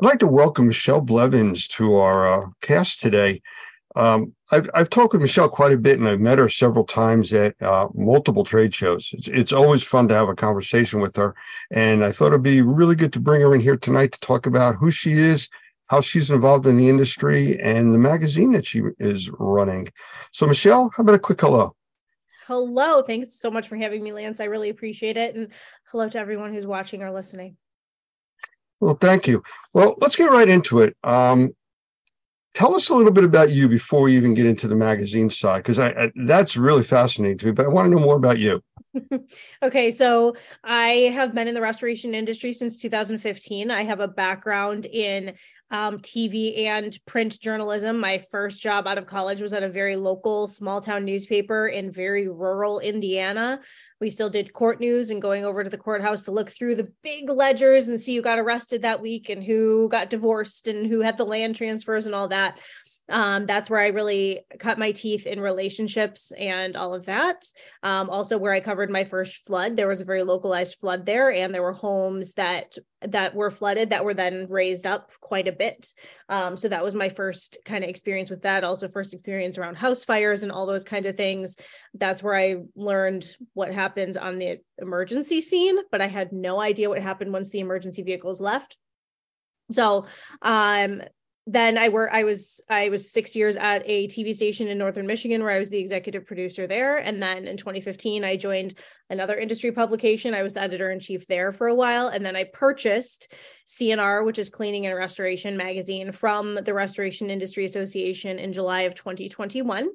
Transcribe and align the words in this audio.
I'd 0.00 0.06
like 0.06 0.18
to 0.20 0.26
welcome 0.26 0.66
Michelle 0.66 1.00
Blevins 1.00 1.68
to 1.68 1.94
our 1.94 2.26
uh, 2.26 2.48
cast 2.62 3.00
today. 3.00 3.40
Um, 3.94 4.34
I've 4.50 4.68
I've 4.74 4.90
talked 4.90 5.12
with 5.12 5.22
Michelle 5.22 5.48
quite 5.48 5.70
a 5.70 5.78
bit, 5.78 6.00
and 6.00 6.08
I've 6.08 6.18
met 6.18 6.38
her 6.38 6.48
several 6.48 6.84
times 6.84 7.32
at 7.32 7.54
uh, 7.62 7.86
multiple 7.94 8.42
trade 8.42 8.74
shows. 8.74 9.08
It's, 9.12 9.28
it's 9.28 9.52
always 9.52 9.84
fun 9.84 10.08
to 10.08 10.14
have 10.14 10.28
a 10.28 10.34
conversation 10.34 10.98
with 10.98 11.14
her, 11.14 11.36
and 11.70 12.04
I 12.04 12.10
thought 12.10 12.28
it'd 12.28 12.42
be 12.42 12.60
really 12.60 12.96
good 12.96 13.12
to 13.12 13.20
bring 13.20 13.40
her 13.42 13.54
in 13.54 13.60
here 13.60 13.76
tonight 13.76 14.10
to 14.12 14.20
talk 14.20 14.46
about 14.46 14.74
who 14.74 14.90
she 14.90 15.12
is, 15.12 15.48
how 15.86 16.00
she's 16.00 16.28
involved 16.28 16.66
in 16.66 16.76
the 16.76 16.88
industry, 16.88 17.60
and 17.60 17.94
the 17.94 17.98
magazine 18.00 18.50
that 18.50 18.66
she 18.66 18.82
is 18.98 19.30
running. 19.38 19.86
So, 20.32 20.48
Michelle, 20.48 20.90
how 20.96 21.02
about 21.02 21.14
a 21.14 21.20
quick 21.20 21.40
hello? 21.40 21.76
Hello, 22.48 23.02
thanks 23.02 23.38
so 23.38 23.48
much 23.48 23.68
for 23.68 23.76
having 23.76 24.02
me, 24.02 24.12
Lance. 24.12 24.40
I 24.40 24.46
really 24.46 24.70
appreciate 24.70 25.16
it, 25.16 25.36
and 25.36 25.52
hello 25.92 26.08
to 26.08 26.18
everyone 26.18 26.52
who's 26.52 26.66
watching 26.66 27.04
or 27.04 27.12
listening. 27.12 27.58
Well, 28.80 28.96
thank 29.00 29.26
you. 29.26 29.42
Well, 29.72 29.94
let's 30.00 30.16
get 30.16 30.30
right 30.30 30.48
into 30.48 30.80
it. 30.80 30.96
Um, 31.04 31.54
tell 32.54 32.74
us 32.74 32.88
a 32.88 32.94
little 32.94 33.12
bit 33.12 33.24
about 33.24 33.50
you 33.50 33.68
before 33.68 34.02
we 34.02 34.16
even 34.16 34.34
get 34.34 34.46
into 34.46 34.68
the 34.68 34.76
magazine 34.76 35.30
side, 35.30 35.58
because 35.58 35.78
I, 35.78 35.88
I, 35.90 36.12
that's 36.26 36.56
really 36.56 36.84
fascinating 36.84 37.38
to 37.38 37.46
me. 37.46 37.52
But 37.52 37.66
I 37.66 37.68
want 37.68 37.86
to 37.86 37.90
know 37.90 38.04
more 38.04 38.16
about 38.16 38.38
you. 38.38 38.62
okay, 39.62 39.90
so 39.90 40.36
I 40.62 41.12
have 41.14 41.34
been 41.34 41.48
in 41.48 41.54
the 41.54 41.60
restoration 41.60 42.14
industry 42.14 42.52
since 42.52 42.78
2015. 42.78 43.70
I 43.70 43.84
have 43.84 44.00
a 44.00 44.08
background 44.08 44.86
in 44.86 45.34
um, 45.70 45.98
TV 45.98 46.66
and 46.66 46.96
print 47.06 47.40
journalism. 47.40 47.98
My 47.98 48.18
first 48.30 48.62
job 48.62 48.86
out 48.86 48.98
of 48.98 49.06
college 49.06 49.40
was 49.40 49.52
at 49.52 49.62
a 49.62 49.68
very 49.68 49.96
local 49.96 50.46
small 50.46 50.80
town 50.80 51.04
newspaper 51.04 51.68
in 51.68 51.90
very 51.90 52.28
rural 52.28 52.80
Indiana. 52.80 53.60
We 54.00 54.10
still 54.10 54.28
did 54.28 54.52
court 54.52 54.80
news 54.80 55.10
and 55.10 55.22
going 55.22 55.44
over 55.44 55.64
to 55.64 55.70
the 55.70 55.78
courthouse 55.78 56.22
to 56.22 56.32
look 56.32 56.50
through 56.50 56.74
the 56.74 56.92
big 57.02 57.30
ledgers 57.30 57.88
and 57.88 57.98
see 57.98 58.14
who 58.14 58.22
got 58.22 58.38
arrested 58.38 58.82
that 58.82 59.00
week 59.00 59.28
and 59.28 59.42
who 59.42 59.88
got 59.88 60.10
divorced 60.10 60.68
and 60.68 60.86
who 60.86 61.00
had 61.00 61.16
the 61.16 61.24
land 61.24 61.56
transfers 61.56 62.06
and 62.06 62.14
all 62.14 62.28
that 62.28 62.58
um, 63.08 63.44
that's 63.44 63.68
where 63.68 63.80
I 63.80 63.88
really 63.88 64.40
cut 64.58 64.78
my 64.78 64.92
teeth 64.92 65.26
in 65.26 65.38
relationships 65.40 66.32
and 66.38 66.74
all 66.76 66.94
of 66.94 67.06
that. 67.06 67.44
Um, 67.82 68.08
also, 68.08 68.38
where 68.38 68.52
I 68.52 68.60
covered 68.60 68.90
my 68.90 69.04
first 69.04 69.46
flood, 69.46 69.76
there 69.76 69.88
was 69.88 70.00
a 70.00 70.06
very 70.06 70.22
localized 70.22 70.78
flood 70.80 71.04
there, 71.04 71.30
and 71.30 71.54
there 71.54 71.62
were 71.62 71.72
homes 71.72 72.34
that 72.34 72.76
that 73.02 73.34
were 73.34 73.50
flooded 73.50 73.90
that 73.90 74.04
were 74.04 74.14
then 74.14 74.46
raised 74.48 74.86
up 74.86 75.10
quite 75.20 75.48
a 75.48 75.52
bit. 75.52 75.92
Um, 76.30 76.56
so 76.56 76.68
that 76.68 76.82
was 76.82 76.94
my 76.94 77.10
first 77.10 77.58
kind 77.66 77.84
of 77.84 77.90
experience 77.90 78.30
with 78.30 78.42
that. 78.42 78.64
Also, 78.64 78.88
first 78.88 79.12
experience 79.12 79.58
around 79.58 79.76
house 79.76 80.04
fires 80.04 80.42
and 80.42 80.50
all 80.50 80.64
those 80.64 80.84
kinds 80.84 81.06
of 81.06 81.16
things. 81.16 81.58
That's 81.92 82.22
where 82.22 82.36
I 82.36 82.56
learned 82.74 83.26
what 83.52 83.72
happened 83.72 84.16
on 84.16 84.38
the 84.38 84.60
emergency 84.78 85.42
scene, 85.42 85.76
but 85.90 86.00
I 86.00 86.06
had 86.06 86.32
no 86.32 86.58
idea 86.58 86.88
what 86.88 87.02
happened 87.02 87.32
once 87.32 87.50
the 87.50 87.60
emergency 87.60 88.02
vehicles 88.02 88.40
left. 88.40 88.78
So 89.70 90.06
um 90.42 91.02
then 91.46 91.76
I 91.76 91.90
were 91.90 92.10
I 92.10 92.24
was 92.24 92.62
I 92.70 92.88
was 92.88 93.12
six 93.12 93.36
years 93.36 93.54
at 93.56 93.82
a 93.84 94.06
TV 94.08 94.34
station 94.34 94.68
in 94.68 94.78
Northern 94.78 95.06
Michigan 95.06 95.42
where 95.42 95.52
I 95.52 95.58
was 95.58 95.68
the 95.68 95.78
executive 95.78 96.24
producer 96.24 96.66
there. 96.66 96.96
And 96.96 97.22
then 97.22 97.46
in 97.46 97.58
2015, 97.58 98.24
I 98.24 98.36
joined 98.36 98.78
another 99.10 99.36
industry 99.36 99.70
publication. 99.70 100.32
I 100.32 100.42
was 100.42 100.54
the 100.54 100.62
editor 100.62 100.90
in 100.90 101.00
chief 101.00 101.26
there 101.26 101.52
for 101.52 101.66
a 101.66 101.74
while. 101.74 102.08
And 102.08 102.24
then 102.24 102.34
I 102.34 102.44
purchased 102.44 103.30
CNR, 103.68 104.24
which 104.24 104.38
is 104.38 104.48
Cleaning 104.48 104.86
and 104.86 104.96
Restoration 104.96 105.54
magazine 105.54 106.12
from 106.12 106.54
the 106.54 106.72
Restoration 106.72 107.28
Industry 107.28 107.66
Association 107.66 108.38
in 108.38 108.54
July 108.54 108.82
of 108.82 108.94
2021. 108.94 109.90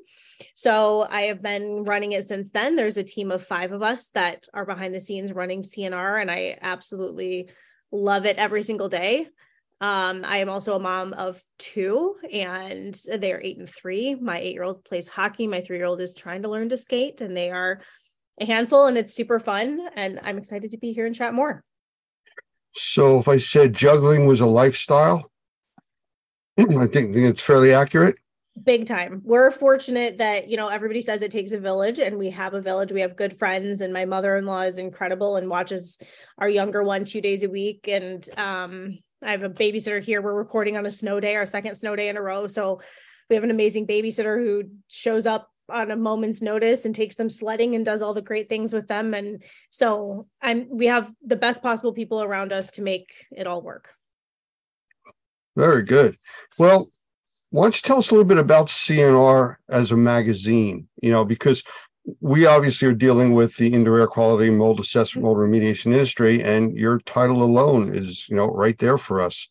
So 0.53 1.07
I 1.09 1.21
have 1.23 1.41
been 1.41 1.83
running 1.83 2.11
it 2.11 2.25
since 2.25 2.51
then. 2.51 2.75
There's 2.75 2.97
a 2.97 3.03
team 3.03 3.31
of 3.31 3.43
five 3.43 3.71
of 3.71 3.81
us 3.81 4.09
that 4.09 4.45
are 4.53 4.65
behind 4.65 4.93
the 4.93 4.99
scenes 4.99 5.33
running 5.33 5.63
CNR, 5.63 6.21
and 6.21 6.29
I 6.29 6.59
absolutely 6.61 7.49
love 7.91 8.27
it 8.27 8.37
every 8.37 8.61
single 8.61 8.87
day. 8.87 9.29
Um, 9.81 10.25
I 10.25 10.39
am 10.39 10.49
also 10.49 10.75
a 10.75 10.79
mom 10.79 11.13
of 11.13 11.41
two, 11.57 12.15
and 12.31 12.99
they're 13.17 13.41
eight 13.41 13.57
and 13.57 13.69
three. 13.69 14.13
My 14.15 14.37
eight 14.39 14.53
year 14.53 14.63
old 14.63 14.83
plays 14.83 15.07
hockey. 15.07 15.47
My 15.47 15.61
three 15.61 15.77
year 15.77 15.85
old 15.85 16.01
is 16.01 16.13
trying 16.13 16.41
to 16.41 16.49
learn 16.49 16.69
to 16.69 16.77
skate, 16.77 17.21
and 17.21 17.35
they 17.35 17.49
are 17.49 17.81
a 18.41 18.45
handful, 18.45 18.87
and 18.87 18.97
it's 18.97 19.13
super 19.13 19.39
fun. 19.39 19.79
And 19.95 20.19
I'm 20.23 20.37
excited 20.37 20.71
to 20.71 20.77
be 20.77 20.91
here 20.91 21.05
and 21.05 21.15
chat 21.15 21.33
more. 21.33 21.63
So, 22.73 23.19
if 23.19 23.27
I 23.29 23.37
said 23.37 23.73
juggling 23.73 24.25
was 24.25 24.41
a 24.41 24.45
lifestyle, 24.45 25.31
I 26.59 26.87
think 26.87 27.15
it's 27.15 27.41
fairly 27.41 27.73
accurate. 27.73 28.15
Big 28.61 28.85
time. 28.85 29.21
We're 29.23 29.51
fortunate 29.51 30.17
that, 30.17 30.49
you 30.49 30.57
know, 30.57 30.67
everybody 30.67 30.99
says 30.99 31.21
it 31.21 31.31
takes 31.31 31.53
a 31.53 31.59
village, 31.59 31.99
and 31.99 32.17
we 32.17 32.29
have 32.31 32.53
a 32.53 32.61
village. 32.61 32.91
We 32.91 32.99
have 32.99 33.15
good 33.15 33.37
friends, 33.37 33.79
and 33.79 33.93
my 33.93 34.03
mother 34.03 34.35
in 34.35 34.45
law 34.45 34.63
is 34.63 34.77
incredible 34.77 35.37
and 35.37 35.49
watches 35.49 35.97
our 36.37 36.49
younger 36.49 36.83
one 36.83 37.05
two 37.05 37.21
days 37.21 37.43
a 37.43 37.49
week. 37.49 37.87
And, 37.87 38.27
um, 38.37 38.99
I 39.23 39.31
have 39.31 39.43
a 39.43 39.49
babysitter 39.49 40.01
here. 40.01 40.21
We're 40.21 40.33
recording 40.33 40.77
on 40.77 40.85
a 40.85 40.91
snow 40.91 41.19
day, 41.19 41.35
our 41.35 41.45
second 41.45 41.75
snow 41.75 41.95
day 41.95 42.09
in 42.09 42.17
a 42.17 42.21
row. 42.21 42.47
So 42.47 42.81
we 43.29 43.35
have 43.35 43.43
an 43.43 43.51
amazing 43.51 43.85
babysitter 43.85 44.37
who 44.37 44.63
shows 44.87 45.25
up 45.25 45.49
on 45.69 45.91
a 45.91 45.95
moment's 45.95 46.41
notice 46.41 46.85
and 46.85 46.95
takes 46.95 47.15
them 47.15 47.29
sledding 47.29 47.75
and 47.75 47.85
does 47.85 48.01
all 48.01 48.13
the 48.13 48.21
great 48.21 48.49
things 48.49 48.73
with 48.73 48.87
them. 48.87 49.13
And 49.13 49.43
so 49.69 50.27
I'm 50.41 50.67
we 50.69 50.87
have 50.87 51.13
the 51.23 51.35
best 51.35 51.61
possible 51.61 51.93
people 51.93 52.23
around 52.23 52.53
us 52.53 52.71
to 52.71 52.81
make 52.81 53.11
it 53.31 53.45
all 53.45 53.61
work. 53.61 53.89
Very 55.55 55.83
good. 55.83 56.17
Well, 56.57 56.89
why 57.51 57.63
don't 57.63 57.75
you 57.75 57.81
tell 57.81 57.97
us 57.97 58.09
a 58.09 58.13
little 58.13 58.27
bit 58.27 58.37
about 58.37 58.67
CNR 58.67 59.57
as 59.67 59.91
a 59.91 59.97
magazine? 59.97 60.87
You 61.01 61.11
know, 61.11 61.25
because 61.25 61.63
we 62.19 62.45
obviously 62.45 62.87
are 62.87 62.93
dealing 62.93 63.33
with 63.33 63.55
the 63.57 63.73
indoor 63.73 63.99
air 63.99 64.07
quality 64.07 64.49
mold 64.49 64.79
assessment 64.79 65.23
mold 65.23 65.37
remediation 65.37 65.87
industry 65.87 66.41
and 66.43 66.77
your 66.77 66.99
title 66.99 67.43
alone 67.43 67.93
is 67.95 68.27
you 68.29 68.35
know 68.35 68.47
right 68.47 68.77
there 68.79 68.97
for 68.97 69.21
us 69.21 69.47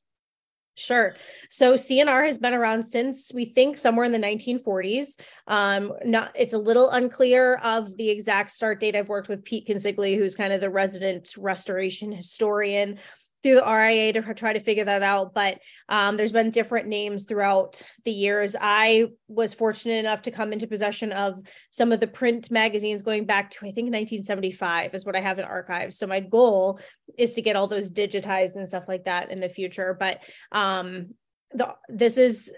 Sure. 0.78 1.16
So 1.50 1.74
CNR 1.74 2.24
has 2.26 2.38
been 2.38 2.54
around 2.54 2.84
since 2.84 3.32
we 3.34 3.46
think 3.46 3.76
somewhere 3.76 4.06
in 4.06 4.12
the 4.12 4.18
1940s. 4.18 5.18
Um, 5.46 5.92
not 6.04 6.30
it's 6.34 6.54
a 6.54 6.58
little 6.58 6.90
unclear 6.90 7.56
of 7.56 7.96
the 7.96 8.08
exact 8.08 8.52
start 8.52 8.80
date. 8.80 8.94
I've 8.94 9.08
worked 9.08 9.28
with 9.28 9.44
Pete 9.44 9.66
Consigli, 9.66 10.16
who's 10.16 10.34
kind 10.34 10.52
of 10.52 10.60
the 10.60 10.70
resident 10.70 11.34
restoration 11.36 12.12
historian 12.12 12.98
through 13.42 13.54
the 13.54 13.66
RIA 13.66 14.12
to 14.12 14.34
try 14.34 14.52
to 14.52 14.60
figure 14.60 14.84
that 14.84 15.02
out. 15.02 15.34
But 15.34 15.60
um, 15.88 16.16
there's 16.16 16.32
been 16.32 16.50
different 16.50 16.88
names 16.88 17.24
throughout 17.24 17.82
the 18.04 18.10
years. 18.10 18.56
I 18.60 19.06
was 19.28 19.54
fortunate 19.54 19.98
enough 19.98 20.22
to 20.22 20.30
come 20.30 20.52
into 20.52 20.66
possession 20.66 21.12
of 21.12 21.34
some 21.70 21.92
of 21.92 22.00
the 22.00 22.06
print 22.06 22.50
magazines 22.50 23.02
going 23.02 23.26
back 23.26 23.50
to, 23.52 23.58
I 23.60 23.70
think, 23.70 23.86
1975 23.86 24.94
is 24.94 25.04
what 25.04 25.16
I 25.16 25.20
have 25.20 25.38
in 25.38 25.44
archives. 25.44 25.98
So 25.98 26.06
my 26.06 26.20
goal 26.20 26.80
is 27.16 27.34
to 27.34 27.42
get 27.42 27.56
all 27.56 27.66
those 27.66 27.90
digitized 27.90 28.56
and 28.56 28.68
stuff 28.68 28.84
like 28.88 29.04
that 29.04 29.30
in 29.30 29.40
the 29.40 29.48
future. 29.48 29.96
But 29.98 30.22
um, 30.52 31.14
the, 31.52 31.74
this 31.88 32.18
is 32.18 32.52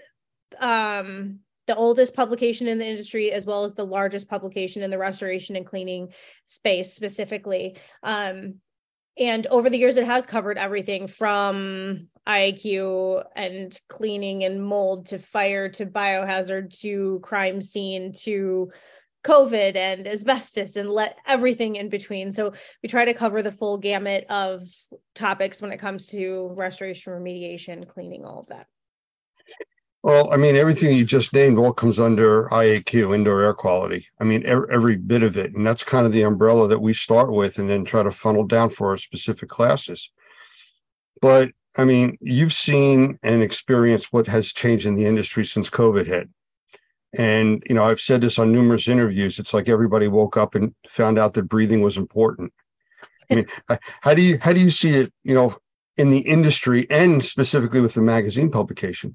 um, 0.59 1.39
the 1.67 1.75
oldest 1.75 2.15
publication 2.15 2.67
in 2.67 2.79
the 2.79 2.87
industry 2.87 3.31
as 3.31 3.45
well 3.45 3.63
as 3.63 3.73
the 3.73 3.85
largest 3.85 4.27
publication 4.27 4.83
in 4.83 4.89
the 4.89 4.97
restoration 4.97 5.55
and 5.55 5.65
cleaning 5.65 6.09
space 6.45 6.93
specifically 6.93 7.77
um, 8.03 8.55
and 9.17 9.47
over 9.47 9.69
the 9.69 9.77
years 9.77 9.97
it 9.97 10.05
has 10.05 10.25
covered 10.25 10.57
everything 10.57 11.07
from 11.07 12.07
IAQ 12.27 13.23
and 13.35 13.77
cleaning 13.87 14.43
and 14.43 14.63
mold 14.63 15.07
to 15.07 15.19
fire 15.19 15.69
to 15.69 15.85
biohazard 15.85 16.77
to 16.81 17.19
crime 17.23 17.61
scene 17.61 18.13
to 18.13 18.71
COVID 19.23 19.75
and 19.75 20.07
asbestos 20.07 20.75
and 20.75 20.89
let 20.89 21.17
everything 21.27 21.75
in 21.75 21.89
between. 21.89 22.31
So 22.31 22.53
we 22.81 22.89
try 22.89 23.05
to 23.05 23.13
cover 23.13 23.41
the 23.43 23.51
full 23.51 23.77
gamut 23.77 24.25
of 24.29 24.61
topics 25.13 25.61
when 25.61 25.71
it 25.71 25.77
comes 25.77 26.07
to 26.07 26.51
restoration, 26.55 27.13
remediation, 27.13 27.87
cleaning, 27.87 28.25
all 28.25 28.39
of 28.39 28.47
that. 28.47 28.67
Well, 30.03 30.33
I 30.33 30.37
mean, 30.37 30.55
everything 30.55 30.95
you 30.95 31.05
just 31.05 31.31
named 31.31 31.59
all 31.59 31.73
comes 31.73 31.99
under 31.99 32.45
IAQ, 32.45 33.13
indoor 33.13 33.41
air 33.41 33.53
quality. 33.53 34.07
I 34.19 34.23
mean, 34.23 34.43
every, 34.47 34.67
every, 34.71 34.95
bit 34.95 35.21
of 35.21 35.37
it. 35.37 35.53
And 35.53 35.65
that's 35.65 35.83
kind 35.83 36.07
of 36.07 36.11
the 36.11 36.23
umbrella 36.23 36.67
that 36.69 36.79
we 36.79 36.93
start 36.93 37.31
with 37.31 37.59
and 37.59 37.69
then 37.69 37.85
try 37.85 38.01
to 38.01 38.09
funnel 38.09 38.45
down 38.45 38.71
for 38.71 38.89
our 38.89 38.97
specific 38.97 39.49
classes. 39.49 40.09
But 41.21 41.51
I 41.75 41.85
mean, 41.85 42.17
you've 42.19 42.53
seen 42.53 43.19
and 43.23 43.43
experienced 43.43 44.11
what 44.11 44.27
has 44.27 44.51
changed 44.51 44.85
in 44.85 44.95
the 44.95 45.05
industry 45.05 45.45
since 45.45 45.69
COVID 45.69 46.05
hit. 46.05 46.27
And, 47.13 47.61
you 47.67 47.75
know, 47.75 47.83
I've 47.83 48.01
said 48.01 48.21
this 48.21 48.39
on 48.39 48.51
numerous 48.51 48.87
interviews. 48.87 49.37
It's 49.37 49.53
like 49.53 49.69
everybody 49.69 50.07
woke 50.07 50.35
up 50.35 50.55
and 50.55 50.73
found 50.87 51.19
out 51.19 51.33
that 51.33 51.43
breathing 51.43 51.81
was 51.81 51.97
important. 51.97 52.51
I 53.29 53.35
mean, 53.35 53.47
how 54.01 54.13
do 54.13 54.21
you 54.21 54.37
how 54.41 54.51
do 54.51 54.59
you 54.59 54.71
see 54.71 54.95
it, 54.95 55.13
you 55.23 55.33
know, 55.33 55.55
in 55.97 56.09
the 56.09 56.19
industry 56.19 56.87
and 56.89 57.23
specifically 57.23 57.81
with 57.81 57.93
the 57.93 58.01
magazine 58.01 58.49
publication? 58.49 59.13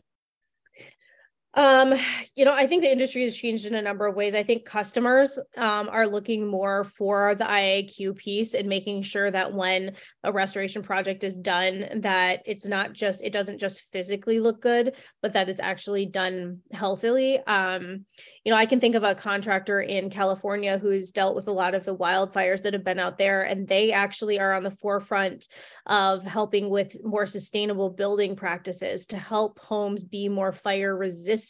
Um, 1.56 1.94
you 2.34 2.44
know, 2.44 2.52
I 2.52 2.66
think 2.66 2.82
the 2.82 2.92
industry 2.92 3.22
has 3.22 3.34
changed 3.34 3.64
in 3.64 3.74
a 3.74 3.80
number 3.80 4.04
of 4.04 4.14
ways. 4.14 4.34
I 4.34 4.42
think 4.42 4.66
customers 4.66 5.38
um, 5.56 5.88
are 5.88 6.06
looking 6.06 6.46
more 6.46 6.84
for 6.84 7.34
the 7.34 7.44
IAQ 7.44 8.16
piece 8.16 8.52
and 8.52 8.68
making 8.68 9.00
sure 9.00 9.30
that 9.30 9.54
when 9.54 9.94
a 10.22 10.30
restoration 10.30 10.82
project 10.82 11.24
is 11.24 11.34
done, 11.34 12.02
that 12.02 12.42
it's 12.44 12.66
not 12.66 12.92
just 12.92 13.24
it 13.24 13.32
doesn't 13.32 13.58
just 13.58 13.80
physically 13.90 14.38
look 14.38 14.60
good, 14.60 14.96
but 15.22 15.32
that 15.32 15.48
it's 15.48 15.60
actually 15.60 16.04
done 16.04 16.60
healthily. 16.72 17.38
Um, 17.46 18.04
you 18.44 18.52
know, 18.52 18.58
I 18.58 18.66
can 18.66 18.78
think 18.78 18.94
of 18.94 19.02
a 19.02 19.14
contractor 19.14 19.80
in 19.80 20.10
California 20.10 20.76
who's 20.76 21.10
dealt 21.10 21.34
with 21.34 21.48
a 21.48 21.52
lot 21.52 21.74
of 21.74 21.86
the 21.86 21.96
wildfires 21.96 22.62
that 22.62 22.74
have 22.74 22.84
been 22.84 23.00
out 23.00 23.16
there, 23.16 23.42
and 23.42 23.66
they 23.66 23.92
actually 23.92 24.38
are 24.38 24.52
on 24.52 24.62
the 24.62 24.70
forefront 24.70 25.48
of 25.86 26.22
helping 26.22 26.68
with 26.68 27.02
more 27.02 27.24
sustainable 27.24 27.88
building 27.88 28.36
practices 28.36 29.06
to 29.06 29.16
help 29.16 29.58
homes 29.58 30.04
be 30.04 30.28
more 30.28 30.52
fire 30.52 30.94
resistant 30.94 31.45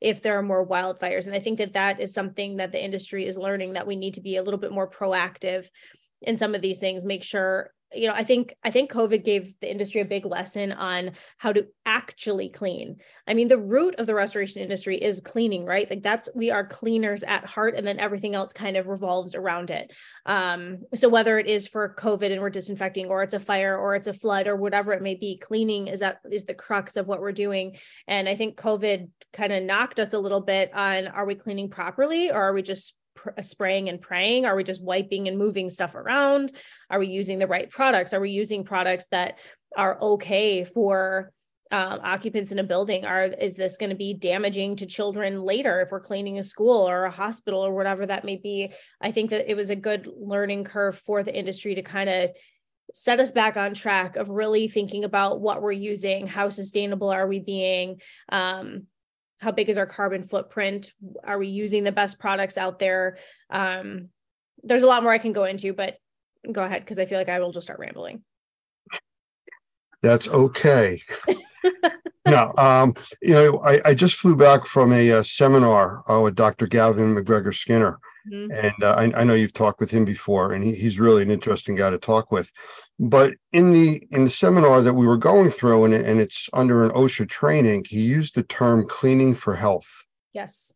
if 0.00 0.22
there 0.22 0.38
are 0.38 0.42
more 0.42 0.66
wildfires. 0.66 1.26
And 1.26 1.34
I 1.34 1.40
think 1.40 1.58
that 1.58 1.74
that 1.74 2.00
is 2.00 2.12
something 2.12 2.56
that 2.56 2.72
the 2.72 2.82
industry 2.82 3.26
is 3.26 3.36
learning 3.36 3.74
that 3.74 3.86
we 3.86 3.96
need 3.96 4.14
to 4.14 4.20
be 4.20 4.36
a 4.36 4.42
little 4.42 4.60
bit 4.60 4.72
more 4.72 4.88
proactive 4.88 5.66
in 6.22 6.36
some 6.36 6.54
of 6.54 6.62
these 6.62 6.78
things 6.78 7.04
make 7.04 7.22
sure 7.22 7.72
you 7.94 8.06
know 8.08 8.14
i 8.14 8.24
think 8.24 8.54
i 8.64 8.70
think 8.70 8.90
covid 8.90 9.24
gave 9.24 9.58
the 9.60 9.70
industry 9.70 10.00
a 10.00 10.04
big 10.04 10.26
lesson 10.26 10.72
on 10.72 11.12
how 11.38 11.52
to 11.52 11.66
actually 11.86 12.48
clean. 12.48 12.96
I 13.26 13.34
mean 13.34 13.48
the 13.48 13.56
root 13.56 13.94
of 13.96 14.06
the 14.06 14.14
restoration 14.14 14.60
industry 14.60 14.96
is 14.96 15.20
cleaning 15.20 15.64
right? 15.64 15.88
Like 15.88 16.02
that's 16.02 16.28
we 16.34 16.50
are 16.50 16.66
cleaners 16.66 17.22
at 17.22 17.46
heart 17.46 17.74
and 17.76 17.86
then 17.86 18.00
everything 18.00 18.34
else 18.34 18.52
kind 18.52 18.76
of 18.76 18.88
revolves 18.88 19.34
around 19.34 19.70
it. 19.70 19.92
Um 20.26 20.78
so 20.94 21.08
whether 21.08 21.38
it 21.38 21.46
is 21.46 21.68
for 21.68 21.94
covid 21.98 22.32
and 22.32 22.42
we're 22.42 22.50
disinfecting 22.50 23.06
or 23.06 23.22
it's 23.22 23.34
a 23.34 23.38
fire 23.38 23.78
or 23.78 23.94
it's 23.94 24.08
a 24.08 24.12
flood 24.12 24.48
or 24.48 24.56
whatever 24.56 24.92
it 24.92 25.02
may 25.02 25.14
be 25.14 25.38
cleaning 25.38 25.86
is 25.86 26.00
that 26.00 26.18
is 26.30 26.44
the 26.44 26.54
crux 26.54 26.96
of 26.96 27.06
what 27.06 27.20
we're 27.20 27.32
doing. 27.32 27.76
And 28.08 28.28
i 28.28 28.34
think 28.34 28.58
covid 28.58 29.08
kind 29.32 29.52
of 29.52 29.62
knocked 29.62 30.00
us 30.00 30.12
a 30.12 30.18
little 30.18 30.40
bit 30.40 30.70
on 30.74 31.06
are 31.06 31.24
we 31.26 31.36
cleaning 31.36 31.70
properly 31.70 32.30
or 32.30 32.42
are 32.42 32.52
we 32.52 32.62
just 32.62 32.94
pr- 33.16 33.40
spraying 33.42 33.88
and 33.88 34.00
praying? 34.00 34.46
Are 34.46 34.54
we 34.54 34.62
just 34.62 34.84
wiping 34.84 35.26
and 35.26 35.36
moving 35.36 35.68
stuff 35.68 35.94
around? 35.94 36.52
Are 36.88 36.98
we 36.98 37.08
using 37.08 37.38
the 37.38 37.46
right 37.46 37.68
products? 37.68 38.14
Are 38.14 38.20
we 38.20 38.30
using 38.30 38.64
products 38.64 39.06
that 39.08 39.38
are 39.76 40.00
okay 40.00 40.64
for 40.64 41.32
um, 41.72 42.00
occupants 42.04 42.52
in 42.52 42.60
a 42.60 42.64
building 42.64 43.04
are 43.04 43.24
is 43.24 43.56
this 43.56 43.76
going 43.76 43.90
to 43.90 43.96
be 43.96 44.14
damaging 44.14 44.76
to 44.76 44.86
children 44.86 45.42
later 45.42 45.80
if 45.80 45.90
we're 45.90 46.00
cleaning 46.00 46.38
a 46.38 46.42
school 46.44 46.88
or 46.88 47.04
a 47.04 47.10
hospital 47.10 47.60
or 47.60 47.74
whatever 47.74 48.06
that 48.06 48.24
may 48.24 48.36
be 48.36 48.72
i 49.00 49.10
think 49.10 49.30
that 49.30 49.50
it 49.50 49.56
was 49.56 49.70
a 49.70 49.76
good 49.76 50.08
learning 50.16 50.62
curve 50.62 50.96
for 50.96 51.24
the 51.24 51.36
industry 51.36 51.74
to 51.74 51.82
kind 51.82 52.08
of 52.08 52.30
set 52.94 53.18
us 53.18 53.32
back 53.32 53.56
on 53.56 53.74
track 53.74 54.14
of 54.14 54.30
really 54.30 54.68
thinking 54.68 55.02
about 55.02 55.40
what 55.40 55.60
we're 55.60 55.72
using 55.72 56.28
how 56.28 56.48
sustainable 56.48 57.08
are 57.08 57.26
we 57.26 57.40
being 57.40 58.00
um, 58.30 58.86
how 59.38 59.52
big 59.52 59.68
is 59.68 59.78
our 59.78 59.86
carbon 59.86 60.22
footprint? 60.22 60.92
Are 61.24 61.38
we 61.38 61.48
using 61.48 61.84
the 61.84 61.92
best 61.92 62.18
products 62.18 62.56
out 62.56 62.78
there? 62.78 63.18
Um, 63.50 64.08
there's 64.62 64.82
a 64.82 64.86
lot 64.86 65.02
more 65.02 65.12
i 65.12 65.18
can 65.18 65.32
go 65.32 65.44
into 65.44 65.72
but 65.72 65.96
go 66.50 66.62
ahead 66.62 66.82
because 66.82 66.98
i 66.98 67.04
feel 67.04 67.18
like 67.18 67.28
i 67.28 67.40
will 67.40 67.52
just 67.52 67.66
start 67.66 67.78
rambling. 67.78 68.22
That's 70.02 70.28
okay. 70.28 71.00
No 72.28 72.52
um, 72.58 72.94
you 73.22 73.34
know 73.34 73.60
I, 73.60 73.80
I 73.84 73.94
just 73.94 74.16
flew 74.16 74.34
back 74.34 74.66
from 74.66 74.92
a, 74.92 75.10
a 75.10 75.24
seminar 75.24 76.02
uh, 76.10 76.20
with 76.20 76.34
dr 76.34 76.66
Gavin 76.66 77.14
Macgregor-Skinner. 77.14 78.00
Mm-hmm. 78.28 78.50
and 78.50 78.74
uh, 78.82 78.94
I, 78.98 79.20
I, 79.20 79.22
know 79.22 79.34
you've 79.34 79.52
talked 79.52 79.78
with 79.78 79.92
him 79.92 80.04
before 80.04 80.54
and 80.54 80.64
he, 80.64 80.74
he's 80.74 80.98
really 80.98 81.22
an 81.22 81.30
interesting 81.30 81.76
guy 81.76 81.90
to 81.90 81.98
talk 81.98 82.32
with 82.32 82.50
but 82.98 83.34
in 83.52 83.72
the 83.72 84.06
in 84.10 84.24
the 84.24 84.30
seminar 84.30 84.80
that 84.82 84.94
we 84.94 85.06
were 85.06 85.18
going 85.18 85.50
through 85.50 85.84
and, 85.84 85.94
and 85.94 86.20
it's 86.20 86.48
under 86.52 86.84
an 86.84 86.90
osha 86.92 87.28
training 87.28 87.84
he 87.88 88.00
used 88.00 88.34
the 88.34 88.42
term 88.44 88.86
cleaning 88.88 89.34
for 89.34 89.54
health. 89.54 90.04
Yes. 90.32 90.72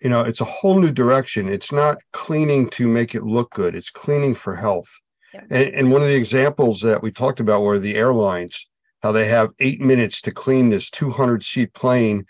You 0.00 0.10
know 0.10 0.20
it's 0.20 0.40
a 0.40 0.44
whole 0.44 0.78
new 0.78 0.92
direction. 0.92 1.48
It's 1.48 1.72
not 1.72 1.98
cleaning 2.12 2.70
to 2.70 2.86
make 2.86 3.14
it 3.14 3.24
look 3.24 3.50
good. 3.52 3.74
It's 3.74 3.90
cleaning 3.90 4.34
for 4.34 4.54
health. 4.54 4.88
Yeah. 5.34 5.40
and, 5.50 5.74
and 5.74 5.90
one 5.90 6.02
of 6.02 6.08
the 6.08 6.16
examples 6.16 6.80
that 6.82 7.02
we 7.02 7.10
talked 7.10 7.40
about 7.40 7.62
were 7.62 7.78
the 7.78 7.96
airlines 7.96 8.68
how 9.02 9.10
they 9.10 9.26
have 9.26 9.50
eight 9.58 9.80
minutes 9.80 10.20
to 10.22 10.30
clean 10.30 10.70
this 10.70 10.88
200 10.90 11.42
seat 11.42 11.72
plane 11.74 12.24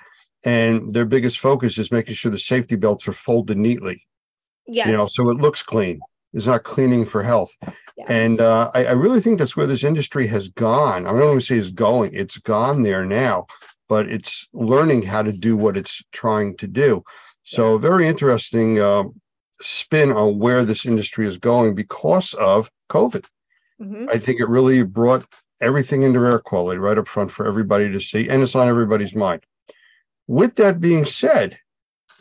and 0.45 0.91
their 0.91 1.05
biggest 1.05 1.39
focus 1.39 1.77
is 1.77 1.93
making 1.93 2.15
sure 2.15 2.31
the 2.31 2.39
safety 2.39 2.77
belts 2.77 3.07
are 3.07 3.13
folded 3.13 3.59
neatly. 3.59 4.07
Yes. 4.67 4.87
you 4.87 4.93
know 4.93 5.09
so 5.09 5.29
it 5.29 5.39
looks 5.39 5.63
clean 5.63 6.01
it's 6.33 6.47
not 6.47 6.65
cleaning 6.65 7.05
for 7.05 7.23
health 7.23 7.57
and 8.09 8.41
uh, 8.41 8.71
I, 8.75 8.87
I, 8.87 8.93
really 8.93 9.21
think 9.21 9.39
that's 9.39 9.57
where 9.57 9.67
this 9.67 9.85
industry 9.85 10.27
has 10.29 10.49
gone. 10.49 11.07
I 11.07 11.11
don't 11.11 11.21
want 11.21 11.41
to 11.41 11.47
say 11.47 11.57
it's 11.57 11.71
going, 11.71 12.13
it's 12.15 12.39
gone 12.39 12.83
there 12.83 13.05
now, 13.05 13.47
but 13.89 14.09
it's 14.09 14.49
learning 14.53 15.03
how 15.03 15.23
to 15.23 15.33
do 15.33 15.57
what 15.57 15.77
it's 15.77 16.03
trying 16.13 16.57
to 16.59 16.67
do. 16.67 17.05
So, 17.45 17.79
very 17.79 18.07
interesting 18.07 18.81
uh, 18.81 19.05
spin 19.61 20.13
on 20.13 20.39
where 20.39 20.65
this 20.65 20.87
industry 20.87 21.27
is 21.27 21.39
going 21.39 21.75
because 21.75 22.35
of 22.35 22.71
COVID. 22.91 23.25
Mm-hmm. 23.81 24.07
I 24.11 24.19
think 24.19 24.41
it 24.41 24.49
really 24.49 24.83
brought 24.83 25.27
everything 25.61 26.03
into 26.03 26.21
air 26.21 26.39
quality 26.39 26.79
right 26.79 26.99
up 26.99 27.09
front 27.09 27.31
for 27.31 27.47
everybody 27.47 27.91
to 27.91 28.01
see, 28.01 28.29
and 28.29 28.43
it's 28.43 28.55
on 28.55 28.69
everybody's 28.69 29.15
mind. 29.15 29.45
With 30.29 30.55
that 30.57 30.81
being 30.81 31.05
said, 31.05 31.59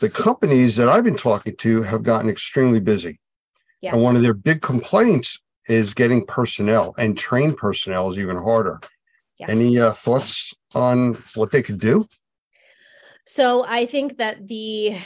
the 0.00 0.10
companies 0.10 0.76
that 0.76 0.88
I've 0.88 1.04
been 1.04 1.16
talking 1.16 1.56
to 1.56 1.82
have 1.82 2.02
gotten 2.02 2.28
extremely 2.28 2.80
busy. 2.80 3.20
Yeah. 3.82 3.92
And 3.92 4.02
one 4.02 4.16
of 4.16 4.22
their 4.22 4.34
big 4.34 4.62
complaints 4.62 5.38
is 5.68 5.92
getting 5.92 6.24
personnel 6.24 6.94
and 6.96 7.18
trained 7.18 7.56
personnel 7.56 8.10
is 8.10 8.18
even 8.18 8.36
harder. 8.36 8.80
Yeah. 9.38 9.50
Any 9.50 9.78
uh, 9.78 9.92
thoughts 9.92 10.54
on 10.74 11.22
what 11.34 11.50
they 11.50 11.62
could 11.62 11.80
do? 11.80 12.06
So 13.26 13.64
I 13.64 13.86
think 13.86 14.18
that 14.18 14.48
the 14.48 14.96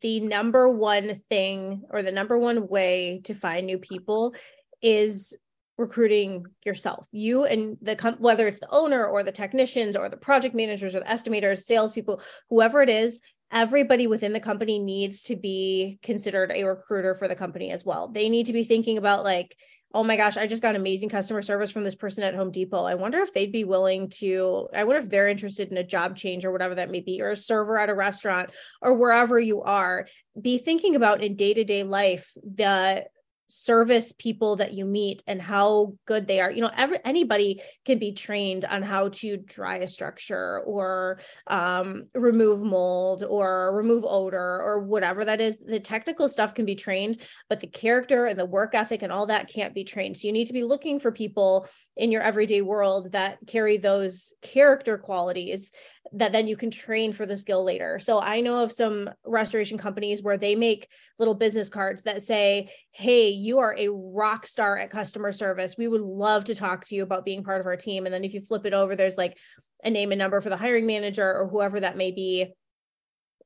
the 0.00 0.20
number 0.20 0.68
one 0.68 1.22
thing 1.28 1.82
or 1.90 2.02
the 2.02 2.12
number 2.12 2.38
one 2.38 2.68
way 2.68 3.20
to 3.24 3.34
find 3.34 3.66
new 3.66 3.78
people 3.78 4.34
is 4.80 5.36
recruiting 5.78 6.44
yourself 6.64 7.08
you 7.12 7.44
and 7.44 7.76
the 7.80 7.96
whether 8.18 8.46
it's 8.46 8.60
the 8.60 8.70
owner 8.70 9.04
or 9.04 9.24
the 9.24 9.32
technicians 9.32 9.96
or 9.96 10.08
the 10.08 10.16
project 10.16 10.54
managers 10.54 10.94
or 10.94 11.00
the 11.00 11.06
estimators 11.06 11.62
salespeople 11.62 12.20
whoever 12.50 12.82
it 12.82 12.90
is 12.90 13.20
everybody 13.52 14.06
within 14.06 14.32
the 14.32 14.40
company 14.40 14.78
needs 14.78 15.22
to 15.22 15.36
be 15.36 15.98
considered 16.02 16.50
a 16.54 16.64
recruiter 16.64 17.14
for 17.14 17.28
the 17.28 17.36
company 17.36 17.70
as 17.70 17.84
well 17.84 18.08
they 18.08 18.28
need 18.28 18.46
to 18.46 18.52
be 18.52 18.64
thinking 18.64 18.98
about 18.98 19.24
like 19.24 19.56
oh 19.94 20.02
my 20.02 20.16
gosh, 20.16 20.36
I 20.36 20.46
just 20.46 20.62
got 20.62 20.74
amazing 20.74 21.08
customer 21.08 21.42
service 21.42 21.70
from 21.70 21.84
this 21.84 21.94
person 21.94 22.24
at 22.24 22.34
Home 22.34 22.50
Depot. 22.50 22.84
I 22.84 22.94
wonder 22.94 23.18
if 23.18 23.34
they'd 23.34 23.52
be 23.52 23.64
willing 23.64 24.08
to, 24.20 24.68
I 24.74 24.84
wonder 24.84 25.02
if 25.02 25.10
they're 25.10 25.28
interested 25.28 25.70
in 25.70 25.76
a 25.76 25.84
job 25.84 26.16
change 26.16 26.44
or 26.44 26.52
whatever 26.52 26.74
that 26.76 26.90
may 26.90 27.00
be, 27.00 27.20
or 27.20 27.30
a 27.30 27.36
server 27.36 27.78
at 27.78 27.90
a 27.90 27.94
restaurant 27.94 28.50
or 28.80 28.94
wherever 28.94 29.38
you 29.38 29.62
are. 29.62 30.06
Be 30.40 30.58
thinking 30.58 30.96
about 30.96 31.22
in 31.22 31.36
day 31.36 31.52
to 31.54 31.64
day 31.64 31.82
life 31.82 32.32
the 32.42 33.04
service 33.52 34.12
people 34.12 34.56
that 34.56 34.72
you 34.72 34.84
meet 34.84 35.22
and 35.26 35.40
how 35.40 35.94
good 36.06 36.26
they 36.26 36.40
are. 36.40 36.50
You 36.50 36.62
know 36.62 36.70
every 36.76 36.98
anybody 37.04 37.60
can 37.84 37.98
be 37.98 38.12
trained 38.12 38.64
on 38.64 38.82
how 38.82 39.08
to 39.08 39.36
dry 39.36 39.76
a 39.78 39.88
structure 39.88 40.60
or 40.60 41.20
um, 41.46 42.04
remove 42.14 42.62
mold 42.62 43.24
or 43.28 43.74
remove 43.74 44.04
odor 44.04 44.62
or 44.62 44.80
whatever 44.80 45.24
that 45.24 45.40
is. 45.40 45.58
The 45.58 45.80
technical 45.80 46.28
stuff 46.28 46.54
can 46.54 46.64
be 46.64 46.74
trained 46.74 47.18
but 47.48 47.60
the 47.60 47.66
character 47.66 48.26
and 48.26 48.38
the 48.38 48.46
work 48.46 48.74
ethic 48.74 49.02
and 49.02 49.12
all 49.12 49.26
that 49.26 49.48
can't 49.48 49.74
be 49.74 49.84
trained. 49.84 50.16
So 50.16 50.26
you 50.26 50.32
need 50.32 50.46
to 50.46 50.52
be 50.52 50.62
looking 50.62 50.98
for 50.98 51.12
people 51.12 51.66
in 51.96 52.10
your 52.10 52.22
everyday 52.22 52.62
world 52.62 53.12
that 53.12 53.38
carry 53.46 53.76
those 53.76 54.32
character 54.42 54.98
qualities 54.98 55.72
that 56.14 56.32
then 56.32 56.46
you 56.46 56.56
can 56.56 56.70
train 56.70 57.12
for 57.12 57.26
the 57.26 57.36
skill 57.36 57.64
later. 57.64 57.98
So 57.98 58.20
I 58.20 58.40
know 58.40 58.62
of 58.62 58.72
some 58.72 59.08
restoration 59.24 59.78
companies 59.78 60.22
where 60.22 60.36
they 60.36 60.54
make 60.54 60.88
little 61.18 61.34
business 61.34 61.68
cards 61.68 62.02
that 62.02 62.22
say, 62.22 62.70
Hey, 62.90 63.30
you 63.42 63.58
are 63.58 63.74
a 63.76 63.88
rock 63.88 64.46
star 64.46 64.78
at 64.78 64.90
customer 64.90 65.32
service. 65.32 65.74
We 65.76 65.88
would 65.88 66.00
love 66.00 66.44
to 66.44 66.54
talk 66.54 66.86
to 66.86 66.94
you 66.94 67.02
about 67.02 67.24
being 67.24 67.42
part 67.42 67.60
of 67.60 67.66
our 67.66 67.76
team. 67.76 68.06
And 68.06 68.14
then 68.14 68.24
if 68.24 68.34
you 68.34 68.40
flip 68.40 68.64
it 68.66 68.72
over, 68.72 68.94
there's 68.94 69.18
like 69.18 69.36
a 69.84 69.90
name 69.90 70.12
and 70.12 70.18
number 70.18 70.40
for 70.40 70.48
the 70.48 70.56
hiring 70.56 70.86
manager 70.86 71.28
or 71.28 71.48
whoever 71.48 71.80
that 71.80 71.96
may 71.96 72.12
be 72.12 72.52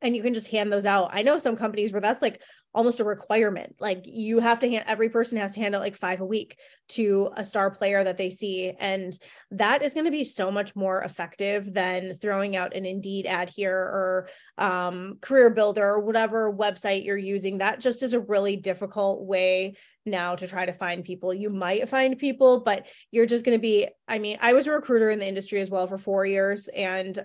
and 0.06 0.14
you 0.14 0.22
can 0.22 0.34
just 0.34 0.46
hand 0.46 0.72
those 0.72 0.86
out. 0.86 1.10
I 1.12 1.22
know 1.22 1.36
some 1.36 1.56
companies 1.56 1.90
where 1.90 2.00
that's 2.00 2.22
like 2.22 2.40
almost 2.72 3.00
a 3.00 3.04
requirement. 3.04 3.74
Like 3.80 4.02
you 4.04 4.38
have 4.38 4.60
to 4.60 4.70
hand 4.70 4.84
every 4.86 5.08
person 5.08 5.36
has 5.38 5.54
to 5.54 5.60
hand 5.60 5.74
out 5.74 5.80
like 5.80 5.96
five 5.96 6.20
a 6.20 6.24
week 6.24 6.56
to 6.90 7.30
a 7.36 7.44
star 7.44 7.72
player 7.72 8.04
that 8.04 8.16
they 8.16 8.30
see. 8.30 8.72
And 8.78 9.18
that 9.50 9.82
is 9.82 9.94
going 9.94 10.04
to 10.04 10.12
be 10.12 10.22
so 10.22 10.52
much 10.52 10.76
more 10.76 11.02
effective 11.02 11.74
than 11.74 12.14
throwing 12.14 12.54
out 12.54 12.76
an 12.76 12.86
Indeed 12.86 13.26
ad 13.26 13.50
here 13.50 13.76
or 13.76 14.28
um, 14.58 15.18
Career 15.20 15.50
Builder 15.50 15.84
or 15.84 15.98
whatever 15.98 16.52
website 16.52 17.04
you're 17.04 17.16
using. 17.16 17.58
That 17.58 17.80
just 17.80 18.04
is 18.04 18.12
a 18.12 18.20
really 18.20 18.54
difficult 18.54 19.26
way 19.26 19.74
now 20.04 20.36
to 20.36 20.46
try 20.46 20.66
to 20.66 20.72
find 20.72 21.02
people. 21.02 21.34
You 21.34 21.50
might 21.50 21.88
find 21.88 22.16
people, 22.16 22.60
but 22.60 22.86
you're 23.10 23.26
just 23.26 23.44
going 23.44 23.58
to 23.58 23.62
be. 23.62 23.88
I 24.06 24.20
mean, 24.20 24.38
I 24.40 24.52
was 24.52 24.68
a 24.68 24.72
recruiter 24.72 25.10
in 25.10 25.18
the 25.18 25.26
industry 25.26 25.60
as 25.60 25.68
well 25.68 25.88
for 25.88 25.98
four 25.98 26.24
years, 26.24 26.68
and 26.68 27.18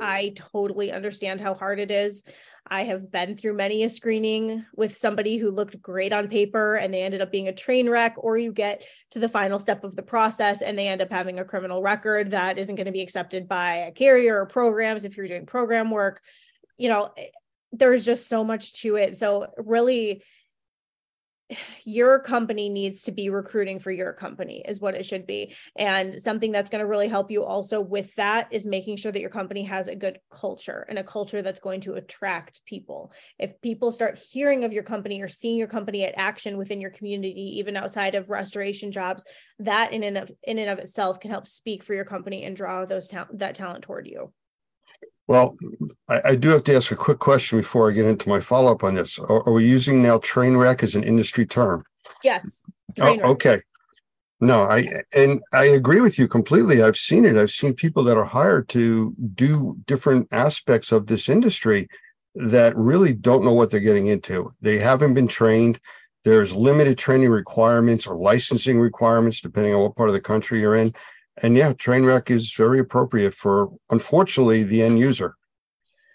I 0.00 0.32
totally 0.34 0.92
understand 0.92 1.40
how 1.40 1.54
hard 1.54 1.78
it 1.78 1.90
is. 1.90 2.24
I 2.66 2.84
have 2.84 3.10
been 3.10 3.36
through 3.36 3.54
many 3.54 3.82
a 3.82 3.88
screening 3.88 4.64
with 4.76 4.96
somebody 4.96 5.36
who 5.36 5.50
looked 5.50 5.82
great 5.82 6.12
on 6.12 6.28
paper 6.28 6.76
and 6.76 6.94
they 6.94 7.02
ended 7.02 7.20
up 7.20 7.32
being 7.32 7.48
a 7.48 7.54
train 7.54 7.88
wreck, 7.88 8.14
or 8.16 8.38
you 8.38 8.52
get 8.52 8.84
to 9.10 9.18
the 9.18 9.28
final 9.28 9.58
step 9.58 9.82
of 9.82 9.96
the 9.96 10.02
process 10.02 10.62
and 10.62 10.78
they 10.78 10.88
end 10.88 11.02
up 11.02 11.10
having 11.10 11.38
a 11.38 11.44
criminal 11.44 11.82
record 11.82 12.30
that 12.30 12.58
isn't 12.58 12.76
going 12.76 12.86
to 12.86 12.92
be 12.92 13.02
accepted 13.02 13.48
by 13.48 13.74
a 13.76 13.92
carrier 13.92 14.40
or 14.40 14.46
programs 14.46 15.04
if 15.04 15.16
you're 15.16 15.26
doing 15.26 15.46
program 15.46 15.90
work. 15.90 16.22
You 16.78 16.88
know, 16.88 17.10
eh, 17.16 17.26
there's 17.72 18.04
just 18.04 18.28
so 18.28 18.44
much 18.44 18.74
to 18.82 18.96
it. 18.96 19.18
So, 19.18 19.48
really, 19.56 20.22
your 21.84 22.18
company 22.18 22.68
needs 22.68 23.02
to 23.04 23.12
be 23.12 23.30
recruiting 23.30 23.78
for 23.78 23.90
your 23.90 24.12
company 24.12 24.62
is 24.66 24.80
what 24.80 24.94
it 24.94 25.04
should 25.04 25.26
be. 25.26 25.54
And 25.76 26.20
something 26.20 26.52
that's 26.52 26.70
going 26.70 26.80
to 26.80 26.86
really 26.86 27.08
help 27.08 27.30
you 27.30 27.44
also 27.44 27.80
with 27.80 28.14
that 28.16 28.48
is 28.50 28.66
making 28.66 28.96
sure 28.96 29.12
that 29.12 29.20
your 29.20 29.30
company 29.30 29.62
has 29.64 29.88
a 29.88 29.96
good 29.96 30.18
culture 30.30 30.86
and 30.88 30.98
a 30.98 31.04
culture 31.04 31.42
that's 31.42 31.60
going 31.60 31.80
to 31.82 31.94
attract 31.94 32.64
people. 32.64 33.12
If 33.38 33.60
people 33.60 33.92
start 33.92 34.18
hearing 34.18 34.64
of 34.64 34.72
your 34.72 34.82
company 34.82 35.20
or 35.22 35.28
seeing 35.28 35.56
your 35.56 35.68
company 35.68 36.04
at 36.04 36.14
action 36.16 36.56
within 36.56 36.80
your 36.80 36.90
community 36.90 37.58
even 37.58 37.76
outside 37.76 38.14
of 38.14 38.30
restoration 38.30 38.92
jobs 38.92 39.24
that 39.58 39.92
in 39.92 40.02
and 40.02 40.18
of 40.18 40.30
in 40.42 40.58
and 40.58 40.70
of 40.70 40.78
itself 40.78 41.20
can 41.20 41.30
help 41.30 41.46
speak 41.46 41.82
for 41.82 41.94
your 41.94 42.04
company 42.04 42.44
and 42.44 42.56
draw 42.56 42.84
those 42.84 43.08
ta- 43.08 43.28
that 43.32 43.54
talent 43.54 43.84
toward 43.84 44.06
you 44.06 44.32
well, 45.28 45.56
I, 46.08 46.20
I, 46.24 46.34
do 46.36 46.48
have 46.48 46.64
to 46.64 46.74
ask 46.74 46.90
a 46.90 46.96
quick 46.96 47.18
question 47.18 47.58
before 47.58 47.88
I 47.88 47.94
get 47.94 48.06
into 48.06 48.28
my 48.28 48.40
follow 48.40 48.72
up 48.72 48.82
on 48.84 48.94
this. 48.94 49.18
Are, 49.18 49.46
are, 49.46 49.52
we 49.52 49.64
using 49.64 50.02
now 50.02 50.18
train 50.18 50.56
wreck 50.56 50.82
as 50.82 50.94
an 50.94 51.04
industry 51.04 51.46
term? 51.46 51.84
Yes. 52.24 52.64
Oh, 53.00 53.18
okay. 53.30 53.60
No, 54.40 54.62
I 54.62 55.02
and 55.14 55.40
I 55.52 55.66
agree 55.66 56.00
with 56.00 56.18
you 56.18 56.26
completely. 56.26 56.82
I've 56.82 56.96
seen 56.96 57.24
it. 57.24 57.36
I've 57.36 57.52
seen 57.52 57.74
people 57.74 58.02
that 58.04 58.16
are 58.16 58.24
hired 58.24 58.68
to 58.70 59.14
do 59.34 59.76
different 59.86 60.26
aspects 60.32 60.90
of 60.90 61.06
this 61.06 61.28
industry 61.28 61.86
that 62.34 62.76
really 62.76 63.12
don't 63.12 63.44
know 63.44 63.52
what 63.52 63.70
they're 63.70 63.78
getting 63.78 64.08
into. 64.08 64.52
They 64.60 64.78
haven't 64.78 65.14
been 65.14 65.28
trained. 65.28 65.78
There's 66.24 66.52
limited 66.52 66.98
training 66.98 67.30
requirements 67.30 68.06
or 68.06 68.16
licensing 68.16 68.80
requirements, 68.80 69.40
depending 69.40 69.74
on 69.74 69.80
what 69.80 69.94
part 69.94 70.08
of 70.08 70.14
the 70.14 70.20
country 70.20 70.60
you're 70.60 70.76
in. 70.76 70.92
And 71.38 71.56
yeah, 71.56 71.72
train 71.72 72.04
wreck 72.04 72.30
is 72.30 72.52
very 72.52 72.78
appropriate 72.78 73.34
for, 73.34 73.70
unfortunately, 73.90 74.64
the 74.64 74.82
end 74.82 74.98
user, 74.98 75.34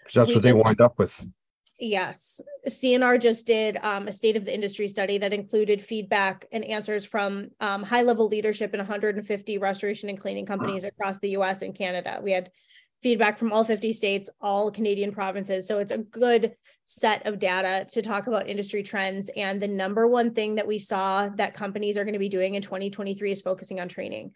because 0.02 0.14
that's 0.14 0.28
we 0.28 0.34
what 0.36 0.42
they 0.44 0.52
wind 0.52 0.80
up 0.80 0.98
with. 0.98 1.20
Yes. 1.80 2.40
CNR 2.68 3.20
just 3.20 3.46
did 3.46 3.78
um, 3.82 4.08
a 4.08 4.12
state 4.12 4.36
of 4.36 4.44
the 4.44 4.52
industry 4.52 4.88
study 4.88 5.18
that 5.18 5.32
included 5.32 5.80
feedback 5.80 6.44
and 6.50 6.64
answers 6.64 7.06
from 7.06 7.50
um, 7.60 7.84
high 7.84 8.02
level 8.02 8.26
leadership 8.26 8.74
in 8.74 8.78
150 8.78 9.58
restoration 9.58 10.08
and 10.08 10.20
cleaning 10.20 10.44
companies 10.44 10.82
across 10.84 11.20
the 11.20 11.30
US 11.30 11.62
and 11.62 11.74
Canada. 11.74 12.18
We 12.20 12.32
had 12.32 12.50
feedback 13.00 13.38
from 13.38 13.52
all 13.52 13.62
50 13.62 13.92
states, 13.92 14.28
all 14.40 14.72
Canadian 14.72 15.12
provinces. 15.12 15.68
So 15.68 15.78
it's 15.78 15.92
a 15.92 15.98
good 15.98 16.54
set 16.84 17.26
of 17.26 17.38
data 17.38 17.86
to 17.92 18.02
talk 18.02 18.26
about 18.26 18.48
industry 18.48 18.82
trends. 18.82 19.30
And 19.36 19.60
the 19.60 19.68
number 19.68 20.08
one 20.08 20.34
thing 20.34 20.56
that 20.56 20.66
we 20.66 20.78
saw 20.78 21.28
that 21.36 21.54
companies 21.54 21.96
are 21.96 22.04
going 22.04 22.14
to 22.14 22.18
be 22.18 22.28
doing 22.28 22.56
in 22.56 22.62
2023 22.62 23.30
is 23.30 23.42
focusing 23.42 23.78
on 23.78 23.88
training 23.88 24.32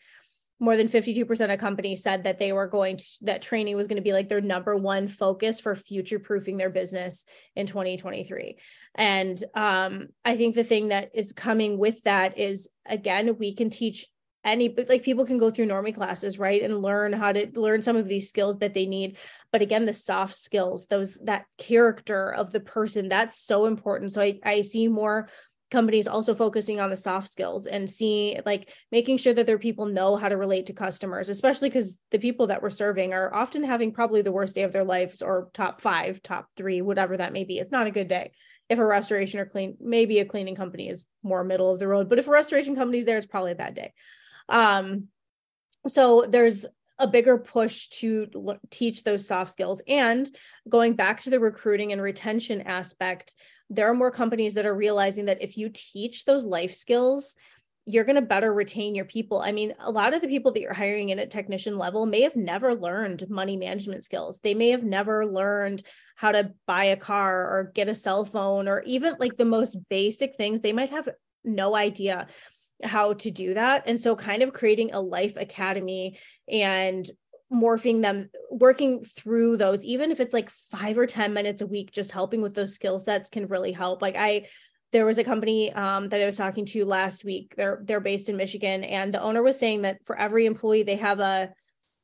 more 0.63 0.77
than 0.77 0.87
52% 0.87 1.53
of 1.53 1.59
companies 1.59 2.05
said 2.05 2.23
that 2.23 2.39
they 2.39 2.53
were 2.53 2.69
going 2.69 2.97
to 2.97 3.05
that 3.23 3.43
training 3.43 3.77
was 3.77 3.89
going 3.89 3.97
to 3.97 4.03
be 4.03 4.13
like 4.13 4.29
their 4.29 4.41
number 4.41 4.77
one 4.77 5.09
focus 5.09 5.61
for 5.61 5.75
future 5.75 6.21
proofing 6.21 6.57
their 6.57 6.71
business 6.71 7.27
in 7.57 7.67
2023 7.67 8.57
and 8.95 9.43
um, 9.55 10.07
i 10.25 10.37
think 10.37 10.55
the 10.55 10.63
thing 10.63 10.89
that 10.89 11.11
is 11.15 11.33
coming 11.33 11.79
with 11.79 12.01
that 12.05 12.39
is 12.39 12.71
again 12.87 13.37
we 13.39 13.55
can 13.55 13.71
teach 13.71 14.07
any 14.45 14.75
like 14.89 15.03
people 15.03 15.25
can 15.25 15.39
go 15.39 15.51
through 15.51 15.67
NORMI 15.67 15.95
classes 15.95 16.39
right 16.39 16.63
and 16.63 16.83
learn 16.83 17.13
how 17.13 17.33
to 17.33 17.49
learn 17.55 17.81
some 17.81 17.97
of 17.97 18.09
these 18.09 18.29
skills 18.29 18.59
that 18.59 18.75
they 18.75 18.87
need. 18.87 19.19
But 19.53 19.63
again 19.63 19.85
the 19.85 19.93
soft 19.93 20.35
skills 20.35 20.87
those 20.87 21.17
that 21.25 21.45
character 21.59 22.33
of 22.33 22.51
the 22.51 22.59
person 22.59 23.09
that's 23.09 23.39
so 23.39 23.67
important. 23.67 24.13
So 24.13 24.21
i, 24.21 24.41
I 24.45 24.63
see 24.63 24.89
more 24.89 25.29
companies 25.73 26.07
also 26.07 26.35
focusing 26.35 26.81
on 26.81 26.91
the 26.91 26.97
soft 26.97 27.29
skills 27.29 27.67
and 27.67 27.91
seeing 27.91 28.39
like 28.45 28.71
making 28.93 29.17
sure 29.17 29.33
that 29.33 29.47
their 29.47 29.59
people 29.59 29.87
know 29.87 30.15
how 30.17 30.29
to 30.29 30.37
relate 30.37 30.67
to 30.67 30.75
customers 30.75 31.31
especially 31.31 31.71
because 31.71 31.99
the 32.11 32.19
people 32.19 32.47
that 32.47 32.63
we're 32.63 32.71
serving 32.71 33.15
are 33.15 33.35
often 33.35 33.65
having 33.65 33.91
probably 33.91 34.21
the 34.21 34.31
worst 34.31 34.55
day 34.55 34.63
of 34.63 34.73
their 34.73 34.85
lives 34.85 35.23
or 35.23 35.49
top 35.55 35.81
five 35.81 36.23
top 36.23 36.47
three 36.57 36.83
whatever 36.83 37.17
that 37.17 37.33
may 37.33 37.45
be. 37.45 37.59
It's 37.59 37.73
not 37.73 37.87
a 37.87 37.91
good 37.91 38.07
day. 38.07 38.33
If 38.69 38.79
a 38.79 38.85
restoration 38.85 39.41
or 39.41 39.47
clean 39.47 39.77
maybe 39.81 40.19
a 40.19 40.27
cleaning 40.27 40.55
company 40.55 40.89
is 40.89 41.07
more 41.23 41.43
middle 41.43 41.73
of 41.73 41.79
the 41.79 41.89
road 41.89 42.09
but 42.09 42.19
if 42.19 42.29
a 42.29 42.31
restoration 42.31 42.77
company 42.77 42.99
is 42.99 43.07
there 43.07 43.17
it's 43.17 43.27
probably 43.27 43.53
a 43.53 43.57
bad 43.57 43.75
day. 43.75 43.95
Um 44.51 45.09
so 45.87 46.27
there's 46.29 46.67
a 47.03 47.07
bigger 47.09 47.37
push 47.37 47.89
to 47.89 48.29
l- 48.35 48.59
teach 48.71 49.03
those 49.03 49.27
soft 49.27 49.51
skills 49.51 49.83
and 49.89 50.31
going 50.69 50.95
back 50.95 51.21
to 51.21 51.31
the 51.31 51.41
recruiting 51.41 51.93
and 51.93 52.01
retention 52.01 52.63
aspect 52.63 53.35
there 53.71 53.89
are 53.89 53.95
more 53.95 54.11
companies 54.11 54.55
that 54.55 54.67
are 54.67 54.75
realizing 54.75 55.27
that 55.27 55.43
if 55.43 55.57
you 55.57 55.71
teach 55.73 56.25
those 56.25 56.45
life 56.45 56.75
skills 56.75 57.37
you're 57.87 58.05
going 58.05 58.17
to 58.17 58.23
better 58.23 58.53
retain 58.53 58.95
your 58.95 59.05
people. 59.05 59.41
I 59.41 59.51
mean, 59.51 59.75
a 59.81 59.91
lot 59.91 60.15
of 60.15 60.21
the 60.21 60.29
people 60.29 60.53
that 60.53 60.61
you're 60.61 60.73
hiring 60.73 61.09
in 61.09 61.19
at 61.19 61.31
technician 61.31 61.79
level 61.79 62.07
may 62.07 62.21
have 62.21 62.37
never 62.37 62.75
learned 62.75 63.29
money 63.29 63.57
management 63.57 64.05
skills. 64.05 64.39
They 64.39 64.55
may 64.55 64.71
have 64.71 64.85
never 64.85 65.27
learned 65.27 65.83
how 66.15 66.31
to 66.31 66.53
buy 66.67 66.85
a 66.85 66.97
car 66.97 67.43
or 67.43 67.73
get 67.75 67.89
a 67.89 67.95
cell 67.95 68.25
phone 68.25 68.69
or 68.69 68.83
even 68.87 69.17
like 69.19 69.37
the 69.37 69.45
most 69.45 69.77
basic 69.89 70.37
things. 70.37 70.61
They 70.61 70.73
might 70.73 70.91
have 70.91 71.09
no 71.45 71.75
idea 71.75 72.29
how 72.83 73.15
to 73.15 73.31
do 73.31 73.55
that. 73.55 73.85
And 73.87 73.99
so, 73.99 74.17
kind 74.17 74.43
of 74.43 74.53
creating 74.53 74.93
a 74.93 75.01
life 75.01 75.37
academy 75.37 76.19
and 76.49 77.11
morphing 77.53 78.03
them 78.03 78.31
working 78.51 79.05
through 79.05 79.59
those 79.59 79.85
even 79.85 80.11
if 80.11 80.21
it's 80.21 80.33
like 80.33 80.49
5 80.49 80.97
or 80.99 81.07
10 81.07 81.35
minutes 81.35 81.61
a 81.61 81.67
week 81.67 81.91
just 81.91 82.11
helping 82.11 82.41
with 82.41 82.55
those 82.55 82.75
skill 82.75 82.99
sets 82.99 83.29
can 83.29 83.47
really 83.47 83.73
help. 83.73 84.01
Like 84.01 84.17
i 84.17 84.47
there 84.91 85.07
was 85.07 85.19
a 85.19 85.25
company 85.25 85.73
um, 85.73 86.11
that 86.11 86.21
i 86.21 86.27
was 86.27 86.37
talking 86.37 86.65
to 86.67 86.85
last 86.85 87.25
week. 87.25 87.55
They're 87.57 87.83
they're 87.85 88.01
based 88.01 88.29
in 88.29 88.37
michigan. 88.37 88.85
And 88.85 89.13
the 89.13 89.21
owner 89.21 89.43
was 89.43 89.59
saying 89.59 89.83
that 89.83 90.05
for 90.05 90.19
every 90.19 90.47
employee 90.47 90.83
they 90.83 90.97
have 90.97 91.21
a 91.21 91.53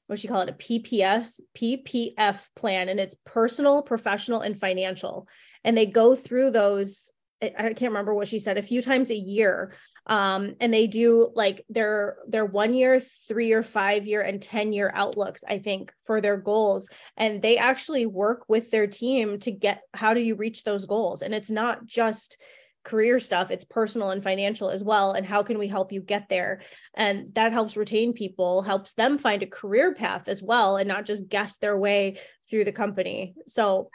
what 0.07 0.19
she 0.19 0.29
call 0.29 0.43
it? 0.43 0.51
A 0.51 0.53
pps 0.53 1.41
ppf 1.57 2.49
plan. 2.55 2.89
And 2.89 3.01
it's 3.01 3.17
personal 3.25 3.83
professional 3.83 4.41
and 4.43 4.59
financial. 4.59 5.29
And 5.65 5.77
they 5.77 5.87
go 5.87 6.15
through 6.15 6.51
those 6.51 7.13
I 7.41 7.51
can't 7.51 7.83
remember 7.83 8.15
what 8.15 8.29
she 8.29 8.39
said 8.39 8.59
a 8.59 8.63
few 8.63 8.83
times 8.83 9.11
a 9.11 9.17
year 9.17 9.73
um, 10.09 10.55
and 10.61 10.73
they 10.73 10.87
do 10.87 11.31
like 11.35 11.65
their 11.69 12.17
their 12.27 12.45
one 12.45 12.75
year 12.75 12.99
three 13.01 13.53
or 13.53 13.63
five 13.63 14.07
year 14.07 14.23
and 14.23 14.41
10 14.41 14.73
year 14.73 14.91
outlooks 14.95 15.45
i 15.49 15.59
think 15.59 15.93
for 16.03 16.21
their 16.21 16.39
goals. 16.39 16.89
And 17.17 17.43
they 17.43 17.59
actually 17.59 18.07
work 18.07 18.45
with 18.49 18.71
their 18.71 18.87
team 18.87 19.39
to 19.41 19.51
get 19.51 19.83
how 19.93 20.15
do 20.15 20.21
you 20.21 20.35
reach 20.35 20.65
those 20.65 20.87
goals? 20.87 21.23
And 21.23 21.35
it's 21.35 21.51
not 21.51 21.87
just 21.87 22.41
career 22.85 23.21
stuff 23.21 23.51
it's 23.51 23.65
personal 23.65 24.09
and 24.09 24.23
financial 24.23 24.71
as 24.71 24.83
well 24.83 25.13
and 25.13 25.27
how 25.27 25.43
can 25.43 25.59
we 25.59 25.69
help 25.69 25.93
you 25.93 26.01
get 26.01 26.31
there? 26.31 26.63
And 26.95 27.35
that 27.35 27.53
helps 27.53 27.77
retain 27.77 28.15
people 28.15 28.63
helps 28.63 28.95
them 28.95 29.19
find 29.19 29.43
a 29.43 29.47
career 29.47 29.93
path 29.95 30.29
as 30.29 30.43
well 30.43 30.79
and 30.79 30.89
not 30.89 31.05
just 31.05 31.29
guess 31.29 31.59
their 31.59 31.77
way 31.77 32.19
through 32.49 32.65
the 32.65 32.73
company. 32.73 33.35
So 33.47 33.91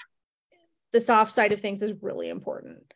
the 0.92 1.00
soft 1.00 1.34
side 1.34 1.54
of 1.54 1.60
things 1.60 1.82
is 1.82 1.96
really 2.02 2.30
important 2.30 2.93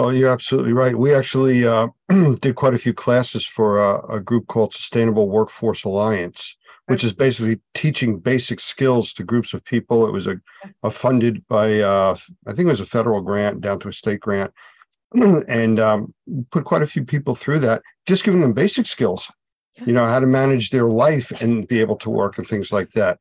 well, 0.00 0.14
you're 0.14 0.30
absolutely 0.30 0.72
right. 0.72 0.96
We 0.96 1.14
actually 1.14 1.66
uh, 1.66 1.88
did 2.40 2.54
quite 2.54 2.72
a 2.72 2.78
few 2.78 2.94
classes 2.94 3.46
for 3.46 3.78
a, 3.78 4.16
a, 4.16 4.20
group 4.20 4.46
called 4.46 4.72
Sustainable 4.72 5.28
Workforce 5.28 5.84
Alliance, 5.84 6.56
which 6.86 7.04
is 7.04 7.12
basically 7.12 7.60
teaching 7.74 8.18
basic 8.18 8.60
skills 8.60 9.12
to 9.14 9.24
groups 9.24 9.52
of 9.52 9.62
people. 9.64 10.06
It 10.06 10.12
was 10.12 10.26
a, 10.26 10.40
a 10.82 10.90
funded 10.90 11.46
by, 11.48 11.80
uh, 11.80 12.16
I 12.46 12.52
think 12.52 12.60
it 12.60 12.72
was 12.72 12.80
a 12.80 12.86
federal 12.86 13.20
grant 13.20 13.60
down 13.60 13.78
to 13.80 13.88
a 13.88 13.92
state 13.92 14.20
grant, 14.20 14.52
and 15.12 15.78
um, 15.78 16.14
put 16.50 16.64
quite 16.64 16.82
a 16.82 16.86
few 16.86 17.04
people 17.04 17.34
through 17.34 17.58
that, 17.60 17.82
just 18.06 18.24
giving 18.24 18.40
them 18.40 18.54
basic 18.54 18.86
skills, 18.86 19.30
yeah. 19.76 19.84
you 19.84 19.92
know, 19.92 20.06
how 20.06 20.18
to 20.18 20.26
manage 20.26 20.70
their 20.70 20.86
life 20.86 21.30
and 21.42 21.68
be 21.68 21.78
able 21.78 21.96
to 21.96 22.08
work 22.08 22.38
and 22.38 22.48
things 22.48 22.72
like 22.72 22.90
that. 22.92 23.18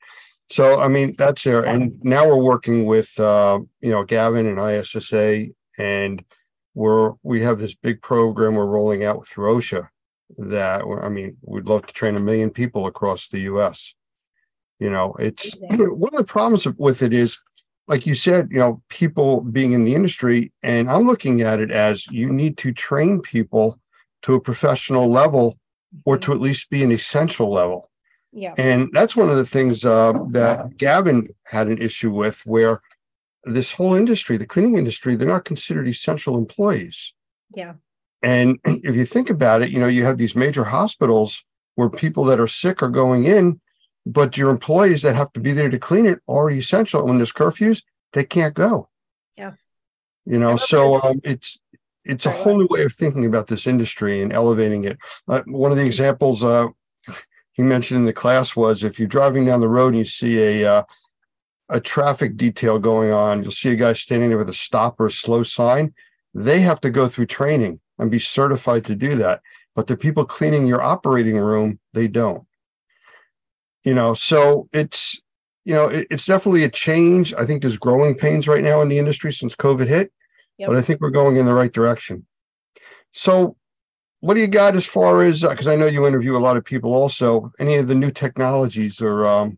So, 0.50 0.80
I 0.80 0.88
mean, 0.88 1.16
that's 1.18 1.44
there. 1.44 1.66
And 1.66 2.00
now 2.04 2.26
we're 2.26 2.42
working 2.42 2.86
with, 2.86 3.20
uh, 3.20 3.60
you 3.82 3.92
know, 3.92 4.06
Gavin 4.06 4.48
and 4.48 4.60
ISSA 4.60 5.48
and 5.78 6.24
we're 6.74 7.14
we 7.24 7.42
have 7.42 7.60
this 7.60 7.76
big 7.76 8.02
program 8.02 8.56
we're 8.56 8.66
rolling 8.66 9.04
out 9.04 9.28
through 9.28 9.54
OSHA 9.56 9.88
that 10.38 10.84
I 11.02 11.10
mean 11.10 11.38
we'd 11.42 11.66
love 11.66 11.86
to 11.88 11.94
train 11.94 12.16
a 12.16 12.20
million 12.20 12.50
people 12.50 12.88
across 12.88 13.28
the 13.28 13.40
U.S. 13.42 13.94
You 14.80 14.90
know, 14.90 15.14
it's 15.20 15.54
exactly. 15.54 15.88
one 15.88 16.14
of 16.14 16.18
the 16.18 16.24
problems 16.24 16.66
with 16.78 17.02
it 17.02 17.14
is, 17.14 17.38
like 17.88 18.06
you 18.06 18.16
said, 18.16 18.50
you 18.52 18.60
know, 18.60 18.82
people 18.90 19.42
being 19.42 19.74
in 19.74 19.84
the 19.84 19.96
industry, 19.96 20.52
and 20.64 20.90
I'm 20.90 21.06
looking 21.06 21.42
at 21.42 21.60
it 21.60 21.72
as 21.72 22.08
you 22.08 22.32
need 22.32 22.58
to 22.60 22.72
train 22.72 23.20
people 23.20 23.80
to 24.22 24.36
a 24.36 24.42
professional 24.42 25.10
level 25.10 25.58
or 26.06 26.18
to 26.20 26.32
at 26.32 26.40
least 26.40 26.70
be 26.70 26.84
an 26.84 26.92
essential 26.92 27.52
level. 27.52 27.90
Yeah. 28.32 28.54
And 28.58 28.90
that's 28.94 29.16
one 29.16 29.30
of 29.30 29.38
the 29.38 29.46
things 29.46 29.84
uh, 29.84 30.14
that 30.30 30.78
Gavin 30.78 31.30
had 31.46 31.68
an 31.68 31.82
issue 31.82 32.12
with, 32.12 32.46
where 32.46 32.82
this 33.44 33.72
whole 33.72 33.96
industry, 33.96 34.38
the 34.38 34.46
cleaning 34.46 34.78
industry, 34.78 35.16
they're 35.16 35.28
not 35.28 35.46
considered 35.46 35.88
essential 35.88 36.38
employees. 36.38 37.14
Yeah. 37.56 37.74
And 38.22 38.60
if 38.66 38.96
you 38.96 39.06
think 39.06 39.30
about 39.30 39.62
it, 39.62 39.70
you 39.70 39.80
know, 39.80 39.88
you 39.88 40.04
have 40.04 40.18
these 40.18 40.36
major 40.36 40.64
hospitals 40.64 41.44
where 41.76 41.90
people 41.90 42.26
that 42.26 42.40
are 42.40 42.48
sick 42.48 42.84
are 42.84 42.90
going 42.90 43.26
in, 43.26 43.60
but 44.06 44.38
your 44.38 44.50
employees 44.50 45.02
that 45.04 45.16
have 45.16 45.32
to 45.34 45.40
be 45.40 45.52
there 45.54 45.70
to 45.70 45.80
clean 45.80 46.06
it 46.06 46.20
are 46.28 46.50
essential. 46.50 47.02
And 47.02 47.10
When 47.10 47.18
there's 47.18 47.32
curfews, 47.32 47.84
they 48.14 48.26
can't 48.26 48.54
go. 48.54 48.90
Yeah. 49.38 49.54
You 50.26 50.40
know, 50.40 50.58
so 50.58 51.02
um, 51.02 51.22
it's 51.24 51.60
it's 52.06 52.26
a 52.26 52.32
whole 52.32 52.58
new 52.58 52.68
way 52.70 52.84
of 52.84 52.94
thinking 52.94 53.26
about 53.26 53.48
this 53.48 53.68
industry 53.68 54.22
and 54.22 54.34
elevating 54.34 54.86
it. 54.86 54.98
Uh, 55.28 55.42
one 55.46 55.72
of 55.72 55.78
the 55.78 55.86
examples 55.86 56.44
uh, 56.44 56.68
he 57.54 57.62
mentioned 57.62 58.00
in 58.00 58.06
the 58.06 58.14
class 58.14 58.56
was 58.56 58.84
if 58.84 59.00
you're 59.00 59.08
driving 59.08 59.46
down 59.46 59.60
the 59.60 59.68
road 59.68 59.90
and 59.90 59.98
you 59.98 60.06
see 60.06 60.64
a 60.64 60.72
uh, 60.72 60.84
a 61.70 61.80
traffic 61.80 62.36
detail 62.36 62.80
going 62.80 63.12
on, 63.12 63.44
you'll 63.44 63.52
see 63.52 63.70
a 63.70 63.76
guy 63.76 63.94
standing 63.94 64.30
there 64.30 64.38
with 64.38 64.50
a 64.50 64.54
stop 64.54 65.00
or 65.00 65.08
a 65.08 65.12
slow 65.12 65.44
sign. 65.44 65.94
They 66.34 66.60
have 66.62 66.82
to 66.82 66.90
go 66.90 67.08
through 67.08 67.28
training 67.28 67.80
and 67.98 68.10
be 68.10 68.20
certified 68.20 68.86
to 68.86 68.96
do 68.96 69.16
that. 69.16 69.42
But 69.76 69.88
the 69.88 69.98
people 69.98 70.26
cleaning 70.26 70.68
your 70.68 70.82
operating 70.82 71.38
room, 71.38 71.80
they 71.94 72.08
don't. 72.08 72.46
You 73.86 73.94
know, 73.94 74.14
so 74.14 74.68
it's 74.74 75.22
you 75.64 75.74
know 75.74 75.88
it, 75.88 76.08
it's 76.12 76.26
definitely 76.26 76.64
a 76.64 76.70
change. 76.70 77.34
I 77.34 77.46
think 77.46 77.62
there's 77.62 77.78
growing 77.78 78.16
pains 78.16 78.48
right 78.48 78.64
now 78.64 78.82
in 78.82 78.90
the 78.90 78.98
industry 78.98 79.32
since 79.32 79.56
COVID 79.56 79.88
hit, 79.88 80.12
yep. 80.58 80.68
but 80.68 80.76
I 80.76 80.82
think 80.82 81.00
we're 81.00 81.12
going 81.12 81.38
in 81.38 81.46
the 81.46 81.54
right 81.54 81.72
direction. 81.72 82.26
So, 83.14 83.56
what 84.20 84.34
do 84.34 84.42
you 84.42 84.48
got 84.48 84.76
as 84.76 84.86
far 84.86 85.22
as 85.22 85.44
because 85.44 85.68
uh, 85.68 85.72
I 85.72 85.76
know 85.76 85.86
you 85.86 86.06
interview 86.06 86.36
a 86.36 86.40
lot 86.40 86.58
of 86.58 86.66
people 86.66 86.94
also? 86.94 87.52
Any 87.60 87.76
of 87.76 87.88
the 87.88 87.96
new 87.96 88.12
technologies 88.12 89.02
or 89.02 89.26
um, 89.26 89.58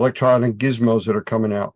electronic 0.00 0.56
gizmos 0.56 1.04
that 1.04 1.14
are 1.14 1.22
coming 1.22 1.52
out? 1.52 1.74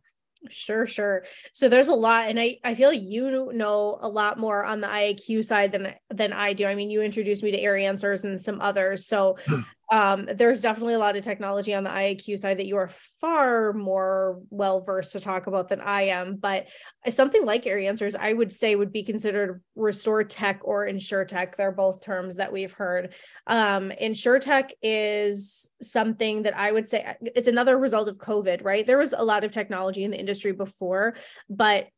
Sure, 0.51 0.87
sure. 0.87 1.25
So 1.53 1.69
there's 1.69 1.89
a 1.89 1.95
lot, 1.95 2.29
and 2.29 2.39
I 2.39 2.59
I 2.65 2.75
feel 2.75 2.91
like 2.91 3.01
you 3.03 3.53
know 3.53 3.99
a 4.01 4.09
lot 4.09 4.39
more 4.39 4.65
on 4.65 4.81
the 4.81 4.87
IAQ 4.87 5.45
side 5.45 5.73
than 5.73 5.95
than 6.11 6.33
I 6.33 6.53
do. 6.53 6.67
I 6.67 6.75
mean, 6.75 6.91
you 6.91 7.01
introduced 7.01 7.43
me 7.43 7.51
to 7.53 7.59
Air 7.59 7.77
Answers 7.77 8.25
and 8.25 8.41
some 8.41 8.61
others. 8.61 9.07
So 9.07 9.39
um, 9.93 10.29
there's 10.35 10.63
definitely 10.63 10.95
a 10.95 10.99
lot 10.99 11.17
of 11.17 11.25
technology 11.25 11.75
on 11.75 11.85
the 11.85 11.91
IAQ 11.91 12.39
side 12.39 12.59
that 12.59 12.67
you 12.67 12.77
are 12.77 12.91
far 13.21 13.73
more 13.73 14.41
well 14.51 14.81
versed 14.81 15.13
to 15.13 15.21
talk 15.21 15.47
about 15.47 15.69
than 15.69 15.81
I 15.81 16.03
am. 16.05 16.37
But 16.37 16.67
something 17.09 17.45
like 17.45 17.67
Air 17.67 17.79
Answers, 17.79 18.15
I 18.15 18.33
would 18.33 18.53
say 18.53 18.75
would 18.77 18.93
be 18.93 19.03
considered 19.03 19.63
restore 19.77 20.25
tech 20.25 20.61
or 20.65 20.87
insure 20.87 21.25
tech. 21.25 21.57
They're 21.57 21.73
both 21.73 22.03
terms 22.03 22.37
that 22.37 22.53
we've 22.53 22.73
heard. 22.73 23.15
Um, 23.47 23.91
insure 23.93 24.39
tech 24.39 24.73
is 24.83 25.71
something 25.83 26.43
that 26.43 26.57
I 26.57 26.73
would 26.73 26.89
say 26.89 27.17
it's 27.21 27.49
another 27.49 27.79
result 27.79 28.09
of 28.09 28.17
COVID, 28.17 28.65
right? 28.65 28.87
There 28.87 28.99
was 28.99 29.13
a 29.13 29.25
lot 29.25 29.45
of 29.45 29.53
technology 29.53 30.05
in 30.05 30.11
the 30.11 30.19
industry 30.19 30.53
before, 30.53 31.15
but 31.51 31.89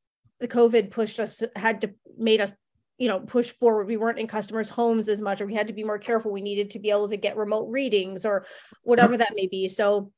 the 0.41 0.49
COVID 0.49 0.91
pushed 0.91 1.21
us, 1.21 1.43
had 1.55 1.81
to 1.83 1.95
made 2.19 2.41
us 2.41 2.55
you 2.99 3.09
know 3.09 3.21
push 3.21 3.51
forward. 3.51 3.87
We 3.87 3.97
weren't 3.97 4.19
in 4.19 4.27
customers 4.27 4.69
homes 4.69 5.09
as 5.09 5.21
much 5.21 5.41
or 5.41 5.47
we 5.47 5.55
had 5.55 5.69
to 5.69 5.73
be 5.73 5.85
more 5.85 5.99
careful. 5.99 6.33
We 6.33 6.41
needed 6.41 6.71
to 6.71 6.79
be 6.79 6.91
able 6.91 7.09
to 7.09 7.17
get 7.17 7.37
remote 7.37 7.71
readings 7.71 8.25
or 8.25 8.47
whatever 8.83 9.17
that 9.17 9.35
may 9.35 9.47
be. 9.47 9.69
So 9.69 10.13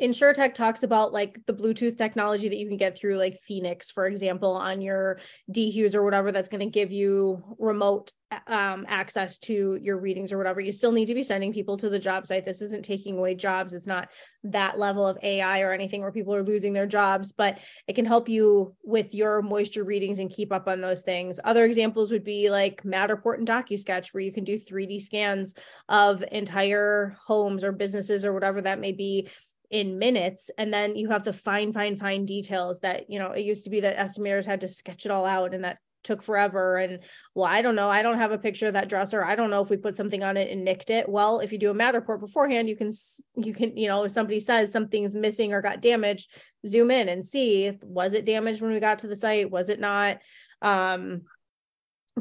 InsureTech 0.00 0.54
talks 0.54 0.82
about 0.82 1.12
like 1.12 1.38
the 1.46 1.54
Bluetooth 1.54 1.96
technology 1.96 2.48
that 2.48 2.58
you 2.58 2.68
can 2.68 2.76
get 2.76 2.96
through 2.96 3.16
like 3.16 3.38
Phoenix, 3.46 3.90
for 3.90 4.06
example, 4.06 4.52
on 4.52 4.80
your 4.80 5.18
DHUs 5.52 5.94
or 5.94 6.02
whatever 6.02 6.32
that's 6.32 6.48
going 6.48 6.60
to 6.60 6.66
give 6.66 6.92
you 6.92 7.56
remote 7.58 8.12
um, 8.46 8.84
access 8.88 9.38
to 9.38 9.78
your 9.80 9.98
readings 9.98 10.32
or 10.32 10.38
whatever. 10.38 10.60
You 10.60 10.72
still 10.72 10.92
need 10.92 11.06
to 11.06 11.14
be 11.14 11.22
sending 11.22 11.52
people 11.52 11.76
to 11.76 11.88
the 11.88 11.98
job 11.98 12.26
site. 12.26 12.44
This 12.44 12.62
isn't 12.62 12.84
taking 12.84 13.16
away 13.16 13.34
jobs. 13.34 13.72
It's 13.72 13.86
not 13.86 14.08
that 14.44 14.78
level 14.78 15.06
of 15.06 15.18
AI 15.22 15.60
or 15.60 15.72
anything 15.72 16.00
where 16.00 16.12
people 16.12 16.34
are 16.34 16.42
losing 16.42 16.72
their 16.72 16.86
jobs, 16.86 17.32
but 17.32 17.58
it 17.86 17.94
can 17.94 18.04
help 18.04 18.28
you 18.28 18.74
with 18.82 19.14
your 19.14 19.42
moisture 19.42 19.84
readings 19.84 20.18
and 20.18 20.30
keep 20.30 20.52
up 20.52 20.68
on 20.68 20.80
those 20.80 21.02
things. 21.02 21.40
Other 21.44 21.64
examples 21.64 22.10
would 22.10 22.24
be 22.24 22.50
like 22.50 22.82
Matterport 22.82 23.38
and 23.38 23.48
DocuSketch, 23.48 24.12
where 24.12 24.22
you 24.22 24.32
can 24.32 24.44
do 24.44 24.58
3D 24.58 25.00
scans 25.00 25.54
of 25.88 26.24
entire 26.32 27.16
homes 27.24 27.64
or 27.64 27.72
businesses 27.72 28.24
or 28.24 28.32
whatever 28.32 28.60
that 28.62 28.80
may 28.80 28.92
be 28.92 29.28
in 29.74 29.98
minutes 29.98 30.52
and 30.56 30.72
then 30.72 30.94
you 30.94 31.10
have 31.10 31.24
the 31.24 31.32
fine 31.32 31.72
fine 31.72 31.96
fine 31.96 32.24
details 32.24 32.78
that 32.78 33.10
you 33.10 33.18
know 33.18 33.32
it 33.32 33.40
used 33.40 33.64
to 33.64 33.70
be 33.70 33.80
that 33.80 33.96
estimators 33.96 34.46
had 34.46 34.60
to 34.60 34.68
sketch 34.68 35.04
it 35.04 35.10
all 35.10 35.26
out 35.26 35.52
and 35.52 35.64
that 35.64 35.78
took 36.04 36.22
forever 36.22 36.76
and 36.76 37.00
well 37.34 37.50
i 37.50 37.60
don't 37.60 37.74
know 37.74 37.90
i 37.90 38.00
don't 38.00 38.18
have 38.18 38.30
a 38.30 38.38
picture 38.38 38.68
of 38.68 38.74
that 38.74 38.88
dresser 38.88 39.24
i 39.24 39.34
don't 39.34 39.50
know 39.50 39.60
if 39.60 39.70
we 39.70 39.76
put 39.76 39.96
something 39.96 40.22
on 40.22 40.36
it 40.36 40.48
and 40.48 40.64
nicked 40.64 40.90
it. 40.90 41.08
Well 41.08 41.40
if 41.40 41.50
you 41.50 41.58
do 41.58 41.70
a 41.70 41.74
matterport 41.74 42.20
beforehand 42.20 42.68
you 42.68 42.76
can 42.76 42.90
you 43.36 43.52
can 43.52 43.76
you 43.76 43.88
know 43.88 44.04
if 44.04 44.12
somebody 44.12 44.38
says 44.38 44.70
something's 44.70 45.16
missing 45.16 45.52
or 45.52 45.60
got 45.60 45.80
damaged 45.80 46.30
zoom 46.64 46.92
in 46.92 47.08
and 47.08 47.26
see 47.26 47.76
was 47.82 48.14
it 48.14 48.24
damaged 48.24 48.62
when 48.62 48.72
we 48.72 48.78
got 48.78 49.00
to 49.00 49.08
the 49.08 49.16
site 49.16 49.50
was 49.50 49.70
it 49.70 49.80
not? 49.80 50.18
Um 50.62 51.22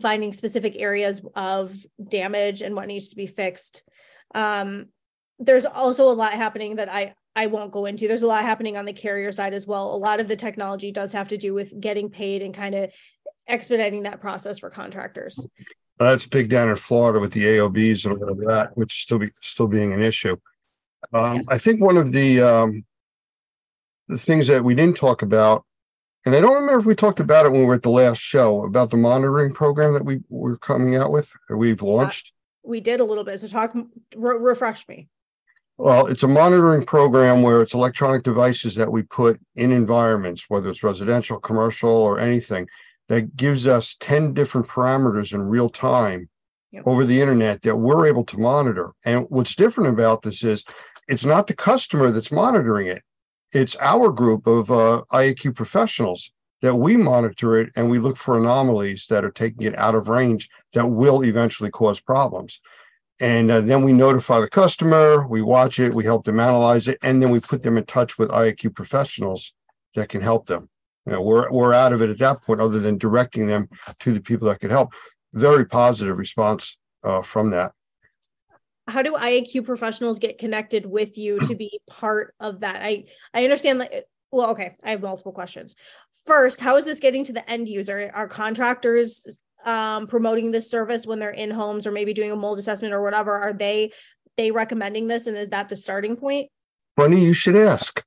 finding 0.02 0.34
specific 0.34 0.76
areas 0.80 1.22
of 1.36 1.76
damage 2.10 2.64
and 2.64 2.76
what 2.76 2.88
needs 2.88 3.10
to 3.10 3.16
be 3.16 3.28
fixed. 3.28 3.84
Um 4.34 4.88
there's 5.38 5.66
also 5.66 6.06
a 6.06 6.14
lot 6.14 6.34
happening 6.34 6.78
that 6.78 6.92
I 6.92 7.14
I 7.36 7.48
won't 7.48 7.72
go 7.72 7.86
into. 7.86 8.08
There's 8.08 8.22
a 8.22 8.28
lot 8.28 8.44
happening 8.44 8.78
on 8.78 8.86
the 8.86 8.94
carrier 8.94 9.32
side 9.32 9.54
as 9.54 9.66
well. 9.66 9.96
A 9.96 9.98
lot 9.98 10.20
of 10.20 10.28
the 10.28 10.36
technology 10.36 10.92
does 10.92 11.12
have 11.14 11.30
to 11.30 11.38
do 11.38 11.54
with 11.54 11.80
getting 11.80 12.10
paid 12.10 12.44
and 12.44 12.54
kind 12.54 12.76
of 12.76 12.92
expediting 13.48 14.04
that 14.04 14.22
process 14.22 14.60
for 14.60 14.70
contractors. 14.70 15.46
That's 16.00 16.26
big 16.26 16.50
down 16.50 16.70
in 16.70 16.76
Florida 16.76 17.20
with 17.20 17.34
the 17.34 17.44
AOBs 17.44 18.06
and 18.06 18.22
all 18.22 18.30
of 18.30 18.38
that, 18.46 18.76
which 18.78 18.96
is 18.96 19.02
still 19.02 19.20
be 19.20 19.30
still 19.42 19.68
being 19.68 19.94
an 19.94 20.02
issue. 20.02 20.38
Um, 21.12 21.36
yeah. 21.36 21.42
I 21.50 21.58
think 21.58 21.82
one 21.82 21.98
of 21.98 22.12
the 22.12 22.42
um, 22.42 22.86
the 24.08 24.18
things 24.18 24.48
that 24.48 24.64
we 24.64 24.76
didn't 24.76 24.98
talk 24.98 25.22
about, 25.22 25.66
and 26.26 26.36
I 26.36 26.40
don't 26.40 26.56
remember 26.56 26.80
if 26.80 26.86
we 26.86 26.96
talked 26.96 27.20
about 27.20 27.46
it 27.46 27.52
when 27.52 27.62
we 27.62 27.68
were 27.68 27.76
at 27.76 27.84
the 27.84 27.90
last 27.90 28.20
show 28.20 28.66
about 28.66 28.92
the 28.92 28.98
monitoring 28.98 29.54
program 29.54 29.94
that 29.94 30.06
we 30.06 30.22
were 30.30 30.58
coming 30.58 30.96
out 30.96 31.12
with 31.12 31.32
or 31.50 31.58
we've 31.58 31.82
launched. 31.82 32.32
we 32.64 32.80
did 32.80 33.00
a 33.00 33.04
little 33.04 33.24
bit. 33.24 33.40
So 33.40 33.48
talk, 33.48 33.76
re- 34.16 34.38
refresh 34.38 34.88
me. 34.88 35.10
Well, 35.78 36.06
it's 36.06 36.24
a 36.24 36.28
monitoring 36.28 36.86
program 36.86 37.42
where 37.42 37.62
it's 37.62 37.74
electronic 37.74 38.24
devices 38.24 38.76
that 38.76 38.92
we 38.92 39.02
put 39.04 39.40
in 39.56 39.72
environments, 39.72 40.46
whether 40.48 40.70
it's 40.70 40.84
residential, 40.84 41.40
commercial, 41.40 41.90
or 41.90 42.20
anything, 42.20 42.68
that 43.10 43.36
gives 43.36 43.66
us 43.66 43.96
10 44.00 44.34
different 44.34 44.68
parameters 44.68 45.34
in 45.34 45.42
real 45.42 45.70
time 45.70 46.30
yep. 46.72 46.84
over 46.86 47.06
the 47.06 47.20
internet 47.20 47.62
that 47.64 47.76
we're 47.76 48.06
able 48.06 48.24
to 48.26 48.40
monitor. 48.40 48.92
And 49.04 49.26
what's 49.30 49.56
different 49.56 49.90
about 49.90 50.22
this 50.22 50.44
is 50.44 50.64
it's 51.08 51.26
not 51.26 51.48
the 51.48 51.56
customer 51.56 52.12
that's 52.12 52.32
monitoring 52.32 52.88
it, 52.88 53.02
it's 53.52 53.76
our 53.80 54.10
group 54.10 54.48
of 54.48 54.72
uh, 54.72 55.04
IAQ 55.12 55.56
professionals 55.56 56.32
that 56.62 56.76
we 56.76 56.98
monitor 56.98 57.58
it 57.58 57.72
and 57.76 57.90
we 57.90 58.00
look 58.00 58.16
for 58.16 58.38
anomalies 58.38 59.06
that 59.10 59.26
are 59.26 59.32
taking 59.32 59.68
it 59.68 59.78
out 59.78 59.96
of 59.96 60.08
range 60.08 60.50
that 60.74 60.88
will 60.88 61.24
eventually 61.24 61.70
cause 61.70 62.00
problems. 62.00 62.62
And 63.24 63.50
uh, 63.50 63.62
then 63.62 63.84
we 63.84 63.94
notify 63.94 64.42
the 64.42 64.50
customer, 64.50 65.26
we 65.26 65.42
watch 65.42 65.80
it, 65.80 65.94
we 65.94 66.04
help 66.04 66.26
them 66.26 66.42
analyze 66.42 66.90
it, 66.90 66.98
and 67.04 67.22
then 67.22 67.30
we 67.30 67.40
put 67.40 67.64
them 67.64 67.78
in 67.78 67.86
touch 67.86 68.18
with 68.18 68.30
IAQ 68.30 68.76
professionals 68.76 69.54
that 69.96 70.10
can 70.10 70.20
help 70.20 70.46
them. 70.46 70.68
You 71.06 71.14
know, 71.14 71.22
we're, 71.22 71.50
we're 71.50 71.74
out 71.74 71.94
of 71.94 72.02
it 72.02 72.10
at 72.10 72.18
that 72.18 72.42
point, 72.42 72.60
other 72.60 72.80
than 72.80 72.98
directing 72.98 73.48
them 73.48 73.70
to 74.00 74.12
the 74.12 74.20
people 74.20 74.50
that 74.50 74.60
can 74.60 74.72
help. 74.72 74.92
Very 75.32 75.64
positive 75.66 76.18
response 76.18 76.78
uh, 77.06 77.22
from 77.22 77.52
that. 77.52 77.72
How 78.90 79.02
do 79.02 79.14
IAQ 79.14 79.64
professionals 79.64 80.20
get 80.20 80.38
connected 80.38 80.86
with 80.86 81.18
you 81.18 81.40
to 81.48 81.56
be 81.56 81.80
part 81.90 82.34
of 82.42 82.60
that? 82.60 82.84
I 82.84 83.06
I 83.34 83.46
understand 83.46 83.80
that. 83.80 84.04
Well, 84.34 84.50
okay, 84.50 84.76
I 84.84 84.92
have 84.92 85.02
multiple 85.02 85.32
questions. 85.32 85.78
First, 86.26 86.60
how 86.60 86.76
is 86.76 86.84
this 86.84 87.00
getting 87.00 87.24
to 87.24 87.32
the 87.32 87.50
end 87.50 87.70
user? 87.70 88.12
Are 88.14 88.28
contractors 88.28 89.40
um, 89.66 90.08
promoting 90.08 90.52
this 90.52 90.70
service 90.70 91.06
when 91.06 91.20
they're 91.20 91.30
in 91.30 91.52
homes 91.52 91.88
or 91.88 91.92
maybe 91.92 92.14
doing 92.14 92.32
a 92.32 92.36
mold 92.36 92.60
assessment 92.60 92.94
or 92.94 93.02
whatever 93.02 93.34
are 93.34 93.54
they 93.54 93.92
they 94.36 94.52
recommending 94.52 95.08
this 95.08 95.28
and 95.28 95.38
is 95.38 95.50
that 95.50 95.70
the 95.70 95.76
starting 95.76 96.16
point? 96.16 96.50
Funny 96.96 97.20
you 97.20 97.34
should 97.34 97.56
ask. 97.56 98.04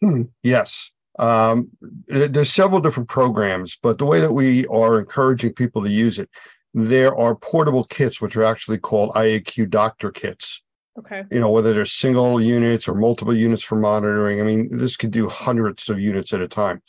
Hmm. 0.00 0.22
yes. 0.42 0.90
Um, 1.18 1.70
there's 2.08 2.52
several 2.52 2.80
different 2.80 3.08
programs 3.08 3.78
but 3.80 3.98
the 3.98 4.04
way 4.04 4.20
that 4.20 4.32
we 4.32 4.66
are 4.66 4.98
encouraging 4.98 5.52
people 5.52 5.82
to 5.82 5.88
use 5.88 6.18
it 6.18 6.28
there 6.74 7.16
are 7.16 7.36
portable 7.36 7.84
kits 7.84 8.20
which 8.20 8.36
are 8.36 8.42
actually 8.42 8.78
called 8.78 9.14
iaq 9.14 9.70
doctor 9.70 10.10
kits. 10.10 10.60
Okay. 10.98 11.24
You 11.30 11.40
know 11.40 11.50
whether 11.50 11.72
they're 11.72 11.84
single 11.84 12.40
units 12.40 12.88
or 12.88 12.94
multiple 12.94 13.34
units 13.34 13.62
for 13.62 13.76
monitoring. 13.76 14.40
I 14.40 14.44
mean 14.44 14.76
this 14.76 14.96
could 14.96 15.12
do 15.12 15.28
hundreds 15.28 15.88
of 15.88 16.00
units 16.00 16.32
at 16.32 16.40
a 16.40 16.48
time 16.48 16.82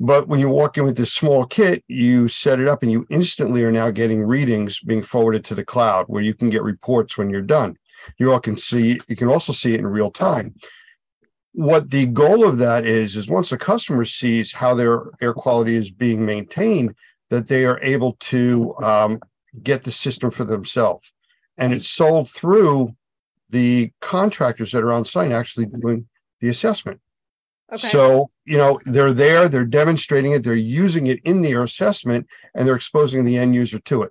but 0.00 0.28
when 0.28 0.40
you 0.40 0.48
walk 0.48 0.78
in 0.78 0.84
with 0.84 0.96
this 0.96 1.12
small 1.12 1.44
kit, 1.44 1.84
you 1.88 2.28
set 2.28 2.60
it 2.60 2.68
up 2.68 2.82
and 2.82 2.90
you 2.90 3.06
instantly 3.10 3.62
are 3.64 3.72
now 3.72 3.90
getting 3.90 4.22
readings 4.22 4.80
being 4.80 5.02
forwarded 5.02 5.44
to 5.44 5.54
the 5.54 5.64
cloud 5.64 6.06
where 6.08 6.22
you 6.22 6.34
can 6.34 6.50
get 6.50 6.62
reports 6.62 7.16
when 7.16 7.30
you're 7.30 7.40
done. 7.40 7.76
You 8.18 8.32
all 8.32 8.40
can 8.40 8.56
see, 8.56 9.00
you 9.06 9.16
can 9.16 9.28
also 9.28 9.52
see 9.52 9.74
it 9.74 9.80
in 9.80 9.86
real 9.86 10.10
time. 10.10 10.54
What 11.52 11.90
the 11.90 12.06
goal 12.06 12.48
of 12.48 12.58
that 12.58 12.86
is, 12.86 13.14
is 13.14 13.28
once 13.28 13.50
the 13.50 13.58
customer 13.58 14.04
sees 14.04 14.52
how 14.52 14.74
their 14.74 15.10
air 15.20 15.34
quality 15.34 15.76
is 15.76 15.90
being 15.90 16.24
maintained, 16.24 16.94
that 17.30 17.46
they 17.46 17.64
are 17.64 17.80
able 17.82 18.12
to 18.20 18.74
um, 18.82 19.20
get 19.62 19.82
the 19.82 19.92
system 19.92 20.30
for 20.30 20.44
themselves. 20.44 21.12
And 21.58 21.72
it's 21.72 21.88
sold 21.88 22.30
through 22.30 22.94
the 23.50 23.92
contractors 24.00 24.72
that 24.72 24.82
are 24.82 24.92
on 24.92 25.04
site 25.04 25.30
actually 25.30 25.66
doing 25.66 26.08
the 26.40 26.48
assessment. 26.48 27.00
Okay. 27.72 27.88
So, 27.88 28.30
you 28.44 28.58
know, 28.58 28.78
they're 28.84 29.14
there, 29.14 29.48
they're 29.48 29.64
demonstrating 29.64 30.32
it, 30.32 30.44
they're 30.44 30.54
using 30.54 31.06
it 31.06 31.20
in 31.24 31.40
their 31.40 31.62
assessment, 31.62 32.26
and 32.54 32.66
they're 32.66 32.76
exposing 32.76 33.24
the 33.24 33.38
end 33.38 33.54
user 33.54 33.78
to 33.78 34.02
it. 34.02 34.10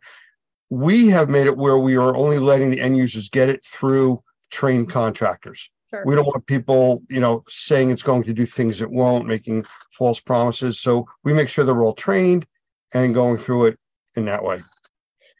We 0.69 1.07
have 1.09 1.29
made 1.29 1.47
it 1.47 1.57
where 1.57 1.77
we 1.77 1.95
are 1.95 2.15
only 2.15 2.39
letting 2.39 2.71
the 2.71 2.81
end 2.81 2.97
users 2.97 3.29
get 3.29 3.49
it 3.49 3.63
through 3.63 4.23
trained 4.49 4.87
mm-hmm. 4.87 4.93
contractors. 4.93 5.69
Sure. 5.91 6.03
We 6.05 6.15
don't 6.15 6.25
want 6.25 6.45
people, 6.47 7.03
you 7.09 7.19
know, 7.19 7.43
saying 7.49 7.91
it's 7.91 8.01
going 8.01 8.23
to 8.23 8.33
do 8.33 8.45
things 8.45 8.81
it 8.81 8.89
won't, 8.89 9.27
making 9.27 9.65
false 9.91 10.21
promises. 10.21 10.79
So 10.79 11.05
we 11.23 11.33
make 11.33 11.49
sure 11.49 11.65
they're 11.65 11.81
all 11.81 11.93
trained 11.93 12.47
and 12.93 13.13
going 13.13 13.37
through 13.37 13.65
it 13.65 13.79
in 14.15 14.25
that 14.25 14.43
way. 14.43 14.63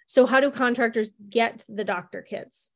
So 0.08 0.26
how 0.26 0.42
do 0.42 0.52
contractors 0.52 1.14
get 1.30 1.66
the 1.70 1.86
doctor 1.86 2.22
kits? 2.22 2.72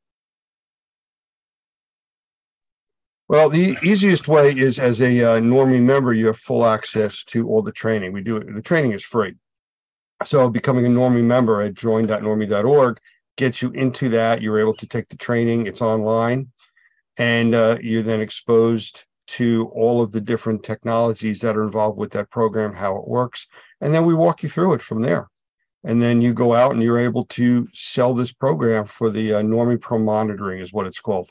Well, 3.28 3.50
the 3.50 3.76
easiest 3.82 4.28
way 4.28 4.56
is 4.56 4.78
as 4.78 5.00
a 5.00 5.24
uh, 5.24 5.40
NORMI 5.40 5.82
member, 5.82 6.12
you 6.12 6.26
have 6.26 6.38
full 6.38 6.64
access 6.64 7.24
to 7.24 7.48
all 7.48 7.60
the 7.60 7.72
training. 7.72 8.12
We 8.12 8.20
do 8.20 8.36
it. 8.36 8.54
The 8.54 8.62
training 8.62 8.92
is 8.92 9.02
free. 9.02 9.34
So 10.24 10.48
becoming 10.48 10.86
a 10.86 10.88
NORMI 10.88 11.24
member 11.24 11.60
at 11.60 11.74
join.normi.org 11.74 13.00
gets 13.36 13.60
you 13.60 13.70
into 13.72 14.08
that. 14.10 14.42
You're 14.42 14.60
able 14.60 14.76
to 14.76 14.86
take 14.86 15.08
the 15.08 15.16
training. 15.16 15.66
It's 15.66 15.82
online, 15.82 16.52
and 17.16 17.54
uh, 17.54 17.78
you're 17.82 18.02
then 18.02 18.20
exposed 18.20 19.04
to 19.26 19.72
all 19.74 20.02
of 20.02 20.12
the 20.12 20.20
different 20.20 20.62
technologies 20.62 21.40
that 21.40 21.56
are 21.56 21.64
involved 21.64 21.98
with 21.98 22.12
that 22.12 22.30
program, 22.30 22.72
how 22.72 22.96
it 22.96 23.08
works, 23.08 23.48
and 23.80 23.92
then 23.92 24.04
we 24.04 24.14
walk 24.14 24.44
you 24.44 24.48
through 24.48 24.74
it 24.74 24.82
from 24.82 25.02
there. 25.02 25.28
And 25.82 26.00
then 26.00 26.22
you 26.22 26.32
go 26.32 26.54
out 26.54 26.72
and 26.72 26.82
you're 26.82 26.98
able 26.98 27.24
to 27.26 27.66
sell 27.72 28.14
this 28.14 28.32
program 28.32 28.86
for 28.86 29.10
the 29.10 29.34
uh, 29.34 29.42
NORMI 29.42 29.80
Pro 29.80 29.98
monitoring, 29.98 30.60
is 30.60 30.72
what 30.72 30.86
it's 30.86 31.00
called. 31.00 31.28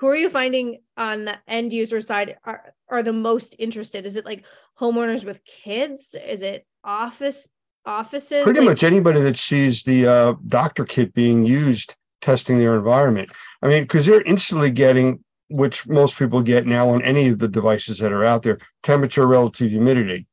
Who 0.00 0.06
are 0.06 0.16
you 0.16 0.30
finding 0.30 0.78
on 0.96 1.26
the 1.26 1.36
end 1.46 1.74
user 1.74 2.00
side 2.00 2.38
are, 2.44 2.72
are 2.88 3.02
the 3.02 3.12
most 3.12 3.54
interested? 3.58 4.06
Is 4.06 4.16
it 4.16 4.24
like 4.24 4.44
homeowners 4.80 5.26
with 5.26 5.44
kids? 5.44 6.16
Is 6.26 6.40
it 6.40 6.66
office 6.82 7.46
offices? 7.84 8.44
Pretty 8.44 8.60
like- 8.60 8.68
much 8.70 8.82
anybody 8.82 9.20
that 9.20 9.36
sees 9.36 9.82
the 9.82 10.06
uh, 10.06 10.34
doctor 10.46 10.86
kit 10.86 11.12
being 11.12 11.44
used 11.44 11.94
testing 12.22 12.58
their 12.58 12.76
environment. 12.76 13.30
I 13.60 13.68
mean, 13.68 13.82
because 13.82 14.06
they're 14.06 14.22
instantly 14.22 14.70
getting, 14.70 15.22
which 15.48 15.86
most 15.86 16.18
people 16.18 16.40
get 16.40 16.66
now 16.66 16.88
on 16.88 17.02
any 17.02 17.28
of 17.28 17.38
the 17.38 17.48
devices 17.48 17.98
that 17.98 18.12
are 18.12 18.24
out 18.24 18.42
there, 18.42 18.58
temperature, 18.82 19.26
relative 19.26 19.70
humidity. 19.70 20.26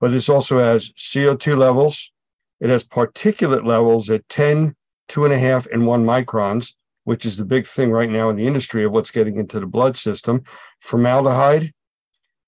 But 0.00 0.10
this 0.10 0.28
also 0.28 0.58
has 0.58 0.92
CO2 0.92 1.56
levels. 1.56 2.12
It 2.60 2.68
has 2.68 2.84
particulate 2.84 3.64
levels 3.64 4.10
at 4.10 4.28
10, 4.28 4.74
two 5.08 5.24
and 5.24 5.32
a 5.32 5.38
half, 5.38 5.66
and 5.66 5.86
one 5.86 6.04
microns, 6.04 6.74
which 7.04 7.24
is 7.24 7.36
the 7.36 7.44
big 7.44 7.66
thing 7.66 7.90
right 7.90 8.10
now 8.10 8.28
in 8.28 8.36
the 8.36 8.46
industry 8.46 8.84
of 8.84 8.92
what's 8.92 9.10
getting 9.10 9.38
into 9.38 9.60
the 9.60 9.66
blood 9.66 9.96
system, 9.96 10.42
formaldehyde, 10.80 11.72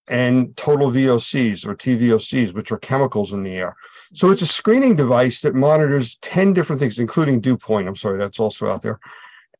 and 0.08 0.56
total 0.56 0.90
VOCs 0.90 1.66
or 1.66 1.74
TVOCs, 1.74 2.54
which 2.54 2.72
are 2.72 2.78
chemicals 2.78 3.32
in 3.32 3.42
the 3.42 3.54
air. 3.54 3.76
So 4.14 4.30
it's 4.30 4.42
a 4.42 4.46
screening 4.46 4.94
device 4.94 5.40
that 5.40 5.54
monitors 5.54 6.16
10 6.22 6.52
different 6.52 6.80
things, 6.80 6.98
including 6.98 7.40
dew 7.40 7.56
point. 7.56 7.88
I'm 7.88 7.96
sorry, 7.96 8.18
that's 8.18 8.38
also 8.38 8.68
out 8.68 8.82
there. 8.82 9.00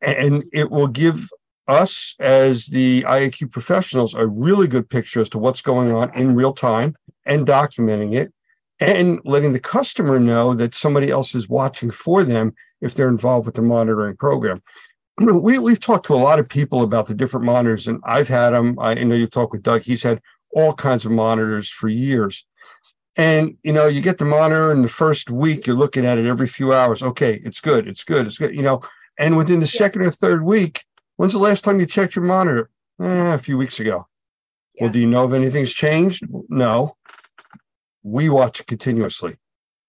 And 0.02 0.44
it 0.52 0.70
will 0.70 0.87
give 0.87 1.28
us, 1.66 2.14
as 2.20 2.66
the 2.66 3.02
IAQ 3.02 3.50
professionals, 3.50 4.14
a 4.14 4.26
really 4.26 4.68
good 4.68 4.88
picture 4.88 5.20
as 5.20 5.28
to 5.30 5.38
what's 5.38 5.62
going 5.62 5.90
on 5.90 6.16
in 6.16 6.37
real 6.37 6.52
time 6.52 6.94
and 7.24 7.46
documenting 7.46 8.14
it 8.14 8.32
and 8.80 9.20
letting 9.24 9.52
the 9.52 9.60
customer 9.60 10.18
know 10.18 10.54
that 10.54 10.74
somebody 10.74 11.10
else 11.10 11.34
is 11.34 11.48
watching 11.48 11.90
for 11.90 12.24
them 12.24 12.54
if 12.80 12.94
they're 12.94 13.08
involved 13.08 13.46
with 13.46 13.54
the 13.54 13.62
monitoring 13.62 14.16
program. 14.16 14.62
We, 15.18 15.58
we've 15.58 15.80
talked 15.80 16.04
to 16.08 16.14
a 16.14 16.16
lot 16.16 16.38
of 16.38 16.46
people 16.46 16.82
about 16.82 17.06
the 17.06 17.14
different 17.14 17.46
monitors, 17.46 17.88
and 17.88 18.02
I've 18.04 18.28
had 18.28 18.50
them. 18.50 18.76
I 18.78 18.92
know 18.92 19.14
you've 19.14 19.30
talked 19.30 19.52
with 19.52 19.62
Doug. 19.62 19.80
He's 19.80 20.02
had 20.02 20.20
all 20.54 20.74
kinds 20.74 21.06
of 21.06 21.10
monitors 21.10 21.70
for 21.70 21.88
years. 21.88 22.44
And 23.16 23.56
you 23.62 23.72
know, 23.72 23.86
you 23.86 24.02
get 24.02 24.18
the 24.18 24.26
monitor 24.26 24.72
in 24.72 24.82
the 24.82 24.88
first 24.88 25.30
week, 25.30 25.66
you're 25.66 25.74
looking 25.74 26.04
at 26.04 26.18
it 26.18 26.26
every 26.26 26.46
few 26.46 26.74
hours. 26.74 27.02
Okay, 27.02 27.40
it's 27.44 27.60
good, 27.60 27.88
it's 27.88 28.04
good, 28.04 28.26
it's 28.26 28.36
good. 28.36 28.54
You 28.54 28.62
know, 28.62 28.82
and 29.18 29.36
within 29.36 29.60
the 29.60 29.66
second 29.66 30.02
or 30.02 30.10
third 30.10 30.44
week, 30.44 30.84
when's 31.16 31.32
the 31.32 31.38
last 31.38 31.64
time 31.64 31.80
you 31.80 31.86
checked 31.86 32.14
your 32.14 32.24
monitor? 32.24 32.68
Eh, 33.00 33.34
a 33.34 33.38
few 33.38 33.56
weeks 33.56 33.80
ago. 33.80 34.06
Yeah. 34.74 34.84
Well, 34.84 34.92
do 34.92 34.98
you 34.98 35.06
know 35.06 35.26
if 35.26 35.32
anything's 35.32 35.72
changed? 35.72 36.24
No. 36.48 36.95
We 38.07 38.29
watch 38.29 38.61
it 38.61 38.69
continuously, 38.69 39.35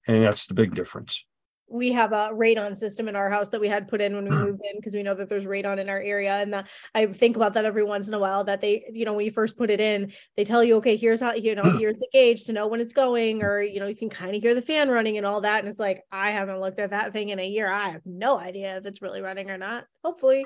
and 0.08 0.24
that's 0.24 0.48
the 0.48 0.56
big 0.56 0.74
difference. 0.74 1.24
we 1.70 1.92
have 1.92 2.14
a 2.14 2.30
radon 2.32 2.76
system 2.78 3.10
in 3.10 3.16
our 3.18 3.30
house 3.30 3.50
that 3.50 3.60
we 3.60 3.68
had 3.68 3.90
put 3.90 4.00
in 4.00 4.16
when 4.16 4.24
we 4.24 4.32
Mm. 4.32 4.40
moved 4.48 4.62
in 4.64 4.78
because 4.78 4.94
we 4.96 5.04
know 5.04 5.14
that 5.14 5.28
there's 5.28 5.46
radon 5.46 5.80
in 5.80 5.90
our 5.90 6.00
area 6.00 6.32
and 6.36 6.54
that 6.54 6.70
I 6.96 7.06
think 7.08 7.36
about 7.36 7.54
that 7.56 7.66
every 7.66 7.84
once 7.84 8.08
in 8.08 8.14
a 8.14 8.20
while 8.20 8.46
that 8.46 8.62
they 8.62 8.86
you 8.94 9.04
know 9.04 9.12
when 9.14 9.26
you 9.26 9.32
first 9.32 9.58
put 9.58 9.70
it 9.70 9.82
in 9.82 10.14
they 10.38 10.46
tell 10.46 10.64
you 10.64 10.78
okay 10.78 10.96
here's 10.96 11.20
how 11.20 11.34
you 11.34 11.56
know 11.56 11.66
Mm. 11.66 11.78
here's 11.78 11.98
the 12.00 12.08
gauge 12.14 12.46
to 12.46 12.54
know 12.54 12.68
when 12.68 12.80
it's 12.80 12.94
going 12.94 13.44
or 13.44 13.62
you 13.62 13.82
know 13.82 13.88
you 13.88 13.98
can 13.98 14.10
kind 14.10 14.34
of 14.34 14.42
hear 14.42 14.56
the 14.56 14.62
fan 14.62 14.90
running 14.90 15.18
and 15.18 15.26
all 15.26 15.42
that 15.42 15.60
and 15.60 15.68
it's 15.68 15.78
like 15.78 16.04
I 16.10 16.32
haven't 16.32 16.62
looked 16.62 16.80
at 16.80 16.92
that 16.92 17.12
thing 17.12 17.30
in 17.30 17.40
a 17.40 17.48
year 17.48 17.70
I 17.70 17.90
have 17.90 18.06
no 18.06 18.38
idea 18.38 18.78
if 18.78 18.86
it's 18.86 19.02
really 19.02 19.22
running 19.22 19.52
or 19.52 19.58
not 19.58 19.86
hopefully 20.06 20.46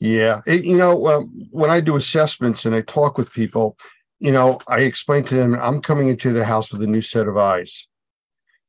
Yeah, 0.00 0.40
it, 0.46 0.64
you 0.64 0.76
know, 0.76 1.06
um, 1.06 1.46
when 1.50 1.70
I 1.70 1.80
do 1.80 1.96
assessments 1.96 2.64
and 2.64 2.74
I 2.74 2.80
talk 2.80 3.18
with 3.18 3.30
people, 3.32 3.76
you 4.22 4.30
know, 4.30 4.60
I 4.68 4.80
explain 4.80 5.24
to 5.24 5.34
them 5.34 5.54
I'm 5.54 5.80
coming 5.82 6.08
into 6.08 6.32
their 6.32 6.44
house 6.44 6.72
with 6.72 6.82
a 6.82 6.86
new 6.86 7.02
set 7.02 7.26
of 7.26 7.36
eyes. 7.36 7.88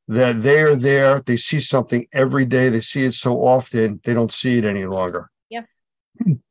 That 0.08 0.42
they 0.42 0.62
are 0.64 0.76
there, 0.76 1.22
they 1.22 1.38
see 1.38 1.62
something 1.62 2.08
every 2.12 2.46
day, 2.46 2.70
they 2.70 2.82
see 2.82 3.06
it 3.06 3.14
so 3.14 3.38
often, 3.38 4.02
they 4.04 4.14
don't 4.14 4.34
see 4.34 4.58
it 4.58 4.66
any 4.66 4.86
longer. 4.86 5.30
Yeah. 5.50 5.64